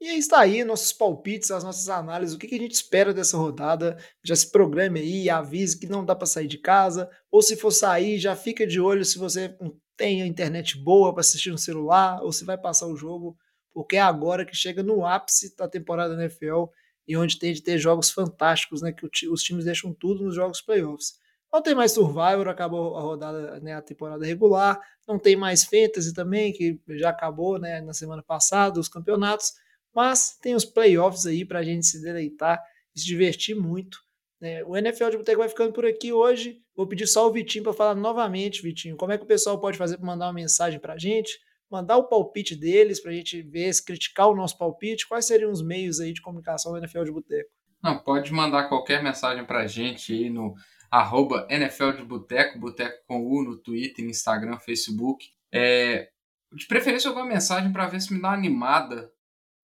E 0.00 0.08
aí 0.08 0.18
está 0.18 0.40
aí 0.40 0.64
nossos 0.64 0.92
palpites, 0.92 1.52
as 1.52 1.62
nossas 1.62 1.88
análises, 1.88 2.34
o 2.34 2.38
que, 2.38 2.48
que 2.48 2.56
a 2.56 2.58
gente 2.58 2.74
espera 2.74 3.14
dessa 3.14 3.36
rodada. 3.36 3.96
Já 4.24 4.34
se 4.34 4.50
programe 4.50 4.98
aí, 4.98 5.30
avise 5.30 5.78
que 5.78 5.86
não 5.86 6.04
dá 6.04 6.16
para 6.16 6.26
sair 6.26 6.48
de 6.48 6.58
casa, 6.58 7.08
ou 7.30 7.40
se 7.40 7.56
for 7.56 7.70
sair, 7.70 8.18
já 8.18 8.34
fica 8.34 8.66
de 8.66 8.80
olho 8.80 9.04
se 9.04 9.16
você 9.16 9.56
tem 9.96 10.22
a 10.22 10.26
internet 10.26 10.78
boa 10.78 11.12
para 11.12 11.20
assistir 11.20 11.50
no 11.50 11.58
celular, 11.58 12.22
ou 12.22 12.32
se 12.32 12.44
vai 12.44 12.58
passar 12.58 12.86
o 12.86 12.96
jogo, 12.96 13.36
porque 13.72 13.96
é 13.96 14.00
agora 14.00 14.44
que 14.44 14.54
chega 14.54 14.82
no 14.82 15.06
ápice 15.06 15.56
da 15.56 15.68
temporada 15.68 16.16
da 16.16 16.22
NFL 16.22 16.64
e 17.06 17.16
onde 17.16 17.38
tem 17.38 17.52
de 17.52 17.62
ter 17.62 17.78
jogos 17.78 18.10
fantásticos, 18.10 18.82
né, 18.82 18.92
que 18.92 19.26
os 19.28 19.42
times 19.42 19.64
deixam 19.64 19.92
tudo 19.92 20.24
nos 20.24 20.34
jogos 20.34 20.60
playoffs. 20.60 21.20
Não 21.52 21.62
tem 21.62 21.74
mais 21.74 21.92
Survivor, 21.92 22.48
acabou 22.48 22.96
a 22.96 23.00
rodada, 23.02 23.60
né, 23.60 23.74
a 23.74 23.82
temporada 23.82 24.24
regular, 24.24 24.80
não 25.06 25.18
tem 25.18 25.36
mais 25.36 25.64
Fantasy 25.64 26.14
também, 26.14 26.52
que 26.52 26.80
já 26.90 27.10
acabou, 27.10 27.58
né, 27.58 27.80
na 27.80 27.92
semana 27.92 28.22
passada, 28.22 28.80
os 28.80 28.88
campeonatos. 28.88 29.52
Mas 29.94 30.38
tem 30.40 30.54
os 30.54 30.64
playoffs 30.64 31.26
aí 31.26 31.44
para 31.44 31.58
a 31.58 31.62
gente 31.62 31.84
se 31.86 32.00
deleitar 32.00 32.62
e 32.94 33.00
se 33.00 33.06
divertir 33.06 33.54
muito. 33.54 33.98
Né? 34.42 34.64
O 34.64 34.76
NFL 34.76 35.10
de 35.10 35.16
Boteco 35.18 35.38
vai 35.38 35.48
ficando 35.48 35.72
por 35.72 35.86
aqui 35.86 36.12
hoje. 36.12 36.60
Vou 36.74 36.88
pedir 36.88 37.06
só 37.06 37.28
o 37.28 37.32
Vitinho 37.32 37.62
para 37.62 37.72
falar 37.72 37.94
novamente, 37.94 38.60
Vitinho, 38.60 38.96
como 38.96 39.12
é 39.12 39.16
que 39.16 39.22
o 39.22 39.26
pessoal 39.26 39.60
pode 39.60 39.78
fazer 39.78 39.96
para 39.98 40.04
mandar 40.04 40.26
uma 40.26 40.32
mensagem 40.32 40.80
para 40.80 40.94
a 40.94 40.98
gente, 40.98 41.38
mandar 41.70 41.96
o 41.96 42.08
palpite 42.08 42.56
deles 42.56 43.00
para 43.00 43.12
a 43.12 43.14
gente 43.14 43.40
ver, 43.40 43.72
se 43.72 43.84
criticar 43.84 44.28
o 44.28 44.34
nosso 44.34 44.58
palpite. 44.58 45.06
Quais 45.06 45.26
seriam 45.26 45.52
os 45.52 45.62
meios 45.62 46.00
aí 46.00 46.12
de 46.12 46.20
comunicação 46.20 46.72
do 46.72 46.78
NFL 46.78 47.04
de 47.04 47.12
Boteco? 47.12 47.50
Não, 47.80 48.02
pode 48.02 48.32
mandar 48.32 48.68
qualquer 48.68 49.00
mensagem 49.00 49.44
para 49.46 49.60
a 49.60 49.66
gente 49.68 50.12
aí 50.12 50.28
no 50.28 50.54
arroba 50.90 51.46
NFL 51.48 51.92
de 51.92 52.02
Boteco, 52.02 52.58
Boteco 52.58 52.98
com 53.06 53.24
U 53.24 53.44
no 53.44 53.56
Twitter, 53.56 54.04
Instagram, 54.04 54.58
Facebook. 54.58 55.24
É, 55.54 56.08
de 56.52 56.66
preferência 56.66 57.08
alguma 57.08 57.26
mensagem 57.26 57.72
para 57.72 57.86
ver 57.86 58.00
se 58.00 58.12
me 58.12 58.20
dá 58.20 58.28
uma 58.28 58.34
animada 58.34 59.08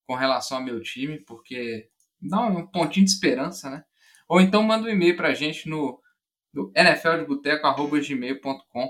com 0.06 0.14
relação 0.14 0.58
ao 0.58 0.64
meu 0.64 0.80
time, 0.80 1.18
porque 1.24 1.88
dá 2.20 2.40
um 2.42 2.64
pontinho 2.64 3.04
de 3.04 3.12
esperança, 3.12 3.68
né? 3.68 3.84
Ou 4.28 4.40
então 4.40 4.62
manda 4.62 4.86
um 4.86 4.90
e-mail 4.90 5.16
para 5.16 5.28
a 5.28 5.34
gente 5.34 5.68
no, 5.68 6.00
no 6.52 6.70
nfldeboteco.gmail.com 6.74 8.88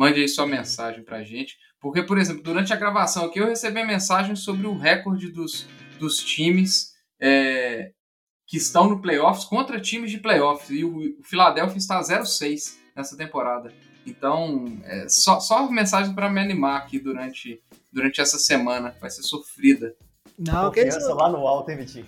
Mande 0.00 0.20
aí 0.20 0.28
sua 0.28 0.46
mensagem 0.46 1.04
para 1.04 1.18
a 1.18 1.22
gente. 1.22 1.58
Porque, 1.78 2.02
por 2.02 2.16
exemplo, 2.16 2.42
durante 2.42 2.72
a 2.72 2.76
gravação 2.76 3.26
aqui 3.26 3.38
eu 3.38 3.46
recebi 3.46 3.84
mensagem 3.84 4.34
sobre 4.34 4.66
o 4.66 4.74
recorde 4.74 5.30
dos, 5.30 5.66
dos 5.98 6.24
times 6.24 6.94
é, 7.20 7.92
que 8.46 8.56
estão 8.56 8.88
no 8.88 9.02
playoffs 9.02 9.44
contra 9.44 9.78
times 9.78 10.10
de 10.10 10.16
playoffs. 10.16 10.70
E 10.70 10.84
o, 10.84 11.20
o 11.20 11.22
Philadelphia 11.22 11.76
está 11.76 12.00
0-6 12.00 12.78
nessa 12.96 13.14
temporada. 13.14 13.74
Então, 14.06 14.80
é, 14.84 15.06
só, 15.06 15.38
só 15.38 15.70
mensagem 15.70 16.14
para 16.14 16.30
me 16.30 16.40
animar 16.40 16.78
aqui 16.78 16.98
durante, 16.98 17.62
durante 17.92 18.22
essa 18.22 18.38
semana. 18.38 18.96
Vai 19.00 19.10
ser 19.10 19.22
sofrida. 19.22 19.94
Não, 20.40 20.70
que 20.70 20.80
isso. 20.80 21.14
lá 21.14 21.28
no 21.28 21.46
alto, 21.46 21.70
hein, 21.70 21.76
Vitinho? 21.76 22.06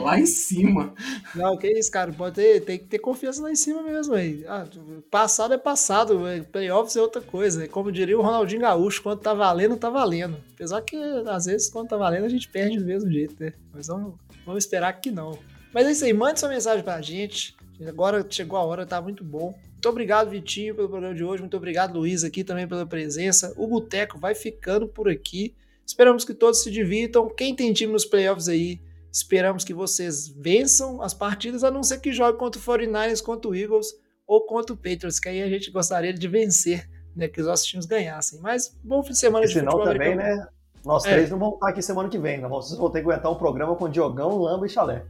lá 0.00 0.16
em 0.16 0.24
cima. 0.24 0.94
Não, 1.34 1.56
que 1.56 1.66
isso, 1.66 1.90
cara. 1.90 2.12
Pode 2.12 2.36
ter, 2.36 2.60
tem 2.60 2.78
que 2.78 2.84
ter 2.84 3.00
confiança 3.00 3.42
lá 3.42 3.50
em 3.50 3.56
cima 3.56 3.82
mesmo 3.82 4.14
aí. 4.14 4.44
Ah, 4.46 4.64
passado 5.10 5.52
é 5.52 5.58
passado, 5.58 6.20
playoffs 6.52 6.94
é 6.94 7.02
outra 7.02 7.20
coisa. 7.20 7.64
É 7.64 7.66
como 7.66 7.90
diria 7.90 8.16
o 8.16 8.22
Ronaldinho 8.22 8.60
Gaúcho, 8.60 9.02
quando 9.02 9.18
tá 9.18 9.34
valendo, 9.34 9.76
tá 9.76 9.90
valendo. 9.90 10.36
Apesar 10.54 10.80
que, 10.82 10.96
às 11.28 11.46
vezes, 11.46 11.68
quando 11.68 11.88
tá 11.88 11.96
valendo, 11.96 12.24
a 12.24 12.28
gente 12.28 12.48
perde 12.48 12.78
do 12.78 12.84
mesmo 12.84 13.10
jeito, 13.10 13.34
né? 13.40 13.52
Mas 13.74 13.88
vamos, 13.88 14.14
vamos 14.44 14.62
esperar 14.62 14.92
que 15.00 15.10
não. 15.10 15.36
Mas 15.74 15.88
é 15.88 15.90
isso 15.90 16.04
aí, 16.04 16.12
mande 16.12 16.38
sua 16.38 16.48
mensagem 16.48 16.84
pra 16.84 17.02
gente. 17.02 17.56
Agora 17.84 18.24
chegou 18.30 18.58
a 18.58 18.64
hora, 18.64 18.86
tá 18.86 19.02
muito 19.02 19.24
bom. 19.24 19.58
Muito 19.72 19.88
obrigado, 19.88 20.30
Vitinho, 20.30 20.74
pelo 20.74 20.88
programa 20.88 21.14
de 21.14 21.24
hoje. 21.24 21.42
Muito 21.42 21.56
obrigado, 21.56 21.98
Luiz, 21.98 22.22
aqui 22.22 22.44
também 22.44 22.66
pela 22.68 22.86
presença. 22.86 23.52
O 23.56 23.66
Boteco 23.66 24.18
vai 24.18 24.36
ficando 24.36 24.86
por 24.86 25.08
aqui. 25.08 25.52
Esperamos 25.86 26.24
que 26.24 26.34
todos 26.34 26.62
se 26.62 26.70
divirtam. 26.70 27.28
Quem 27.28 27.54
tem 27.54 27.72
time 27.72 27.92
nos 27.92 28.04
playoffs 28.04 28.48
aí, 28.48 28.80
esperamos 29.12 29.64
que 29.64 29.72
vocês 29.72 30.28
vençam 30.28 31.00
as 31.00 31.14
partidas, 31.14 31.62
a 31.62 31.70
não 31.70 31.82
ser 31.82 32.00
que 32.00 32.12
jogue 32.12 32.38
contra 32.38 32.60
o 32.60 32.64
49ers, 32.64 33.22
contra 33.22 33.48
o 33.48 33.54
Eagles 33.54 33.86
ou 34.26 34.44
contra 34.44 34.74
o 34.74 34.76
Patriots, 34.76 35.20
que 35.20 35.28
aí 35.28 35.42
a 35.42 35.48
gente 35.48 35.70
gostaria 35.70 36.12
de 36.12 36.26
vencer, 36.26 36.90
né? 37.14 37.28
Que 37.28 37.40
os 37.40 37.46
nossos 37.46 37.64
times 37.64 37.86
ganhassem. 37.86 38.40
Mas 38.40 38.76
bom 38.82 39.02
fim 39.02 39.12
de 39.12 39.18
semana 39.18 39.44
e 39.44 39.48
de 39.48 39.54
futebol 39.54 39.84
também, 39.84 40.14
americano. 40.14 40.40
né? 40.40 40.48
Nós 40.84 41.04
é. 41.04 41.12
três 41.12 41.30
não 41.30 41.38
vamos 41.38 41.54
estar 41.54 41.68
aqui 41.68 41.82
semana 41.82 42.08
que 42.08 42.18
vem, 42.18 42.38
né? 42.38 42.48
Vocês 42.48 42.78
vão 42.78 42.90
ter 42.90 43.02
que 43.02 43.10
aguentar 43.10 43.30
um 43.30 43.36
programa 43.36 43.74
com 43.76 43.88
Diogão, 43.88 44.38
Lamba 44.38 44.66
e 44.66 44.68
Chalé. 44.68 45.04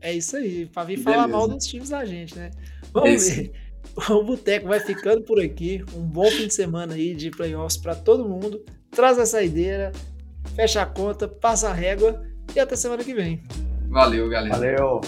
É 0.00 0.12
isso 0.12 0.36
aí, 0.36 0.66
pra 0.66 0.84
vir 0.84 0.98
falar 0.98 1.28
mal 1.28 1.46
dos 1.46 1.66
times 1.66 1.90
da 1.90 2.04
gente, 2.04 2.36
né? 2.36 2.50
Vamos 2.92 3.28
ver. 3.28 3.52
O 4.10 4.22
Boteco 4.24 4.68
vai 4.68 4.80
ficando 4.80 5.22
por 5.22 5.40
aqui. 5.40 5.84
Um 5.94 6.02
bom 6.02 6.26
fim 6.30 6.48
de 6.48 6.54
semana 6.54 6.94
aí 6.94 7.14
de 7.14 7.30
playoffs 7.30 7.76
para 7.76 7.94
todo 7.94 8.28
mundo. 8.28 8.64
Traz 8.90 9.18
a 9.18 9.24
saideira, 9.24 9.92
fecha 10.54 10.82
a 10.82 10.86
conta, 10.86 11.26
passa 11.26 11.70
a 11.70 11.72
régua 11.72 12.22
e 12.54 12.60
até 12.60 12.76
semana 12.76 13.02
que 13.04 13.14
vem. 13.14 13.42
Valeu, 13.88 14.28
galera. 14.28 14.56
Valeu. 14.56 15.00